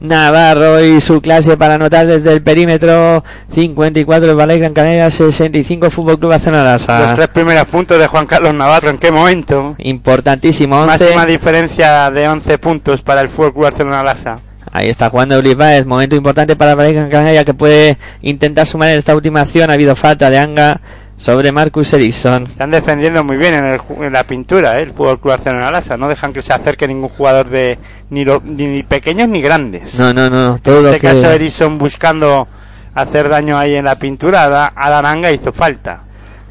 [0.00, 3.24] Navarro y su clase para anotar desde el perímetro.
[3.52, 5.10] 54 el Ballet Gran Canaria.
[5.10, 6.72] 65 Fútbol Club Barcelona.
[6.72, 9.74] Los tres primeros puntos de Juan Carlos Navarro, ¿en qué momento?
[9.78, 10.76] Importantísimo.
[10.76, 10.86] 11.
[10.86, 14.38] Máxima diferencia de 11 puntos para el Fútbol Club Barcelona Lasa.
[14.72, 18.90] Ahí está jugando Ulises, momento importante para el Ballet Gran Canaria que puede intentar sumar
[18.90, 19.70] en esta última acción.
[19.70, 20.80] Ha habido falta de Anga
[21.16, 22.44] sobre Marcus Eriksson.
[22.44, 24.82] Están defendiendo muy bien en, el en la pintura, ¿eh?
[24.82, 25.96] el Fútbol Club Barcelona Lasa.
[25.96, 27.78] No dejan que se acerque ningún jugador de
[28.10, 29.98] ni, lo- ni, pequeños ni grandes.
[29.98, 30.58] No, no, no.
[30.62, 31.06] Todo en este que...
[31.08, 32.46] caso, Erikson buscando
[32.94, 34.44] hacer daño ahí en la pintura.
[34.44, 36.02] A, Da- a Dananga hizo falta.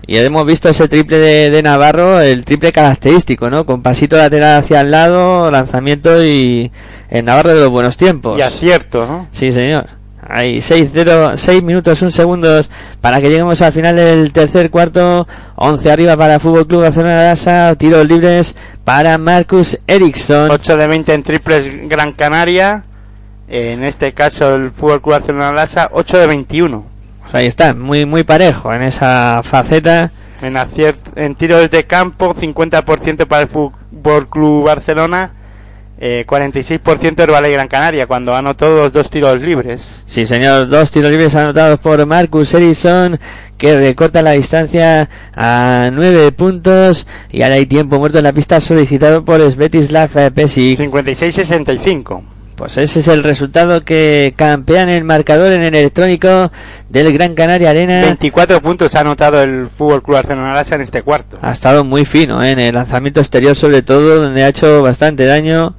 [0.08, 3.66] Y hemos visto ese triple de, de Navarro, el triple característico, ¿no?
[3.66, 6.72] Con pasito lateral hacia el lado, lanzamiento y
[7.10, 8.38] el Navarro de los buenos tiempos.
[8.38, 9.28] Y acierto, ¿no?
[9.32, 9.88] Sí, señor.
[10.28, 12.70] Hay 6-0, 6 minutos, 1 segundos
[13.00, 15.28] para que lleguemos al final del tercer cuarto.
[15.56, 17.76] 11 arriba para Fútbol Club Barcelona Lasa.
[17.76, 20.50] Tiros libres para Marcus Eriksson.
[20.50, 22.84] 8 de 20 en triples Gran Canaria.
[23.48, 26.86] En este caso el Fútbol Club Barcelona Lasa, 8 de 21.
[27.22, 30.12] Pues ahí está, muy muy parejo en esa faceta.
[30.42, 30.58] En,
[31.16, 35.32] en tiros de campo, 50% para el Fútbol Club Barcelona.
[35.98, 40.04] Eh, 46% el Valle Gran Canaria cuando anotó los dos tiros libres.
[40.06, 43.18] Sí, señor, dos tiros libres anotados por Marcus Eriksson
[43.58, 48.60] que recorta la distancia a 9 puntos y ahora hay tiempo muerto en la pista
[48.60, 50.80] solicitado por Svetislav Pesic.
[50.80, 52.24] 56-65.
[52.56, 56.52] Pues ese es el resultado que campean el marcador en el electrónico
[56.90, 58.02] del Gran Canaria Arena.
[58.02, 61.38] 24 puntos ha anotado el Fútbol Club Barcelona Lasa en este cuarto.
[61.42, 62.52] Ha estado muy fino ¿eh?
[62.52, 65.76] en el lanzamiento exterior sobre todo, donde ha hecho bastante daño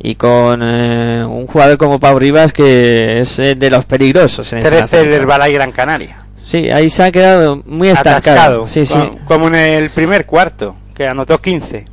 [0.00, 4.60] y con eh, un jugador como Pau Rivas que es eh, de los peligrosos en
[4.60, 5.14] ese 13 lanzamiento.
[5.16, 6.22] el Herbalife Gran Canaria.
[6.44, 8.18] Sí, ahí se ha quedado muy estancado.
[8.18, 8.68] Atascado.
[8.68, 8.94] Sí, sí.
[8.94, 11.84] co- Como en el primer cuarto, que anotó 15.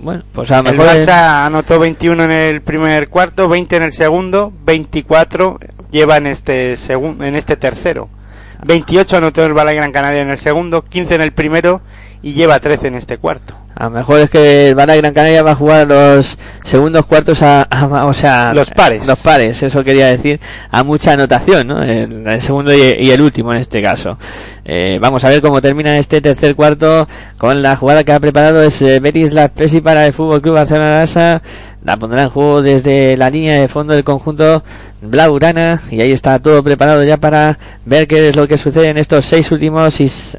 [0.00, 3.82] Bueno, pues a lo El mejor Barça anotó 21 en el primer cuarto, 20 en
[3.84, 5.58] el segundo, 24
[5.90, 8.08] lleva en este segundo, en este tercero.
[8.64, 11.80] 28 anotó el Balay Gran Canaria en el segundo, 15 en el primero
[12.22, 13.54] y lleva 13 en este cuarto.
[13.74, 17.40] a lo mejor es que el Bala Gran Canaria va a jugar los segundos cuartos
[17.42, 19.06] a, a- o sea, Los pares.
[19.06, 20.38] Los pares, eso quería decir,
[20.70, 21.82] a mucha anotación, ¿no?
[21.82, 24.18] El, el segundo y, y el último en este caso.
[24.64, 28.62] Eh, vamos a ver cómo termina este tercer cuarto con la jugada que ha preparado
[28.62, 31.40] es eh, Betis La Pesi para el Fútbol Club Barcelona.
[31.82, 34.62] La pondrá en juego desde la línea de fondo del conjunto
[35.00, 38.98] Blaugrana y ahí está todo preparado ya para ver qué es lo que sucede en
[38.98, 39.94] estos seis últimos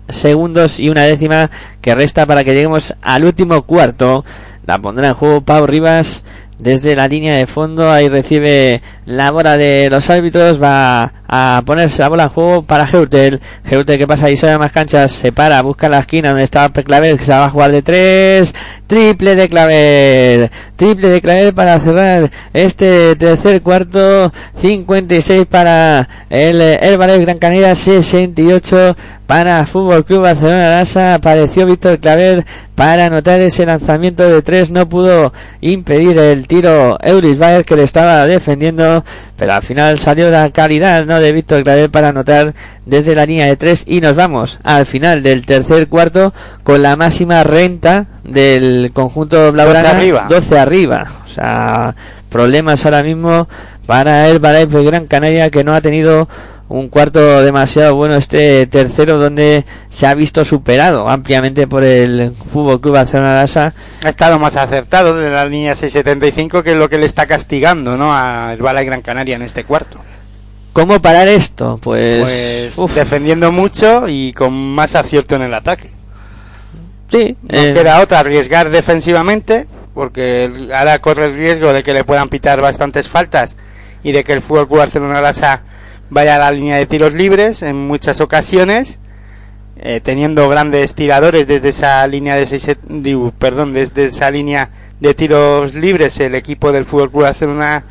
[0.07, 1.49] segundos y una décima
[1.81, 4.23] que resta para que lleguemos al último cuarto.
[4.67, 6.23] La pondrá en juego Pau Rivas
[6.59, 7.91] desde la línea de fondo.
[7.91, 10.61] Ahí recibe la bola de los árbitros.
[10.61, 13.39] Va a ponerse la bola en juego para Geutel.
[13.65, 15.11] Geutel que pasa ahí sobre más canchas.
[15.11, 18.53] Se para, busca la esquina donde está Claver que se va a jugar de tres.
[18.87, 20.51] Triple de Claver.
[20.75, 24.31] Triple de Claver para cerrar este tercer cuarto.
[24.55, 27.75] 56 para el Herbalife Gran Canaria.
[27.75, 28.95] 68
[29.31, 31.13] para Fútbol Club Barcelona Lasa.
[31.13, 34.69] Apareció Víctor Claver para anotar ese lanzamiento de tres.
[34.69, 35.31] No pudo
[35.61, 39.00] impedir el tiro Euris Bayer que le estaba defendiendo.
[39.37, 41.19] Pero al final salió la calidad ¿no?
[41.19, 42.53] de Víctor Claver para anotar
[42.85, 43.83] desde la línea de tres.
[43.87, 46.33] Y nos vamos al final del tercer cuarto
[46.63, 49.89] con la máxima renta del conjunto Blaugrana.
[49.89, 50.25] 12 arriba.
[50.29, 51.11] 12 arriba.
[51.25, 51.95] O sea,
[52.29, 53.47] problemas ahora mismo
[53.85, 56.27] para el Herbalife Gran Canaria que no ha tenido
[56.71, 62.79] un cuarto demasiado bueno este tercero donde se ha visto superado ampliamente por el Fútbol
[62.79, 63.73] Club Barcelona Lasa
[64.03, 67.97] Ha estado más acertado de la línea 675 que es lo que le está castigando,
[67.97, 68.15] ¿no?
[68.15, 69.99] A el Balay Gran Canaria en este cuarto.
[70.71, 71.77] ¿Cómo parar esto?
[71.83, 75.89] Pues, Pues defendiendo mucho y con más acierto en el ataque.
[77.09, 82.05] sí, No eh, queda otra arriesgar defensivamente, porque ahora corre el riesgo de que le
[82.05, 83.57] puedan pitar bastantes faltas
[84.03, 85.63] y de que el Fútbol Club Barcelona Lasa
[86.11, 88.99] vaya a la línea de tiros libres en muchas ocasiones,
[89.77, 92.69] eh, teniendo grandes tiradores desde esa línea de seis,
[93.39, 94.69] perdón, desde esa línea
[94.99, 97.85] de tiros libres el equipo del Fútbol Club Barcelona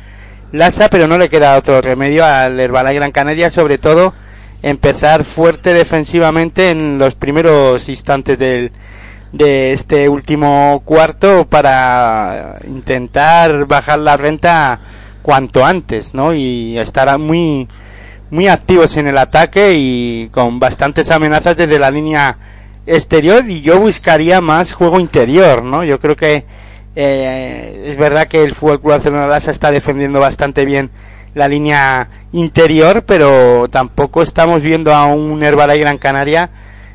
[0.51, 4.13] Lasa, pero no le queda otro remedio al Herbalife Gran Canaria, sobre todo
[4.61, 8.71] empezar fuerte defensivamente en los primeros instantes del,
[9.31, 14.79] de este último cuarto para intentar bajar la renta
[15.23, 16.35] cuanto antes, ¿no?
[16.35, 17.67] Y estar muy
[18.31, 22.37] muy activos en el ataque y con bastantes amenazas desde la línea
[22.87, 25.83] exterior y yo buscaría más juego interior, ¿no?
[25.83, 26.45] Yo creo que
[26.95, 30.89] eh, es verdad que el Fútbol Club Barcelona Lasa está defendiendo bastante bien
[31.35, 36.49] la línea interior, pero tampoco estamos viendo a un Herbalife Gran Canaria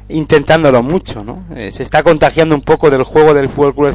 [0.08, 1.44] intentándolo mucho, ¿no?
[1.54, 3.94] Eh, se está contagiando un poco del juego del Fútbol Club,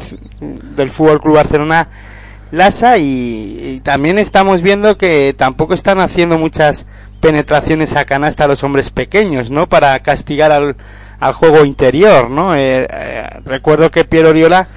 [0.76, 1.88] del Fútbol Club Barcelona
[2.52, 6.86] Lasa y también estamos viendo que tampoco están haciendo muchas
[7.22, 9.68] penetraciones a canasta a los hombres pequeños, ¿no?
[9.68, 10.76] Para castigar al,
[11.20, 12.56] al juego interior, ¿no?
[12.56, 14.68] Eh, eh, recuerdo que Piero Oriola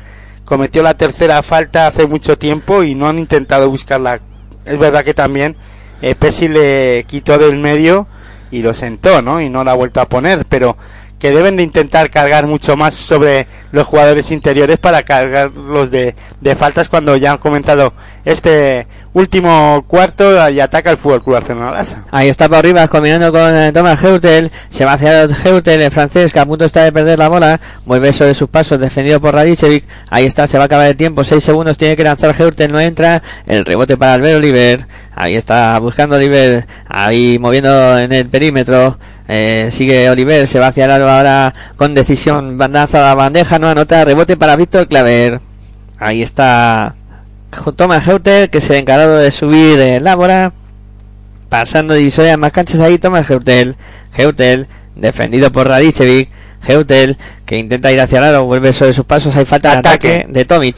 [0.45, 4.19] cometió la tercera falta hace mucho tiempo y no han intentado buscarla.
[4.63, 5.55] Es verdad que también
[6.03, 6.15] eh,
[6.47, 8.05] le quitó del medio
[8.51, 9.41] y lo sentó, ¿no?
[9.41, 10.77] Y no la ha vuelto a poner, pero
[11.25, 16.55] que deben de intentar cargar mucho más sobre los jugadores interiores para cargarlos de, de
[16.55, 17.93] faltas cuando ya han comentado
[18.25, 21.83] este último cuarto y ataca el Fútbol Club Barcelona.
[22.11, 24.51] Ahí está por arriba combinando con eh, Thomas Heutel.
[24.69, 27.59] Se va hacia Heutel, el francés, que a punto está de perder la bola.
[27.85, 29.85] Vuelve sobre sus pasos, defendido por Radicevic.
[30.11, 31.23] Ahí está, se va a acabar el tiempo.
[31.23, 33.23] Seis segundos tiene que lanzar Heutel, no entra.
[33.47, 34.85] El rebote para Albert Oliver.
[35.15, 36.67] Ahí está buscando Oliver.
[36.87, 38.99] Ahí moviendo en el perímetro.
[39.27, 42.57] Eh, sigue Oliver, se va hacia el aro ahora con decisión.
[42.57, 44.05] Bandaza a la bandeja, no anota.
[44.05, 45.39] Rebote para Víctor Claver.
[45.97, 46.95] Ahí está
[47.75, 50.53] Thomas Heutel, que se ha encargado de subir el Lábora.
[51.49, 53.75] Pasando divisoria más canchas ahí, Thomas Heutel.
[54.15, 56.29] Heutel, defendido por Radicevic.
[56.67, 59.35] Heutel, que intenta ir hacia el aro, vuelve sobre sus pasos.
[59.35, 60.09] Hay falta de Ataque.
[60.19, 60.75] ataque de Tomic.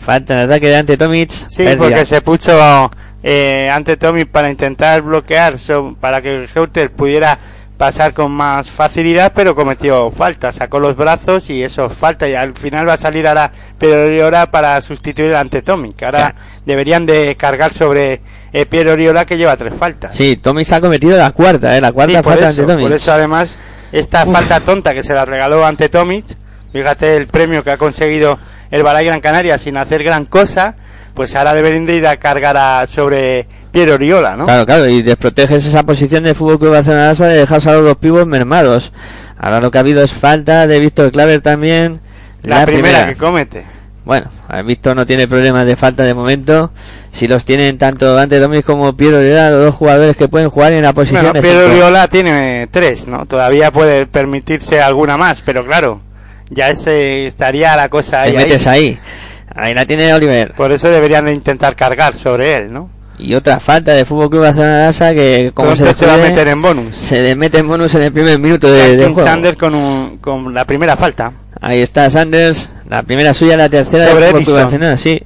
[0.00, 1.30] Falta de ataque de ante Tomic.
[1.30, 1.76] Sí, Pérdida.
[1.78, 2.90] porque se puso
[3.22, 7.38] eh, ante Tommy para intentar bloquear, so- para que Heuter pudiera
[7.76, 12.34] pasar con más facilidad, pero cometió falta, sacó los brazos y eso es falta y
[12.34, 16.32] al final va a salir ahora Pedro Oriola para sustituir ante Tommy, que ahora
[16.64, 18.20] deberían de cargar sobre
[18.52, 20.14] eh, Piero Oriola que lleva tres faltas.
[20.14, 21.80] Sí, Tomic ha cometido la cuarta, ¿eh?
[21.80, 22.86] La cuarta Sí, falta eso, ante Tomic.
[22.86, 23.58] por eso además
[23.90, 26.26] esta falta tonta que se la regaló ante Tomic,
[26.72, 28.38] fíjate el premio que ha conseguido
[28.70, 30.76] el Balay Gran Canaria sin hacer gran cosa,
[31.14, 34.44] pues ahora deberían de ir a cargar a- sobre Piero Oriola, ¿no?
[34.46, 37.96] Claro, claro, y desproteges esa posición de Fútbol Club Barcelona de dejar a los dos
[37.96, 38.92] pibos mermados.
[39.38, 42.00] Ahora lo que ha habido es falta de Víctor Claver también.
[42.42, 43.64] la, primera, que comete.
[44.04, 44.26] Bueno,
[44.64, 46.72] Víctor no tiene problemas de falta de momento.
[47.12, 50.72] Si los tienen tanto Dante Domis como Piero Herrera, los dos jugadores que pueden jugar
[50.72, 51.66] en la posición Bueno, Piero.
[51.66, 53.26] Oriola tiene tres, ¿no?
[53.26, 56.00] Todavía puede permitirse alguna más, pero claro,
[56.50, 58.30] ya ese estaría la cosa Te ahí.
[58.30, 58.36] ahí.
[58.36, 58.80] metes ahí.
[58.80, 58.98] Ahí
[59.54, 60.52] la tiene Oliver.
[60.54, 62.88] Por eso deberían de intentar cargar sobre él, ¿no?
[63.18, 66.48] Y otra falta de Fútbol Club Barcelona Lassa que como se, se va a meter
[66.48, 66.96] en bonus.
[66.96, 69.22] se le mete en bonus en el primer minuto de, de juego.
[69.22, 71.30] Sanders con, un- con la primera falta.
[71.60, 74.56] Ahí está Sanders, la primera suya, la tercera Sobre del Fútbol Club.
[74.56, 75.22] Barcelona, sí.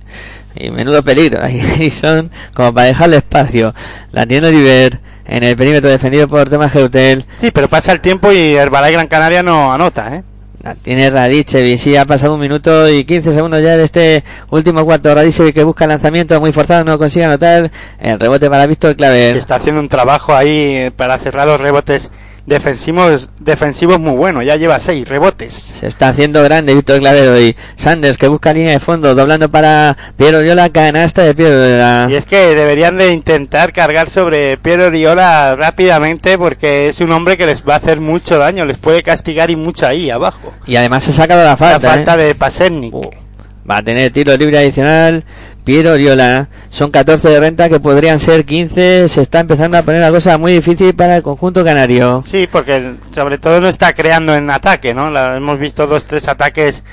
[0.57, 1.43] Y menudo peligro.
[1.43, 3.73] Ahí Edison, como para dejarle espacio.
[4.13, 7.25] La tiene Oliver en el perímetro defendido por Tomás Geutel.
[7.41, 10.23] Sí, pero pasa el tiempo y Herbalife Gran Canaria no anota, ¿eh?
[10.67, 14.85] La tiene Radicevic, sí, ha pasado un minuto y 15 segundos ya de este último
[14.85, 15.15] cuarto.
[15.15, 17.71] Radicevic que busca lanzamiento muy forzado, no consigue anotar.
[18.01, 19.37] El rebote para Víctor Claver.
[19.37, 22.11] está haciendo un trabajo ahí para cerrar los rebotes
[22.47, 24.43] defensivos defensivos muy bueno.
[24.43, 25.75] Ya lleva seis rebotes.
[25.79, 27.57] Se está haciendo grande Víctor Claver hoy.
[27.75, 32.07] Sanders que busca línea de fondo, doblando para Piero Oriola, canasta de Piero Oriola.
[32.11, 37.37] Y es que deberían de intentar cargar sobre Piero Oriola rápidamente porque es un hombre
[37.37, 40.53] que les va a hacer mucho daño, les puede castigar y mucho ahí abajo.
[40.67, 41.89] Y además se ha sacado la La falta.
[41.91, 42.27] falta ¿eh?
[42.27, 42.95] de Pasernik.
[42.95, 43.11] Oh.
[43.69, 45.25] Va a tener tiro libre adicional.
[45.67, 46.49] Piero Oriola.
[46.71, 49.09] Son 14 de renta que podrían ser 15.
[49.09, 52.23] Se está empezando a poner la cosa muy difícil para el conjunto canario.
[52.25, 55.11] Sí, porque sobre todo no está creando en ataque, ¿no?
[55.11, 56.85] La- hemos visto dos, tres ataques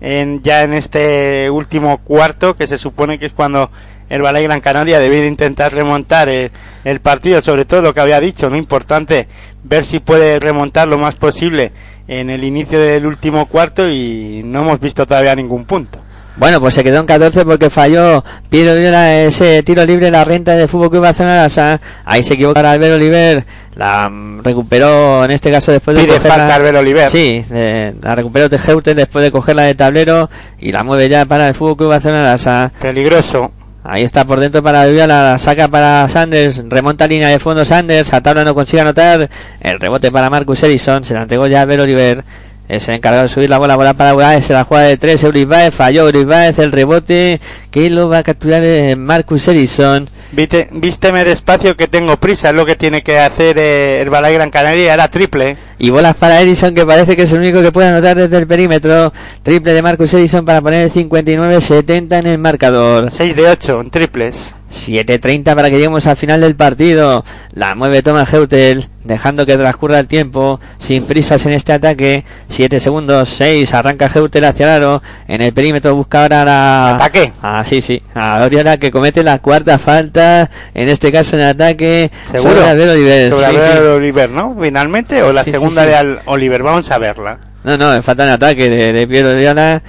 [0.00, 3.70] en, ya en este último cuarto, que se supone que es cuando
[4.08, 6.50] el Balay Gran Canaria debe de intentar remontar el,
[6.84, 8.56] el partido, sobre todo lo que había dicho, ¿no?
[8.56, 9.28] Importante
[9.62, 11.72] ver si puede remontar lo más posible
[12.08, 15.98] en el inicio del último cuarto y no hemos visto todavía ningún punto.
[16.36, 20.52] Bueno, pues se quedó en 14 porque falló Piero Oriola ese tiro libre la renta
[20.56, 21.36] de Fútbol Club Barcelona.
[21.42, 21.78] Lassa.
[22.04, 23.44] Ahí se equivoca Albert Oliver.
[23.74, 27.10] La mm, recuperó en este caso después de Pide cogerla- falta Albert Oliver.
[27.10, 31.48] Sí, eh, la recuperó Tejeuter después de cogerla de tablero y la mueve ya para
[31.48, 32.22] el Fútbol Club Barcelona.
[32.22, 32.72] Lassa.
[32.80, 33.52] Peligroso.
[33.84, 38.12] Ahí está por dentro para Viola, la saca para Sanders, remonta línea de fondo Sanders,
[38.12, 39.28] a tabla no consigue anotar,
[39.60, 42.22] el rebote para Marcus Edison, se la entregó ya a Ver Oliver,
[42.68, 45.74] es el encargado de subir la bola, bola para Uribaez, la juega de tres, Uribaez,
[45.74, 47.40] falló Uribaez, el rebote,
[47.70, 52.54] que lo va a capturar eh, Marcus Edison, Vite, vísteme despacio que tengo prisa, es
[52.54, 55.58] lo que tiene que hacer eh, el Balay Gran Canaria, era triple.
[55.78, 58.46] y bolas para Edison, que parece que es el único que puede anotar desde el
[58.46, 59.12] perímetro,
[59.42, 63.10] triple de Marcus Edison para poner el 59-70 en el marcador.
[63.10, 64.54] 6 de 8 en triples.
[64.72, 67.24] 7.30 para que lleguemos al final del partido.
[67.52, 72.24] La mueve Thomas Heutel, dejando que transcurra el tiempo, sin prisas en este ataque.
[72.48, 75.02] 7 segundos, 6, arranca Heutel hacia el aro.
[75.28, 76.94] En el perímetro busca ahora la...
[76.96, 77.32] Ataque.
[77.42, 78.02] Ah, sí, sí.
[78.14, 82.10] A Oriola que comete la cuarta falta, en este caso en ataque.
[82.30, 82.54] ¿Seguro?
[82.54, 83.32] sobre Albert Oliver.
[83.32, 83.78] Sobre Sí.
[83.96, 84.56] Oliver, ¿no?
[84.60, 85.88] Finalmente, o la Sí, segunda sí.
[85.88, 87.38] de Al- Oliver, vamos a verla.
[87.64, 89.82] No, no, falta en ataque de, de Piero Oriola.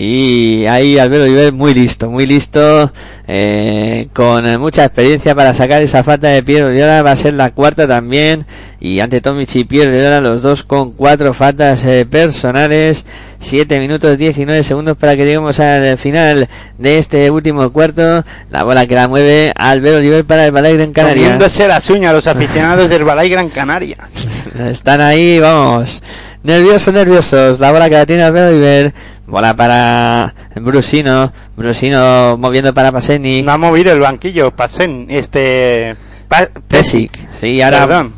[0.00, 2.92] Y ahí Albert Oliver muy listo, muy listo,
[3.26, 7.02] eh, con mucha experiencia para sacar esa falta de Piero Oriola.
[7.02, 8.46] Va a ser la cuarta también.
[8.78, 13.06] Y ante Tomic y Piero Oriola, los dos con cuatro faltas eh, personales.
[13.40, 16.48] 7 minutos 19 segundos para que lleguemos al final
[16.78, 18.24] de este último cuarto.
[18.50, 21.36] La bola que la mueve Albert Oliver para el Balay Gran Canaria.
[21.36, 23.96] Las uñas los aficionados del Balay Gran Canaria.
[24.70, 26.00] Están ahí, vamos.
[26.44, 27.58] Nerviosos, nerviosos.
[27.58, 28.94] La bola que la tiene Alberto Oliver.
[29.28, 31.32] Bola para Brusino.
[31.56, 33.42] Brusino moviendo para Paseni.
[33.42, 35.94] No ha movido el banquillo, Pasen, este...
[36.28, 37.12] Pa- Pesic.
[37.40, 38.12] Sí, ahora Perdón.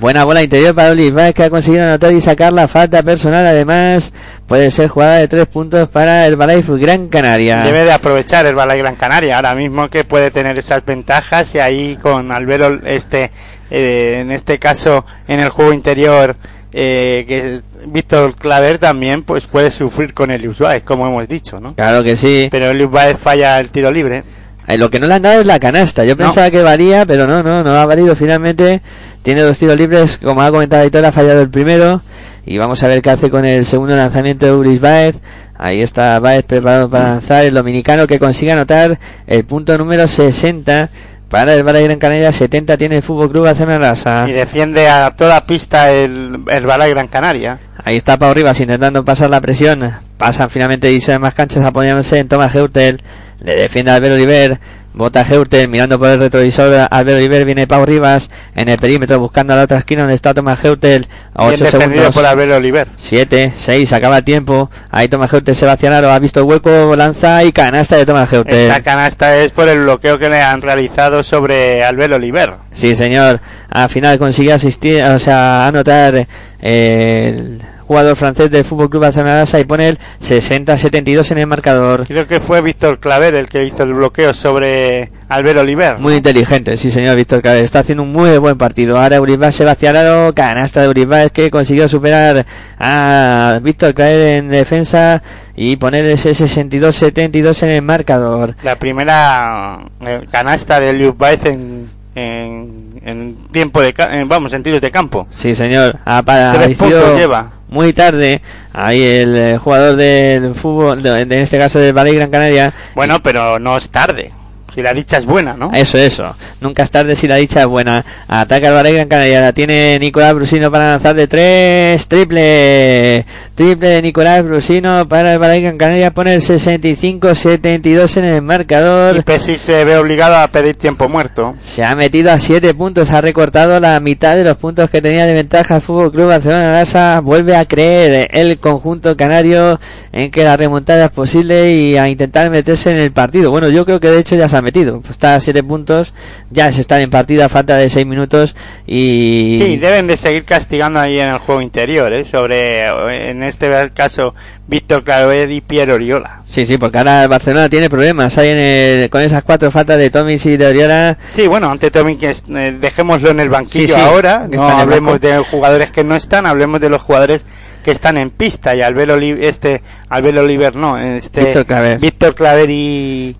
[0.00, 3.46] buena bola interior para Oliver que ha conseguido anotar y sacar la falta personal.
[3.46, 4.12] Además,
[4.46, 7.62] puede ser jugada de tres puntos para el Balaifu Gran Canaria.
[7.62, 11.58] Debe de aprovechar el Balay Gran Canaria ahora mismo que puede tener esas ventajas y
[11.58, 13.30] ahí con Albero este
[13.70, 16.36] eh, en este caso en el juego interior
[16.76, 21.74] eh, que Víctor Claver también pues puede sufrir con Elius Baez como hemos dicho ¿no?
[21.74, 22.48] Claro que sí.
[22.50, 24.24] pero Elius Baez falla el tiro libre
[24.66, 26.04] Eh, lo que no le han dado es la canasta.
[26.06, 26.24] Yo No.
[26.24, 28.80] pensaba que valía, pero no, no, no ha valido finalmente.
[29.22, 32.00] Tiene dos tiros libres, como ha comentado Aitor, ha fallado el primero.
[32.46, 35.16] Y vamos a ver qué hace con el segundo lanzamiento de Uris Baez.
[35.58, 40.88] Ahí está Baez preparado para lanzar el dominicano que consigue anotar el punto número 60
[41.34, 42.30] para el Balay Gran Canaria.
[42.30, 43.92] 70 tiene el Fútbol Club Barcelona
[44.28, 49.30] y defiende a toda pista el, el Gran Canaria Ahí está Pau Rivas intentando pasar
[49.30, 49.90] la presión.
[50.16, 53.02] Pasan finalmente y más canchas apoyándose en Tomás Heurtel.
[53.40, 54.60] Le defiende a Albert Oliver.
[54.94, 56.86] Bota Heurtel mirando por el retrovisor.
[56.88, 60.34] Albert Oliver viene Pau Rivas en el perímetro buscando a la otra esquina donde está
[60.34, 61.08] Tomás Heurtel.
[61.34, 62.14] A bien 8 defendido segundos.
[62.14, 64.70] por Albert Oliver 7, 6, acaba el tiempo.
[64.90, 65.84] Ahí Tomás Heurtel se va hacia.
[65.98, 68.70] Ha visto el hueco, lanza y canasta de Tomás Heurtel.
[68.70, 73.40] esta canasta es por el bloqueo que le han realizado sobre Albert Oliver Sí, señor.
[73.70, 76.26] Al final consigue asistir, o sea, anotar
[76.62, 82.04] eh, el jugador francés del Fútbol Club Barcelona y pone el 60-72 en el marcador.
[82.06, 86.76] creo que fue Víctor Claver el que hizo el bloqueo sobre Albert Oliver Muy inteligente,
[86.76, 87.64] sí señor Víctor Cabrera.
[87.64, 88.98] Está haciendo un muy buen partido.
[88.98, 90.32] Ahora Uribe se va hacia el aro.
[90.34, 92.44] Canasta de Uribe que consiguió superar
[92.78, 95.22] a Víctor Caer en defensa
[95.56, 98.54] y poner ese 62-72 en el marcador.
[98.62, 104.62] la primera eh, canasta de Liu Baez en, en, en tiempo de en- vamos en
[104.62, 105.92] tiros de campo Sí señor.
[105.92, 108.40] tres Apareció puntos lleva muy tarde.
[108.72, 112.72] Ahí el eh, jugador del fútbol, en este caso del Valle Gran Canaria.
[112.94, 114.32] bueno pero no es tarde
[114.74, 116.34] si la dicha es buena no Eso, eso.
[116.60, 118.04] Nunca es tarde si la dicha es buena.
[118.26, 119.40] Ataca el Valle Gran Canaria.
[119.40, 122.08] La tiene Nicolás Brusino para lanzar de tres.
[122.08, 123.24] Triple.
[123.54, 126.10] Triple de Nicolás Brusino para el Valle Gran Canaria.
[126.10, 129.22] Pone el 65-72 en el y marcador.
[129.22, 133.10] Pesi se ve obligado a pedir tiempo muerto Se ha metido a 7 puntos.
[133.10, 136.72] Ha recortado la mitad de los puntos que tenía de ventaja el Fútbol Club Barcelona
[136.72, 137.20] Lassa.
[137.20, 139.78] Vuelve a creer el conjunto canario
[140.10, 143.50] en que la remontada es posible y a intentar meterse en el partido.
[143.50, 145.00] Bueno, yo creo que de hecho ya se ha metido.
[145.00, 146.12] Pues está a 7 puntos.
[146.50, 148.56] Ya se está en partida falta de 6 minutos.
[148.86, 149.58] Y.
[149.62, 152.24] Sí, deben de seguir castigando ahí en el juego interior, ¿eh?
[152.24, 152.86] sobre,
[153.30, 154.34] en este caso,
[154.66, 156.42] Víctor Claver y Pierre Oriola.
[156.48, 158.36] Sí, sí, porque ahora el Barcelona tiene problemas.
[158.38, 161.18] Hay en el- con esas cuatro faltas de Tomis y de Oriola.
[161.34, 164.62] Sí, bueno, ante Tommy, que es- eh, dejémoslo en el banquillo Sí, sí, ahora, no
[164.68, 167.44] hablemos de jugadores que no están, hablemos de los jugadores
[167.82, 171.98] que están en pista y Albert Oliver, este, Albert Oliver no, este, Víctor Claver.
[171.98, 173.36] Víctor Claver y,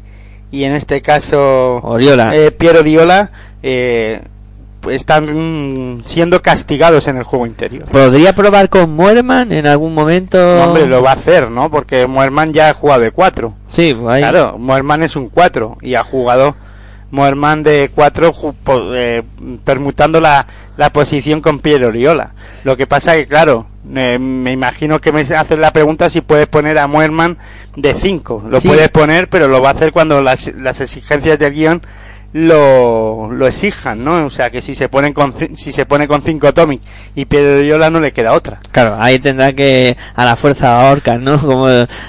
[0.54, 2.34] y en este caso, Oriola.
[2.36, 3.30] eh, Pierre Oriola,
[3.62, 4.20] eh,
[4.88, 7.86] están siendo castigados en el juego interior.
[7.86, 10.36] ¿Podría probar con Muerman en algún momento?
[10.38, 11.70] No, hombre, lo va a hacer, ¿no?
[11.70, 13.54] Porque Moerman ya ha jugado de cuatro.
[13.68, 14.20] Sí, pues ahí.
[14.20, 16.54] Claro, Moerman es un 4 y ha jugado
[17.10, 18.32] Moerman de 4
[19.64, 22.34] permutando la, la posición con Pierre Oriola.
[22.64, 26.46] Lo que pasa que, claro, eh, me imagino que me hacen la pregunta si puedes
[26.46, 27.36] poner a Moerman
[27.76, 28.44] de 5.
[28.48, 28.68] Lo Sí.
[28.68, 31.82] puedes poner, pero lo va a hacer cuando las, las exigencias del guion
[32.32, 34.26] lo, lo exijan, ¿no?
[34.26, 36.80] O sea, que si se ponen con si se pone con 5 Tommy
[37.14, 38.58] y Pierre Oriola no le queda otra.
[38.72, 41.38] Claro, ahí tendrá que a la fuerza ahorcar, ¿no?
[41.40, 41.68] Como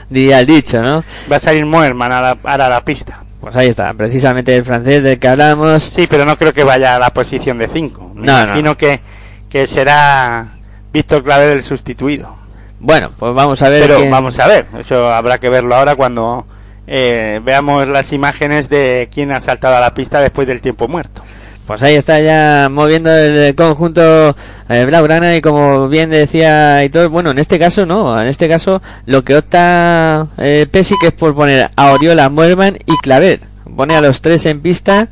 [0.09, 1.03] diría el dicho, ¿no?
[1.31, 3.21] Va a salir Moerman a la, a la pista.
[3.39, 5.83] Pues ahí está, precisamente el francés del que hablamos.
[5.83, 8.13] Sí, pero no creo que vaya a la posición de 5.
[8.15, 8.99] Me No, imagino Que,
[9.47, 10.47] que será
[10.95, 12.33] Víctor Claver el sustituido.
[12.79, 13.81] Bueno, pues vamos a ver.
[13.81, 16.45] Pero quién- vamos a ver, eso habrá que verlo ahora cuando
[16.87, 21.21] eh, veamos las imágenes de quién ha saltado a la pista después del tiempo muerto.
[21.67, 24.35] Pues ahí está ya moviendo el conjunto
[24.69, 28.47] eh, Blaugrana y como bien decía y todo, bueno, en este caso no, en este
[28.47, 33.39] caso lo que opta eh, Pesic es por poner a Oriola, Muerman y Claver.
[33.75, 35.07] Pone a los tres en pista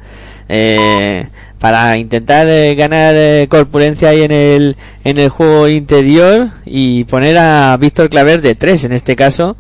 [0.48, 1.28] eh,
[1.64, 4.76] para intentar eh, ganar eh, corpulencia ahí en el,
[5.06, 9.56] en el juego interior y poner a Víctor Claver de tres en este caso.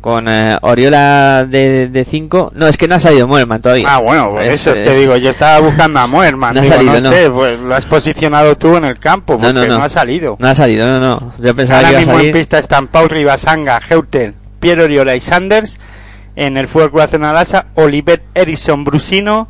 [0.00, 2.52] Con eh, Oriola de 5.
[2.54, 3.88] No, es que no ha salido Muerman todavía.
[3.92, 6.64] Ah, bueno, pues Es- eso te es- digo, yo estaba buscando a Moerman, No ha
[6.64, 7.10] salido, no, no.
[7.10, 9.84] sé, pues lo has posicionado tú en el campo, No, porque no, no, no.
[9.84, 10.36] ha salido.
[10.38, 11.32] No ha salido, no, no.
[11.40, 15.16] Yo pensaba Ahora que iba a mismo en pista están Paul Ribasanga, Heutel, Pierre Oriola
[15.16, 15.80] y Sanders.
[16.36, 19.48] En el Fútbol Lassa, Olivet Erickson Brusino,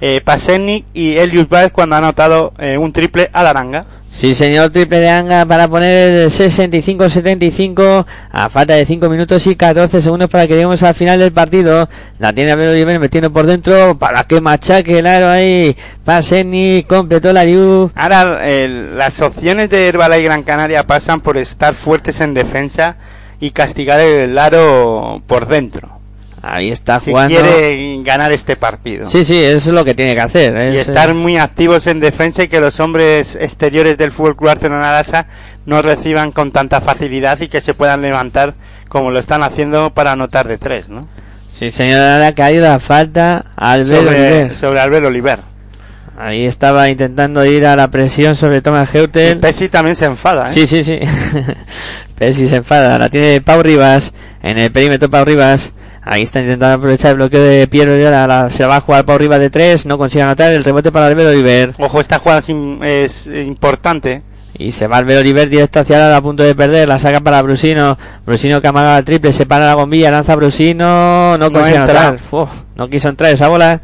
[0.00, 3.86] eh, Pasennik y Elius Baez cuando ha anotado eh, un triple a la aranga.
[4.10, 9.56] Sí, señor, triple de Anga para poner el 65-75 a falta de 5 minutos y
[9.56, 11.88] 14 segundos para que lleguemos al final del partido.
[12.18, 15.76] La tiene Abel Oliver metiendo por dentro para que machaque el aro ahí.
[16.04, 17.90] Paseni completó la Liu.
[17.94, 22.96] Ahora las opciones de Herbala y Gran Canaria pasan por estar fuertes en defensa
[23.38, 25.95] y castigar el aro por dentro.
[26.48, 27.34] Ahí está Si jugando.
[27.40, 29.08] quiere ganar este partido.
[29.08, 30.72] Sí, sí, eso es lo que tiene que hacer.
[30.72, 34.36] y es, estar eh, muy activos en defensa y que los hombres exteriores del Fútbol
[34.36, 35.02] Club Barcelona
[35.66, 38.54] no reciban con tanta facilidad y que se puedan levantar
[38.88, 41.08] como lo están haciendo para anotar de tres, ¿no?
[41.52, 44.54] Sí, señor, ahora ha caído la falta al Sobre, Oliver.
[44.56, 45.38] sobre Albert Oliver.
[46.18, 49.38] Ahí estaba intentando ir a la presión sobre Thomas Y Heutel.
[49.38, 50.52] Pessi también se enfada, ¿eh?
[50.52, 50.98] Sí, sí, sí.
[52.18, 52.98] Pesci se enfada.
[52.98, 54.14] La tiene Pau Rivas.
[54.42, 55.74] En el perímetro Pau Rivas.
[56.08, 57.96] Ahí está intentando aprovechar el bloqueo de Piero.
[57.98, 59.86] La- Se va a jugar Pau Rivas de tres.
[59.86, 61.72] No consigue anotar el rebote para Albert Oliver.
[61.78, 64.22] Ojo, esta jugada es, es importante.
[64.58, 66.88] Y se va Albert Oliver directo hacia la a punto de perder.
[66.88, 67.98] La saca para Brusino.
[68.24, 69.32] Brusino que amaga el triple.
[69.32, 70.10] Se para la bombilla.
[70.12, 71.36] Lanza Brusino.
[71.38, 72.08] No consigue entra.
[72.08, 72.20] anotar.
[72.30, 73.80] Uf, no quiso entrar esa bola.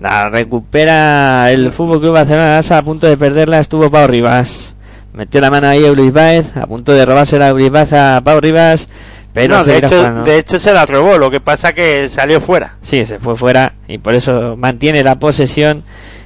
[0.00, 4.74] La recupera el Fútbol Club Barcelona Lassa, a punto de perderla estuvo Pau Rivas.
[5.12, 8.20] Metió la mano ahí a Luis Baez, a punto de robarse la Luis Baez a
[8.24, 8.88] Pau Rivas,
[9.32, 10.22] pero no, de hecho, jugando.
[10.22, 12.76] de hecho se la robó, lo que pasa que salió fuera.
[12.82, 15.82] Sí, se fue fuera y por eso mantiene la posesión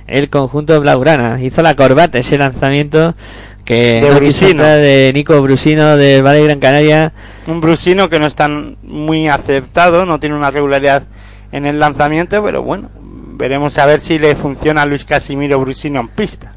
[0.06, 1.40] el conjunto blaugrana.
[1.40, 3.14] Hizo la corbata ese lanzamiento
[3.64, 4.62] que De no Brusino.
[4.62, 7.12] de Nico Brusino del Valle Gran Canaria.
[7.46, 11.04] Un brusino que no es tan muy acertado, no tiene una regularidad
[11.52, 16.00] en el lanzamiento, pero bueno, veremos a ver si le funciona a Luis Casimiro Brusino
[16.00, 16.53] en pista.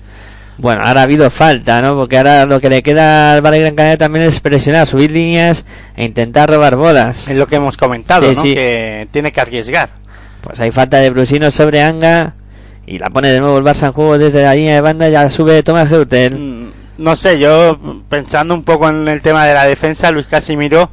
[0.60, 1.96] Bueno, ahora ha habido falta, ¿no?
[1.96, 5.66] Porque ahora lo que le queda al Valle Gran Canaria también es presionar, subir líneas
[5.96, 7.28] e intentar robar bolas.
[7.28, 8.42] Es lo que hemos comentado, Sí, ¿no?
[8.42, 8.54] sí.
[8.56, 9.90] Que tiene que arriesgar.
[10.42, 12.34] Pues hay falta de Brusino sobre Anga
[12.88, 15.10] y la pone de nuevo el Barça en juego desde la línea de banda.
[15.10, 16.34] Ya sube Thomas Heutel.
[16.38, 16.68] Mm,
[17.04, 17.78] No sé, yo
[18.10, 20.90] pensando un poco en el tema de la defensa, Luis Casimiro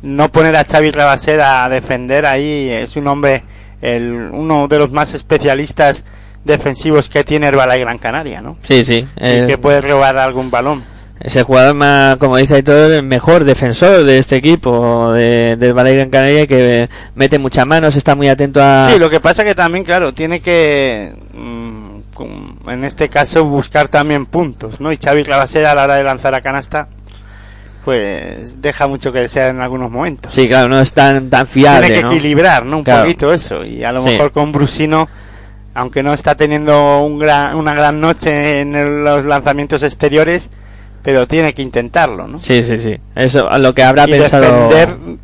[0.00, 3.42] no poner a Xavi Rabaser a defender ahí es un hombre,
[3.82, 6.04] el, uno de los más especialistas
[6.44, 8.56] defensivos que tiene Herbala y Gran Canaria, ¿no?
[8.62, 8.94] Sí, sí.
[8.94, 10.82] y eh, que puede robar algún balón.
[11.20, 15.72] Es el jugador más, como dice Aitor, el mejor defensor de este equipo de, del
[15.72, 18.88] Valle Gran Canaria que mete muchas manos, está muy atento a...
[18.90, 24.26] Sí, lo que pasa que también, claro, tiene que, mm, en este caso, buscar también
[24.26, 24.90] puntos, ¿no?
[24.92, 26.88] Y Xavi Rabasera a la hora de lanzar a canasta,
[27.84, 30.34] pues deja mucho que desear en algunos momentos.
[30.34, 32.12] Sí, claro, no es tan, tan fiable, tiene que ¿no?
[32.12, 32.78] equilibrar, ¿no?
[32.78, 33.02] Un Claro.
[33.04, 33.64] poquito eso.
[33.64, 34.10] Y a lo Sí.
[34.10, 35.08] mejor con Brusino,
[35.74, 40.50] aunque no está teniendo un gran, una gran noche en el- los lanzamientos exteriores,
[41.02, 42.38] pero tiene que intentarlo, ¿no?
[42.40, 42.96] Sí, sí, sí.
[43.14, 44.68] Eso es lo que habrá y pensado...
[44.68, 45.18] defender,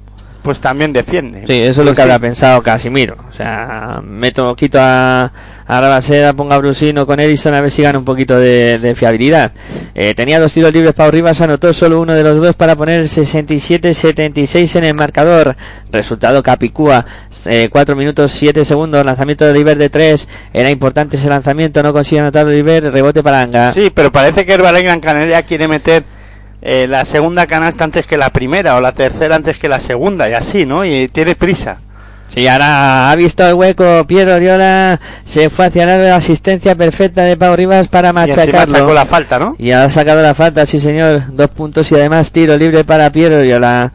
[0.48, 1.44] pues también defiende.
[1.46, 3.18] Sí, eso es lo que habrá pensado Casimiro.
[3.28, 5.30] O sea, meto, quito a,
[5.66, 8.94] a Rabasera, pongo a Brusino con Edison a ver si gana un poquito de, de
[8.94, 9.52] fiabilidad.
[9.94, 13.00] Eh, tenía dos tiros libres Pau Rivas, anotó solo uno de los dos para poner
[13.00, 15.54] el 67-76 en el marcador.
[15.92, 17.04] Resultado Capicúa,
[17.70, 20.28] 4 minutos 7 segundos, lanzamiento de Oliver de 3.
[20.54, 23.70] Era importante ese lanzamiento, no consigue anotar Oliver, rebote para Anga.
[23.72, 26.04] Sí, pero parece que el Gran Canaria quiere meter
[26.62, 30.28] eh, la segunda canasta antes que la primera o la tercera antes que la segunda
[30.28, 30.84] y así, ¿no?
[30.84, 31.78] Y tiene prisa.
[32.28, 37.38] Sí, ahora ha visto el hueco Piero Oriola, se fue hacia la asistencia perfecta de
[37.38, 38.76] Pau Rivas para Y machacarlo.
[38.76, 39.56] sacó la falta, ¿no?
[39.58, 41.22] Y ha sacado la falta, sí señor.
[41.32, 43.92] Dos puntos y además tiro libre para Piero Oriola.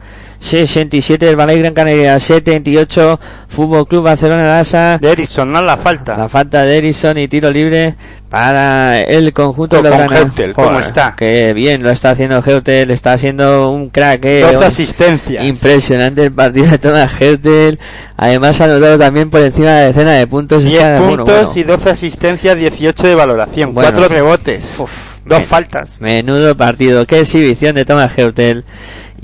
[0.48, 3.18] 67 del Balay Gran Canaria, 78
[3.48, 4.98] Fútbol Club Barcelona Lasa.
[5.00, 6.18] De Erickson, no la falta.
[6.18, 7.94] La falta de Erison y tiro libre
[8.28, 11.14] para el conjunto Con de los Heutel, ¿cómo está?
[11.16, 14.22] Que bien lo está haciendo Heutel, está haciendo un crack.
[14.26, 14.40] eh.
[14.52, 15.44] 12 asistencias.
[15.46, 17.78] Impresionante el partido de Thomas Heutel.
[18.18, 20.62] Además ha anotado también por encima de la decena de puntos.
[20.64, 21.52] 10 Está- bueno, puntos bueno.
[21.60, 23.90] y 12 asistencias, 18 de valoración, Bueno.
[23.90, 24.76] 4 rebotes,
[25.24, 26.02] dos me- faltas.
[26.02, 28.64] Menudo partido, qué exhibición de Thomas Heutel.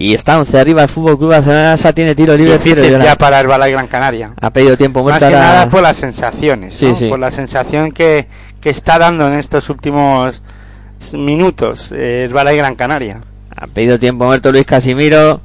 [0.02, 2.55] Y está 11 arriba el Fútbol Club Barcelona, Lasa tiene tiro libre.
[2.56, 4.32] Difícil ya para el Balay Gran Canaria.
[4.40, 6.94] Ha pedido tiempo Más muerto que a la- nada por las sensaciones, Sí, ¿no?
[6.94, 7.09] sí.
[7.09, 8.27] por la sensación que,
[8.62, 10.40] que está dando en estos últimos
[11.12, 13.20] minutos eh, el Balay Gran Canaria.
[13.55, 15.43] Ha pedido tiempo muerto Luis Casimiro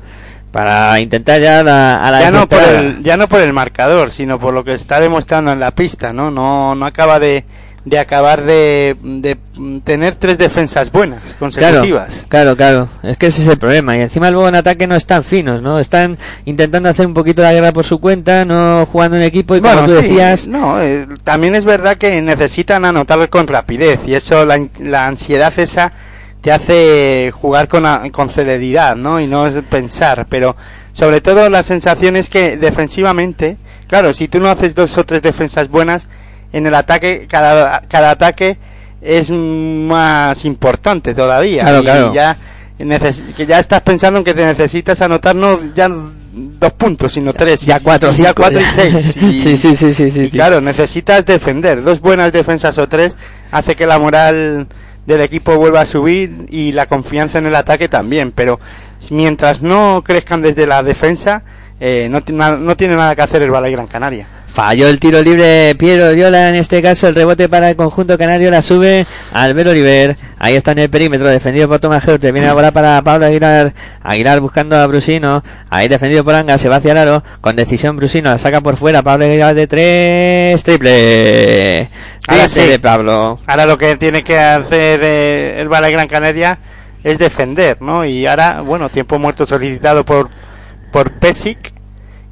[0.52, 4.10] para intentar ya la, a la ya no por el ya no por el marcador
[4.10, 7.44] sino por lo que está demostrando en la pista no no no acaba de,
[7.86, 9.38] de acabar de, de
[9.84, 12.90] tener tres defensas buenas Claro, consecutivas claro, claro.
[13.04, 13.96] Es que ese es el problema.
[13.96, 15.80] Y encima luego en ataque no están finos, ¿no?
[15.80, 19.56] Están intentando hacer un poquito la guerra por su cuenta, no jugando en equipo.
[19.56, 23.48] Y como bueno tú sí, decías, no eh, también es verdad que necesitan anotar con
[23.48, 25.94] rapidez y eso la, la ansiedad esa
[26.42, 30.56] te hace jugar con, con celeridad no y no es pensar pero
[30.92, 33.58] sobre todo la sensación es que defensivamente
[33.88, 36.08] claro si tú no haces dos o tres defensas buenas
[36.56, 38.58] en el ataque, cada, cada ataque
[39.02, 41.64] es más importante todavía.
[41.64, 42.14] Claro, y claro.
[42.14, 42.38] ya
[43.36, 47.62] que ya estás pensando en que te necesitas anotar no ya dos puntos, sino tres.
[47.62, 49.18] Ya cuatro, ya cuatro y seis.
[49.22, 51.84] Y- sí, sí, sí, sí, sí, claro, necesitas defender.
[51.84, 53.18] Dos buenas defensas o tres
[53.52, 54.68] hace que la moral
[55.06, 58.32] del equipo vuelva a subir y la confianza en el ataque también.
[58.32, 58.62] Pero
[59.12, 61.44] mientras no crezcan desde la defensa,
[61.82, 62.22] eh, no,
[62.58, 64.26] no tiene nada que hacer el Balay Gran Canaria.
[64.56, 68.50] Falló el tiro libre Piero Oriola, en este caso el rebote para el conjunto canario
[68.50, 72.54] la sube Albert Oliver, ahí está en el perímetro, defendido por Tomás Geurte, viene la
[72.54, 76.94] bola para Pablo Aguilar, Aguilar buscando a Brusino, ahí defendido por Anga, se va hacia
[76.94, 81.90] el aro, con decisión Brusino, la saca por fuera, Pablo Aguilar de tres, triple,
[82.26, 82.62] Ahora sí.
[82.62, 83.38] de Pablo.
[83.48, 86.60] Ahora lo que tiene que hacer eh, el Balay Gran Canaria
[87.04, 88.06] es defender, ¿no?
[88.06, 90.30] Y ahora, bueno, tiempo muerto solicitado por,
[90.94, 91.75] por Pesic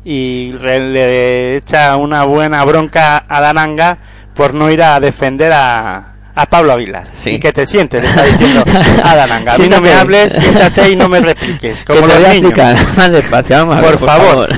[0.05, 3.97] y le echa una buena bronca a Dananga
[4.33, 7.05] por no ir a defender a, a Pablo Aguilar.
[7.21, 7.31] Sí.
[7.31, 8.63] Y que te sientes, le está diciendo
[9.03, 9.53] a Dananga.
[9.53, 12.51] A mí no me hables, siéntate y no me repliques, como los niños.
[12.97, 14.49] más despacio, vamos a Por ver, por favor.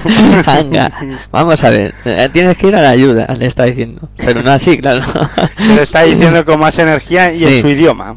[1.31, 4.51] vamos a ver, eh, tienes que ir a la ayuda, le está diciendo, pero no
[4.51, 5.03] así, claro.
[5.57, 7.45] Te lo está diciendo con más energía y Sí.
[7.57, 8.15] en su idioma.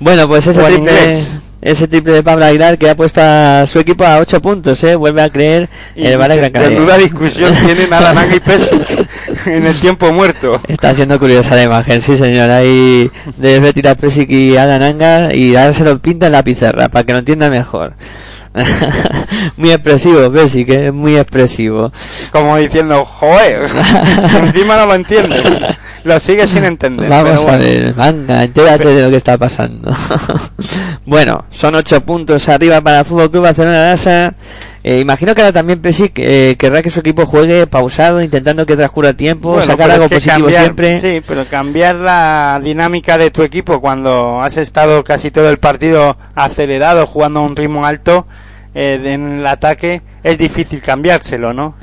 [0.00, 1.40] Bueno, pues ese triple, inglés.
[1.60, 4.94] Ese triple de Pablo Aguilar que ha puesto a su equipo a 8 puntos, ¿eh?
[4.94, 6.78] Vuelve a creer Y el Balay Gran Canaria.
[6.78, 9.08] Menuda discusión tienen a Dananga y Pesic
[9.46, 10.60] en el tiempo muerto.
[10.68, 12.50] Está siendo curiosa la imagen, sí señor.
[12.50, 17.04] Ahí debes retirar Pesic y Adananga y ahora se lo pinta en la pizarra para
[17.04, 17.94] que lo entienda mejor.
[19.56, 20.92] muy expresivo, Pesic, ¿eh?
[20.92, 21.92] muy expresivo.
[22.32, 23.68] Como diciendo, joder,
[24.42, 25.44] encima no lo entiendes.
[26.04, 27.08] Lo sigues sin entender.
[27.08, 29.94] Vamos pero a ver, venga, entérate de lo que está pasando.
[31.06, 34.34] bueno, son ocho puntos arriba para el Fútbol Club Barcelona Lasa.
[34.84, 38.76] Eh, imagino que ahora también Pesic eh, querrá que su equipo juegue pausado, intentando que
[38.76, 41.00] transcurra el tiempo, Bueno, sacar algo positivo cambiar- siempre.
[41.00, 46.16] Sí, pero cambiar la dinámica de tu equipo cuando has estado casi todo el partido
[46.34, 48.26] acelerado, jugando a un ritmo alto
[48.74, 51.74] eh, en el ataque, es difícil cambiárselo, ¿no?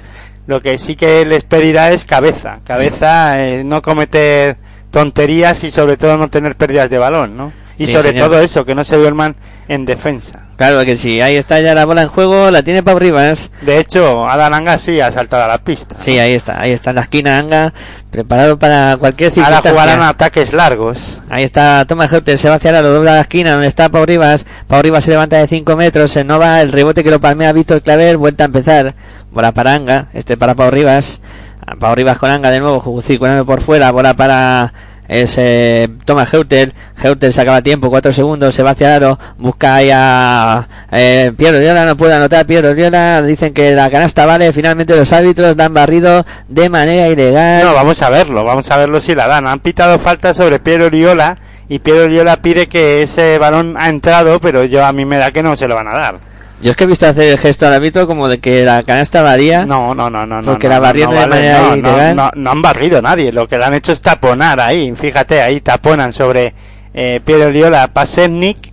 [0.47, 2.59] Lo que sí que les pedirá es cabeza.
[2.63, 4.55] Cabeza, eh, no cometer
[4.89, 7.51] tonterías y sobre todo no tener pérdidas de balón, ¿no?
[7.77, 8.29] Y Sí, sobre señor.
[8.29, 9.35] todo eso, que no se duerman
[9.67, 10.44] en defensa.
[10.57, 13.51] Claro que sí, ahí está ya la bola en juego, la tiene Pau Rivas.
[13.61, 15.97] De hecho, Adan Anga sí ha saltado a la pista.
[16.03, 17.73] Sí, ahí está, ahí está en la esquina Anga,
[18.09, 19.71] preparado para cualquier Ahora circunstancia.
[19.71, 21.19] jugarán ataques largos.
[21.29, 24.45] Ahí está Thomas Heuter, se va hacia la dobla la esquina donde está Pau Rivas.
[24.67, 27.81] Pau Rivas se levanta de 5 metros, se nova el rebote que lo palmea Víctor
[27.81, 28.95] Claver, vuelta a empezar.
[29.31, 31.19] Bola para Anga, este para Pau Rivas.
[31.67, 34.71] A Pau Rivas con Anga de nuevo, circulando por fuera, bola para
[35.07, 36.73] ese Thomas Heuter.
[37.01, 41.31] Heuter se acaba tiempo, 4 segundos, se va hacia el aro, busca ahí a eh,
[41.37, 45.55] Piero Oriola, no puede anotar Piero Oriola, dicen que la canasta vale, finalmente los árbitros
[45.57, 47.63] han barrido de manera ilegal.
[47.63, 49.47] No, vamos a verlo, vamos a verlo si la dan.
[49.47, 51.37] Han pitado falta sobre Piero Oriola
[51.67, 55.31] y Piero Oriola pide que ese balón ha entrado, pero yo a mí me da
[55.31, 56.34] que no se lo van a dar.
[56.61, 59.21] Yo es que he visto hacer el gesto al árbitro como de que la canasta
[59.21, 59.65] varía.
[59.65, 60.41] No, no, no, no.
[60.41, 62.15] no, Porque no, la no, barriendo no de vale, manera no, no, ilegal.
[62.15, 64.93] No, no han barrido nadie, lo que le han hecho es taponar ahí.
[64.95, 66.53] Fíjate, ahí taponan sobre
[66.93, 68.71] eh, Piero Oriola, Pasevnik,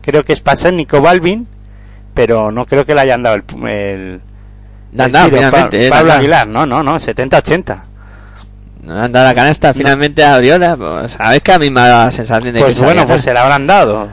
[0.00, 1.46] creo que es Pasevnik o Balvin,
[2.14, 3.42] pero no creo que le hayan dado el...
[3.66, 4.20] el
[5.12, 5.50] tiro.
[5.50, 6.12] Pa- eh, Pablo.
[6.12, 7.78] Aguilar, no, no, no, 70-80.
[8.84, 10.76] No le han dado la canasta finalmente a Oriola.
[10.76, 13.22] Pues, sabes que a mí me dado la sensación de que Pues se bueno, pues
[13.22, 14.08] se la habrán dado.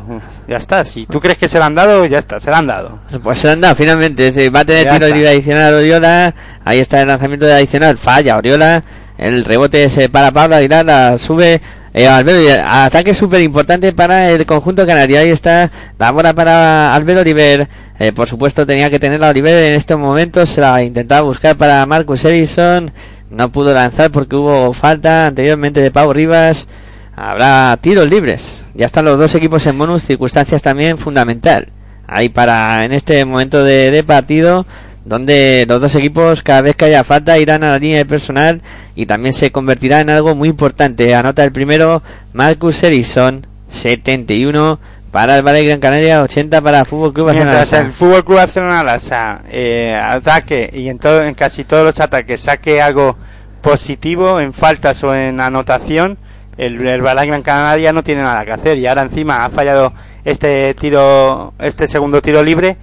[0.48, 2.68] Ya está, si tú crees que se la han dado, ya está, se la han
[2.68, 3.00] dado.
[3.22, 4.32] Pues se le han dado finalmente.
[4.32, 6.34] sí, va a tener Ya tiro libre adicional Oriola.
[6.64, 7.98] Ahí está el lanzamiento de adicional.
[7.98, 8.84] Falla Oriola.
[9.18, 10.86] El rebote se para Pablo Aguilar.
[10.86, 11.62] La sube.
[11.94, 15.20] Eh, Albero, y ataque súper importante para el conjunto canario.
[15.20, 15.70] Ahí está
[16.00, 17.68] la bola para Albert Oliver.
[18.00, 20.50] Eh, por supuesto, tenía que tener la Oliver en estos momentos.
[20.50, 22.92] Se la intentaba buscar para Marcus Edison.
[23.32, 26.68] No pudo lanzar porque hubo falta anteriormente de Pau Rivas.
[27.16, 28.66] Habrá tiros libres.
[28.74, 31.70] Ya están los dos equipos en bonus, circunstancias también fundamental.
[32.08, 34.66] Ahí para en este momento de, de partido,
[35.06, 38.62] donde los dos equipos cada vez que haya falta irán a la línea de personal
[38.96, 41.16] y también se convertirá en algo muy importante.
[41.16, 42.04] Anota el primero
[42.34, 44.78] Marcus Edison, 71
[45.12, 47.52] para el Valle Gran Canaria, 80 para Fútbol Club Barcelona.
[47.52, 52.00] Mientras el Fútbol Club Barcelona Lasa eh, ataque y en, todo, en casi todos los
[52.00, 53.18] ataques saque algo
[53.62, 56.18] positivo en faltas o en anotación,
[56.58, 59.94] el, el Balay Gran Canaria no tiene nada que hacer y ahora encima ha fallado
[60.24, 62.78] este tiro, este segundo tiro libre,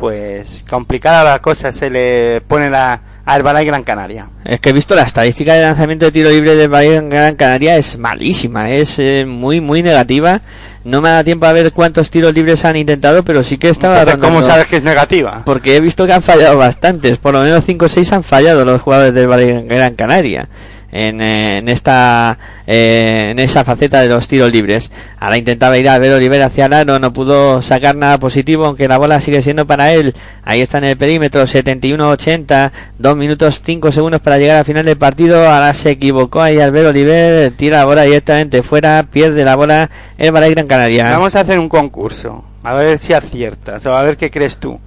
[0.00, 4.30] pues complicada la cosa se le pone la, al Balay Gran Canaria.
[4.42, 7.76] Es que he visto la estadística de lanzamiento de tiro libre del Valle Gran Canaria
[7.76, 10.40] es malísima, es eh, muy muy negativa.
[10.84, 14.00] No me da tiempo a ver cuántos tiros libres han intentado, pero sí que estaba
[14.00, 15.42] Entonces, ¿cómo sabes que es negativa?
[15.44, 18.64] Porque he visto que han fallado bastantes, por lo menos 5 o 6 han fallado
[18.64, 20.48] los jugadores del Valle Gran Canaria.
[20.90, 24.90] En, eh, en esta eh, en esa faceta de los tiros libres.
[25.18, 28.88] Ahora intentaba ir a ver Oliver hacia el aro, no pudo sacar nada positivo, aunque
[28.88, 30.14] la bola sigue siendo para él.
[30.44, 34.96] Ahí está en el perímetro, 71-80, 2 minutos 5 segundos para llegar al final del
[34.96, 35.48] partido.
[35.48, 40.32] Ahora se equivocó ahí Albert Oliver, tira la bola directamente fuera, pierde la bola el
[40.32, 41.10] Balay Gran Canaria.
[41.10, 44.78] Vamos a hacer un concurso, a ver si aciertas o a ver qué crees tú.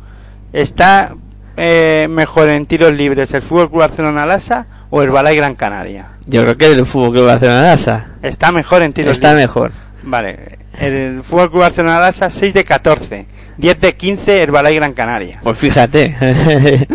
[0.53, 1.13] ¿Está
[1.57, 6.09] eh, mejor en tiros libres el Fútbol Club Barcelona Lasa o el Balay Gran Canaria?
[6.27, 9.71] Yo creo que el Fútbol Club Barcelona Lasa Está mejor en tiros está mejor.
[10.03, 13.25] Vale, el Fútbol Club Barcelona Lasa 6 de 14,
[13.57, 15.39] 10 de 15 el Balay Gran Canaria.
[15.41, 16.15] Pues fíjate,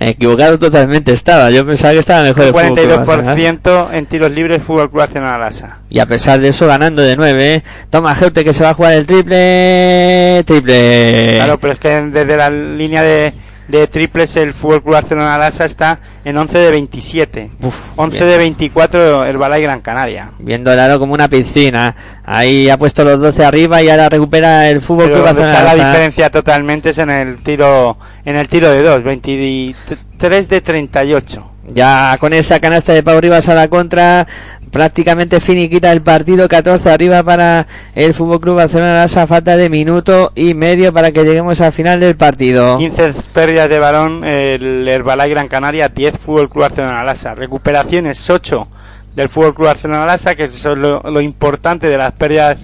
[0.00, 1.50] equivocado totalmente estaba.
[1.50, 3.62] Yo pensaba que estaba mejor el Fútbol Club Barcelona Lasa.
[3.62, 5.78] 42% en tiros libres Fútbol Club Barcelona Lasa.
[5.90, 7.62] Y a pesar de eso, ganando de 9.
[7.90, 10.44] Toma Geute que se va a jugar el triple.
[10.46, 11.32] Triple.
[11.36, 13.32] Claro, pero es que desde la línea de,
[13.70, 17.50] de triples el Fútbol Club Barcelona Lasa está en 11 de 27.
[17.62, 18.30] Uf, 11 bien.
[18.30, 20.32] de 24 el Balay Gran Canaria.
[20.38, 21.94] Viendo el aro como una piscina.
[22.24, 25.52] Ahí ha puesto los 12 arriba y ahora recupera el Fútbol Club Barcelona.
[25.52, 30.60] está la diferencia totalmente es en el tiro en el tiro de 2, 23 de
[30.60, 31.50] 38.
[31.72, 34.26] Ya con esa canasta de Pau Rivas a la contra,
[34.70, 40.32] prácticamente finiquita el partido, 14 arriba para el Fútbol Club Barcelona Lasa, falta de minuto
[40.34, 42.78] y medio para que lleguemos al final del partido.
[42.78, 47.34] 15 pérdidas de balón el Herbalife Gran Canaria, 10 Fútbol Club Barcelona Lasa.
[47.34, 48.68] Recuperaciones 8
[49.14, 52.58] del Fútbol Club Barcelona Lasa, que es lo, importante de las pérdidas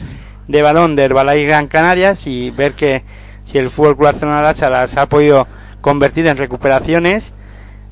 [0.47, 3.03] de balón de Herbalife Gran Canarias y ver que
[3.43, 5.47] si el Fútbol Club Barcelona Lasa las ha podido
[5.81, 7.35] convertir en recuperaciones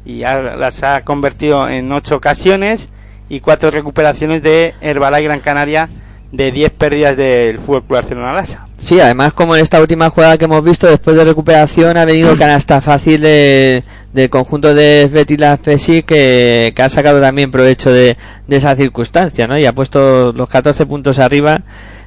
[0.05, 2.91] y ha- las ha convertido en 8 ocasiones
[3.29, 5.89] y 4 recuperaciones de Herbalife Gran Canaria
[6.33, 8.67] de 10 pérdidas del Fútbol Club Barcelona Lasa.
[8.83, 12.37] Sí, además como en esta última jugada que hemos visto, después de recuperación ha venido
[12.37, 13.83] canasta fácil de-
[14.13, 19.47] del conjunto de Betila Pesi que, que ha sacado también provecho de, de esa circunstancia,
[19.49, 19.59] ¿no?
[19.59, 21.63] Y ha puesto los 14 puntos arriba,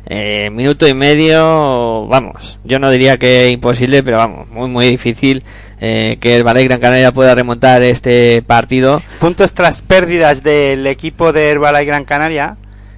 [0.06, 5.44] eh, minuto y medio, vamos, yo no diría que imposible, pero vamos, muy muy difícil
[5.80, 9.02] eh, que el Ballet Gran Canaria pueda remontar este partido.
[9.20, 12.58] puntos tras pérdidas del equipo de Herbalife Gran Canaria,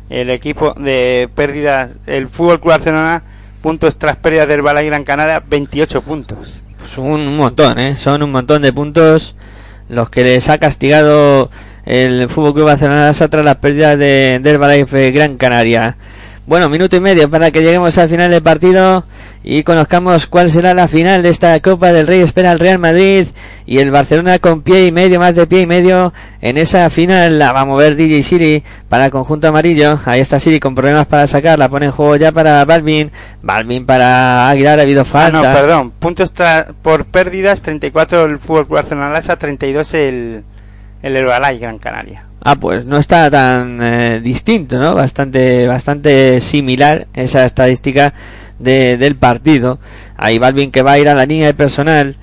[0.09, 3.23] el equipo de pérdidas, el Fútbol Club Barcelona,
[3.61, 6.61] puntos tras pérdidas de Herbalife Gran Canaria, 28 puntos.
[6.77, 7.95] Pues un, un montón, ¿eh?
[7.95, 9.35] Son un montón de puntos
[9.89, 11.49] los que les ha castigado
[11.85, 15.97] el Fútbol Club Barcelona tras las pérdidas de, del Herbalife Gran Canaria.
[16.49, 19.05] Bueno, minuto y medio para que lleguemos al final del partido
[19.43, 22.21] y conozcamos cuál será la final de esta Copa del Rey.
[22.21, 23.27] Espera el Real Madrid
[23.67, 26.11] y el Barcelona con pie y medio, más de pie y medio
[26.41, 27.37] en esa final.
[27.37, 29.99] La va a mover DJ Siri para el conjunto amarillo.
[30.05, 31.59] Ahí está Siri con problemas para sacar.
[31.59, 33.11] La pone en juego ya para Balvin.
[33.43, 34.79] Balvin para Aguilar.
[34.79, 35.37] Ha habido Ah, falta.
[35.53, 40.43] no, perdón, puntos tra- por pérdidas, 34 el Fútbol Barcelona Lasa, 32 el,
[41.03, 42.23] el Herbalife Gran Canaria.
[42.41, 44.95] Ah, pues no está tan eh, distinto, ¿no?
[44.95, 48.13] Bastante, bastante similar esa estadística
[48.59, 49.79] de, del partido.
[50.15, 52.15] Ahí Balvin que va a ir a la línea de personal.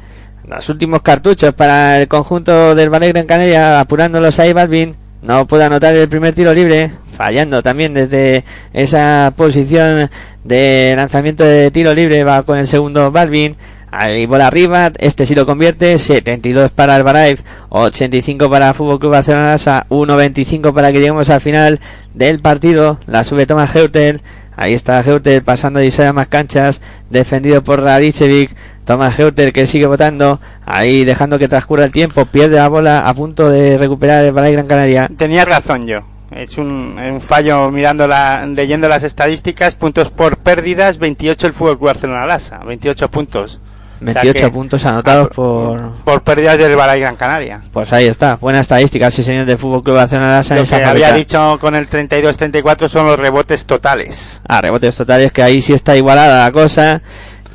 [0.49, 4.97] Los últimos cartuchos para el conjunto del Ballet Gran Canaria, apurándolos ahí Balvin.
[5.23, 10.09] No puede anotar el primer tiro libre, fallando también desde esa posición
[10.45, 12.23] de lanzamiento de tiro libre.
[12.25, 13.57] Va con el segundo Balvin.
[13.91, 19.13] Ahí bola arriba, este sí lo convierte, 72 para el Baraif, 85 para Fútbol Club
[19.13, 21.81] Barcelona Lasa, 1.25 para que lleguemos al final
[22.13, 24.21] del partido, la sube Thomas Heutel,
[24.57, 26.81] ahí está Heutel pasando y a más canchas,
[27.11, 32.57] defendido por Radicevic, Thomas Heutel que sigue votando, ahí dejando que transcurra el tiempo, pierde
[32.57, 35.11] la bola a punto de recuperar el Baraif Gran Canaria.
[35.17, 36.03] Tenía razón yo.
[36.33, 41.79] Es un, un fallo mirando la, leyendo las estadísticas, puntos por pérdidas, 28 el Fútbol
[41.79, 43.61] Club Barcelona Lasa, 28 puntos.
[44.01, 45.93] O sea 28 puntos anotados ah, por...
[46.05, 47.63] por pérdidas del Herbalife Gran Canaria.
[47.73, 51.59] Pues ahí está, buena estadística, sí señor, de Fútbol Club Barcelona Lo que había dicho
[51.61, 54.43] con el 32-34 son los rebotes totales.
[54.47, 57.01] Ah, rebotes totales, que ahí sí está igualada la cosa.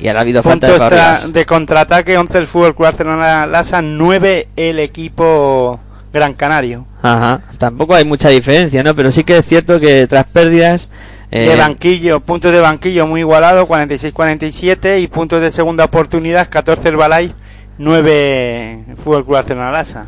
[0.00, 4.48] Y ahora ha habido falta de de contraataque, 11 el Fútbol Club Barcelona Lasa, 9
[4.56, 5.78] el equipo
[6.12, 6.86] Gran Canario.
[7.02, 8.96] Ajá, tampoco hay mucha diferencia, ¿no?
[8.96, 10.88] Pero sí que es cierto que tras pérdidas...
[11.32, 16.88] eh, De banquillo, puntos de banquillo muy igualado, 46-47 y puntos de segunda oportunidad, 14
[16.90, 17.32] el Balay,
[17.78, 20.06] 9 Fútbol Club Barcelona Lasa.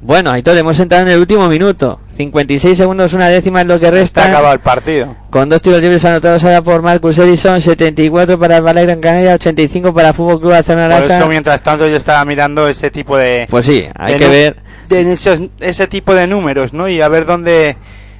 [0.00, 2.00] bueno, Aitor, hemos entrado en el último minuto.
[2.16, 4.24] 56 segundos, una décima es lo que resta.
[4.26, 5.14] acabado el partido.
[5.30, 9.34] Con dos tiros libres anotados ahora por Marcus Edison, 74 para el Ballet Gran Canaria,
[9.34, 13.46] 85 para Fútbol Club Barcelona Por eso, mientras tanto, yo estaba mirando ese tipo de,
[13.48, 14.56] Pues sí, hay de que ver...
[14.88, 16.88] de esos- ese tipo de números, ¿no?
[16.88, 17.76] Y a ver dónde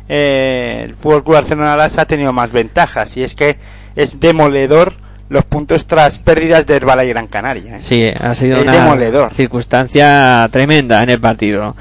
[0.09, 3.17] eh, el Fútbol Club Barcelona ha tenido más ventajas.
[3.17, 3.59] Y es que
[3.97, 4.95] es demoledor
[5.29, 7.77] los puntos tras pérdidas de Herbala y Gran Canaria.
[7.77, 7.81] ¿eh?
[7.83, 9.33] Sí, ha sido Es una demoledor.
[9.35, 11.77] circunstancia tremenda en el partido.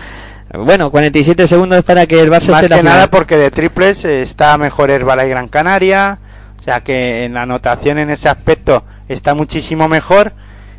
[0.54, 3.52] Bueno, 47 segundos para que el Barça Más esté en la que nada porque de
[3.52, 6.20] triples eh, está mejor Herbala y Gran Canaria.
[6.60, 10.34] O sea que en la anotación en ese aspecto está muchísimo mejor.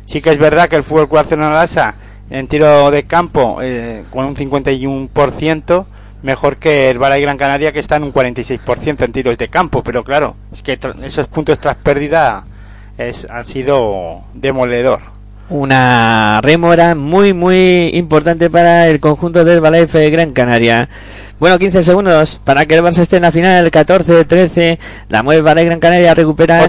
[0.05, 1.65] Sí que es verdad que el Fútbol Barcelona
[2.29, 5.85] en tiro de campo eh, con un 51%
[6.21, 9.83] mejor que Herbala y Gran Canaria que está en un 46% en tiros de campo.
[9.83, 12.45] Pero claro, es que esos puntos tras pérdida
[12.97, 14.99] es, han sido demoledor.
[15.49, 20.87] Una rémora muy, muy importante para el conjunto del Balaife Gran Canaria.
[21.39, 24.77] Bueno, 15 segundos para que el Barça esté en la final, 14-13.
[25.07, 26.65] La mueve Balai Gran Canaria, recupera.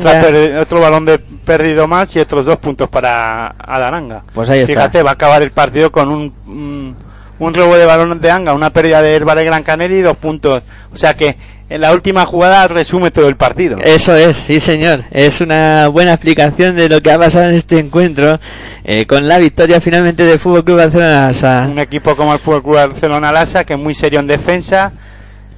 [0.61, 4.23] Otro balón de perdido más y otros dos puntos para Adaranga.
[4.33, 4.73] Pues ahí está.
[4.73, 6.97] Fíjate, va a acabar el partido con un, un,
[7.41, 10.63] un robo de balón de Anga, una pérdida de Herbal Gran Canaria y dos puntos.
[10.93, 11.37] O sea que
[11.71, 13.79] en la última jugada resume todo el partido.
[13.79, 15.01] Eso es, sí señor.
[15.11, 18.39] Es una buena explicación de lo que ha pasado en este encuentro
[18.85, 21.29] eh, con la victoria finalmente del Fútbol Club Barcelona.
[21.29, 21.69] Lasa.
[21.71, 24.93] Un equipo como el Fútbol Club Barcelona Lasa, que es muy serio en defensa.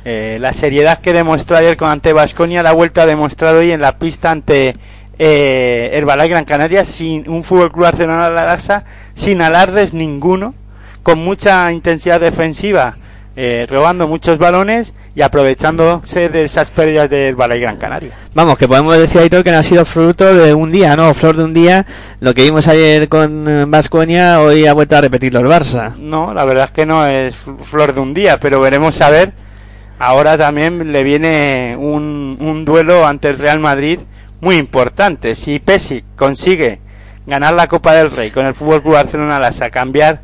[0.05, 3.73] Eh, la seriedad que demostró ayer con ante Vasconia la ha vuelto a demostrar hoy
[3.73, 4.75] en la pista ante
[5.19, 8.85] eh, Herbalife Gran Canaria sin un Fútbol Club Barcelona Lasa
[9.15, 10.55] sin alardes ninguno,
[11.03, 12.97] con mucha intensidad defensiva,
[13.35, 18.13] eh, robando muchos balones y aprovechándose de esas pérdidas de Herbalife Gran Canaria.
[18.35, 21.13] Vamos, que podemos decir, Aitor, que no ha sido fruto de un día, ¿no?
[21.15, 21.87] Flor de un día.
[22.21, 25.95] Lo que vimos ayer con Vasconia, hoy ha vuelto a repetirlo el Barça.
[25.97, 27.35] No, la verdad es que no es
[27.65, 29.33] flor de un día, pero veremos a ver.
[29.99, 34.01] Ahora también le viene un, un duelo ante el Real Madrid
[34.41, 35.35] muy importante.
[35.37, 36.81] Si Pesic consigue
[37.27, 40.21] ganar la Copa del Rey con el Fútbol Club Barcelona Lasa, cambiar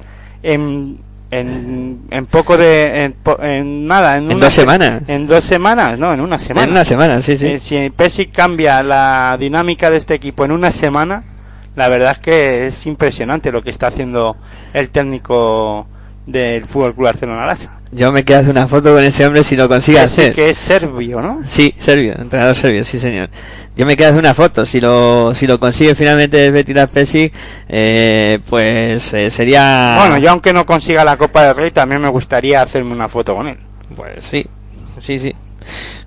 [0.54, 0.98] en,
[1.30, 5.02] en, en poco de en, en nada en, En una dos se- semanas.
[5.08, 7.46] en dos semanas no en una semana En una semana, sí, sí.
[7.46, 11.22] eh, si Pesic cambia la dinámica de este equipo en una semana,
[11.76, 14.36] la verdad es que es impresionante lo que está haciendo
[14.72, 15.86] el técnico
[16.26, 17.77] del Fútbol Club Barcelona Lasa.
[17.90, 20.34] Yo me quedo hacer una foto con ese hombre si lo consigue hacer.
[20.34, 21.40] que es serbio, ¿no?
[21.48, 23.30] Sí, serbio, entrenador serbio, sí señor.
[23.76, 27.32] Yo me quedo hacer una foto, si lo, si lo consigue finalmente Betty Pesic,
[27.68, 29.96] eh, pues eh, sería...
[30.00, 33.34] Bueno, yo aunque no consiga la Copa del Rey, también me gustaría hacerme una foto
[33.34, 33.58] con él.
[33.94, 34.46] Pues sí,
[35.00, 35.34] sí, sí.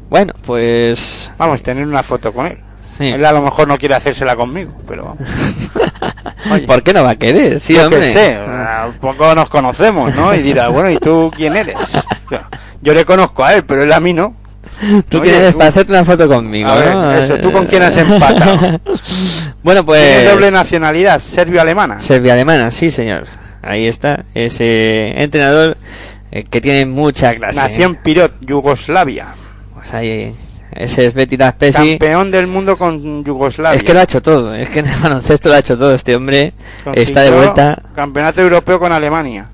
[0.10, 1.32] Bueno, pues...
[1.38, 2.58] Vamos, tener una foto con él.
[2.98, 3.08] Sí.
[3.08, 5.20] Él a lo mejor no quiere hacérsela conmigo, pero vamos.
[6.52, 7.60] Oye, ¿Por qué no va a querer?
[7.60, 8.12] Sí, yo hombre.
[8.12, 8.38] sé,
[8.88, 10.34] un poco nos conocemos, ¿no?
[10.36, 11.76] Y dirá, bueno, ¿y tú quién eres?
[12.82, 14.36] Yo le conozco a él, pero él a mí no.
[15.10, 17.14] Tú Oye, quieres tú- para hacerte una foto conmigo, A ver, ¿no?
[17.14, 18.80] eso, ¿tú con quién has empatado?
[19.64, 20.02] bueno, pues...
[20.02, 22.02] Tiene doble nacionalidad, serbio-alemana.
[22.02, 23.28] Serbia alemana, sí señor.
[23.62, 25.78] Ahí está, ese entrenador
[26.32, 27.60] eh, que tiene mucha clase.
[27.60, 29.28] Nació en Pirot, Yugoslavia.
[29.76, 30.36] Pues ahí,
[30.72, 31.98] ese es Betty Pesi.
[31.98, 33.78] Campeón del mundo con Yugoslavia.
[33.78, 35.94] Es que lo ha hecho todo, es que en el baloncesto lo ha hecho todo.
[35.94, 36.54] Este hombre
[36.84, 37.82] Consiguió está de vuelta.
[37.96, 39.50] Campeonato europeo con Alemania.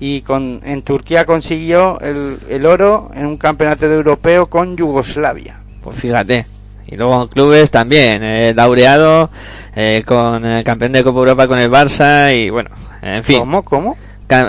[0.00, 5.60] Y con, en Turquía consiguió el, el oro en un campeonato de europeo con Yugoslavia.
[5.82, 6.46] Pues fíjate.
[6.86, 9.30] Y luego en clubes también, eh, laureado
[9.74, 12.70] eh, con el campeón de Copa Europa con el Barça y bueno,
[13.02, 13.38] en fin.
[13.38, 13.62] ¿Cómo?
[13.62, 13.96] ¿Cómo?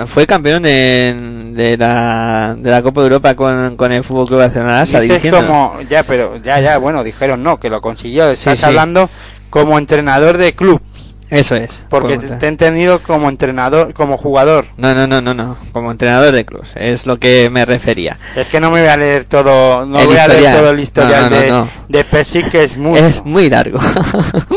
[0.05, 4.39] Fue campeón de, de, la, de la Copa de Europa con, con el Fútbol Club
[4.39, 5.47] Barcelona Asa, Dices dirigiendo.
[5.47, 8.29] como, ya, pero, ya, ya, bueno, dijeron no, que lo consiguió.
[8.31, 8.65] Estás sí.
[8.65, 9.09] hablando
[9.49, 11.14] como entrenador de clubs.
[11.29, 11.85] Eso es.
[11.89, 14.65] Porque te he entendido como entrenador, como jugador.
[14.77, 15.57] No, no, no, no, no.
[15.71, 16.69] Como entrenador de clubs.
[16.75, 18.17] Es lo que me refería.
[18.35, 20.57] Es que no me voy a leer todo, no El voy a leer historial.
[20.59, 23.03] todo el historial No, no, no, de, de Pesic, que es mucho.
[23.03, 23.79] Es muy largo.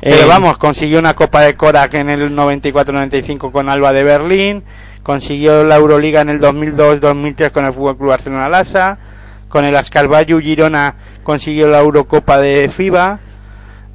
[0.00, 4.62] Pero Eh, vamos, consiguió una Copa de Korak en el 94-95 con Alba de Berlín,
[5.02, 8.98] consiguió la Euroliga en el 2002-2003 con el Fútbol Club Barcelona Lasa,
[9.48, 13.18] con el Ascarbayu Girona consiguió la Eurocopa de FIBA,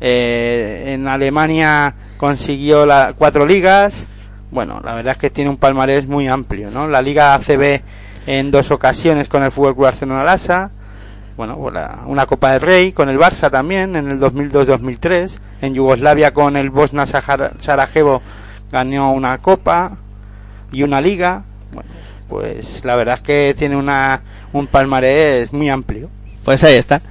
[0.02, 4.08] eh, en Alemania consiguió la cuatro ligas.
[4.52, 6.88] Bueno, la verdad es que tiene un palmarés muy amplio, ¿no?
[6.88, 7.82] La Liga ACB
[8.28, 10.72] en dos ocasiones con el Fútbol Club Barcelona Lasa,
[11.38, 11.76] bueno, pues
[12.08, 15.40] una Copa del Rey con el Barça también en el 2002-2003.
[15.62, 18.24] En Yugoslavia con el Bosna Sarajevo
[18.72, 19.98] ganó una Copa
[20.72, 21.44] y una Liga.
[22.28, 26.10] Pues la verdad es que tiene una, un palmarés muy amplio.
[26.48, 27.02] Pues ahí está.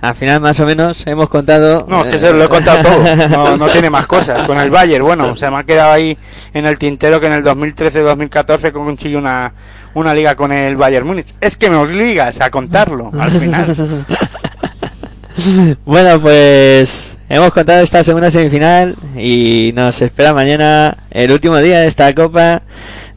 [0.00, 1.84] Al final, más o menos, hemos contado.
[1.86, 3.28] No, es que eh, se lo he contado todo.
[3.28, 4.46] No, no tiene más cosas.
[4.46, 6.16] Con el Bayern, bueno, se me ha quedado ahí
[6.54, 9.52] en el tintero que en el 2013-2014 consiguió una,
[9.92, 11.34] una liga con el Bayern Múnich.
[11.42, 13.66] Es que me obligas a contarlo al final.
[15.84, 21.88] bueno, pues hemos contado esta segunda semifinal y nos espera mañana el último día de
[21.88, 22.62] esta copa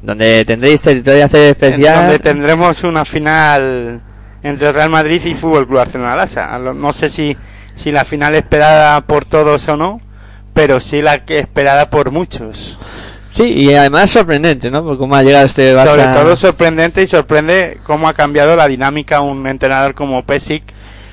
[0.02, 2.02] donde tendréis territorio hacer especial.
[2.02, 4.02] donde tendremos una final
[4.44, 6.54] entre Real Madrid y Fútbol Club Barcelona Lasa.
[6.54, 7.36] A lo- No sé si,
[7.76, 10.02] si la final esperada por todos o no,
[10.54, 12.78] pero sí la que esperada por muchos.
[13.34, 14.84] Sí, y además sorprendente, ¿no?
[14.84, 15.90] Por cómo ha llegado este Barça.
[15.92, 20.64] Sobre todo sorprendente y sorprende cómo ha cambiado la dinámica un entrenador como Pesic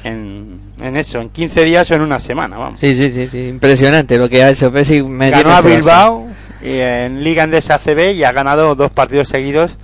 [0.02, 2.80] en, en eso, en 15 días o en una semana, vamos.
[2.80, 5.04] Sí, sí, sí, sí, impresionante lo que ha hecho Pesic.
[5.06, 6.26] Ganó a Bilbao
[6.62, 9.78] y en Liga Endesa ACB y ha ganado dos partidos seguidos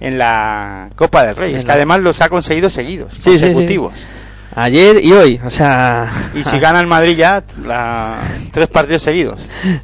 [0.00, 1.54] en la Copa del Rey.
[1.54, 3.44] Es que además los ha conseguido seguidos, Sí, sí, sí.
[3.46, 3.92] consecutivos.
[4.54, 6.06] Ayer y hoy, o sea...
[6.34, 8.14] Y si gana el Madrid ya, la-
[8.52, 9.38] tres partidos seguidos.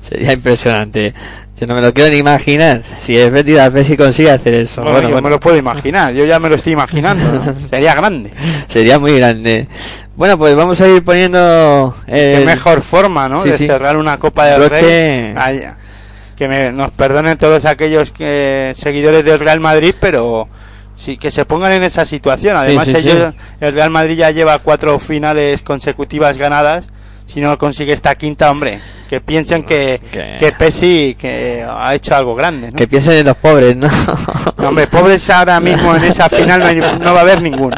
[0.09, 1.13] Sería impresionante.
[1.61, 2.83] Yo no me lo quiero ni imaginar.
[3.01, 4.81] Si es Betis, a ver si consigue hacer eso.
[4.81, 7.23] Bueno, Bueno, yo bueno, me lo puedo imaginar, yo ya me lo estoy imaginando.
[7.33, 7.55] ¿no?
[7.71, 8.31] Sería grande.
[8.67, 9.69] Sería muy grande.
[10.17, 11.95] Bueno, pues vamos a ir poniendo...
[12.07, 13.43] Qué el- mejor forma, ¿no?
[13.43, 13.67] sí, de sí.
[13.67, 15.69] cerrar una Copa del Broche- Rey.
[16.37, 20.49] Que me- nos perdonen todos aquellos que, seguidores del Real Madrid, pero
[20.97, 22.57] sí que se pongan en esa situación.
[22.57, 23.09] Además, sí, sí.
[23.11, 26.87] ellos, el Real Madrid ya lleva cuatro finales consecutivas ganadas.
[27.27, 32.15] Si no consigue esta quinta, hombre, que piensen que, Que- que Pesi que ha hecho
[32.17, 32.71] algo grande.
[32.73, 32.77] ¿no?
[32.77, 33.89] Que piensen en los pobres, ¿no?
[34.59, 37.77] No, hombre, pobres ahora mismo en esa final no, hay- no va a haber ninguno.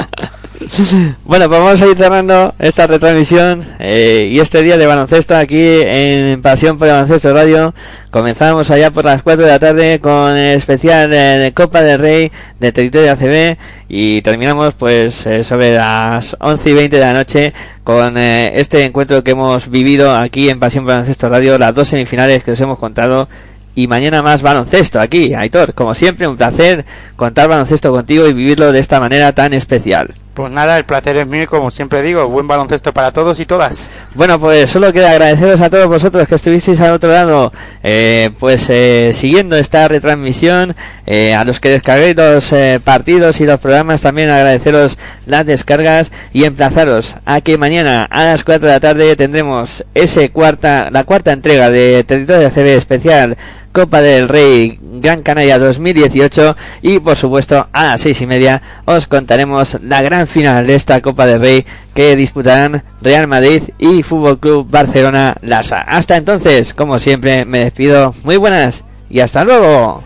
[1.25, 5.81] Bueno, pues vamos a ir cerrando esta retransmisión eh, y este día de baloncesto aquí
[5.83, 7.75] en Pasión por el Baloncesto Radio.
[8.11, 12.33] Comenzamos allá por las 4 de la tarde con el especial de Copa del Rey
[12.61, 13.57] de territorio ACB
[13.89, 18.85] y terminamos pues eh, sobre las 11 y 20 de la noche con eh, este
[18.85, 22.53] encuentro que hemos vivido aquí en Pasión por el Baloncesto Radio, las dos semifinales que
[22.53, 23.29] os hemos contado
[23.75, 25.75] y mañana más baloncesto aquí, Aitor.
[25.75, 26.85] Como siempre, un placer
[27.17, 30.15] contar baloncesto contigo y vivirlo de esta manera tan especial.
[30.35, 33.89] Pues nada, el placer es mío, como siempre digo, buen baloncesto para todos y todas.
[34.15, 37.53] Bueno, pues solo queda agradeceros a todos vosotros que estuvisteis al otro lado,
[37.85, 40.75] eh, pues eh, siguiendo esta retransmisión,
[41.07, 46.11] eh, a los que descarguéis los eh, partidos y los programas, también agradeceros las descargas
[46.33, 51.05] y emplazaros a que mañana a las 4 de la tarde tendremos ese cuarta, la
[51.05, 53.37] cuarta entrega de Territorio CB especial
[53.75, 59.09] Copa del Rey Gran Canaria 2018 y por supuesto a las seis y media os
[59.09, 64.39] contaremos la gran final de esta Copa del Rey que disputarán Real Madrid y Fútbol
[64.39, 65.81] Club Barcelona Lasa.
[65.81, 68.15] Hasta entonces, como siempre, me despido.
[68.23, 70.03] Muy buenas y hasta luego.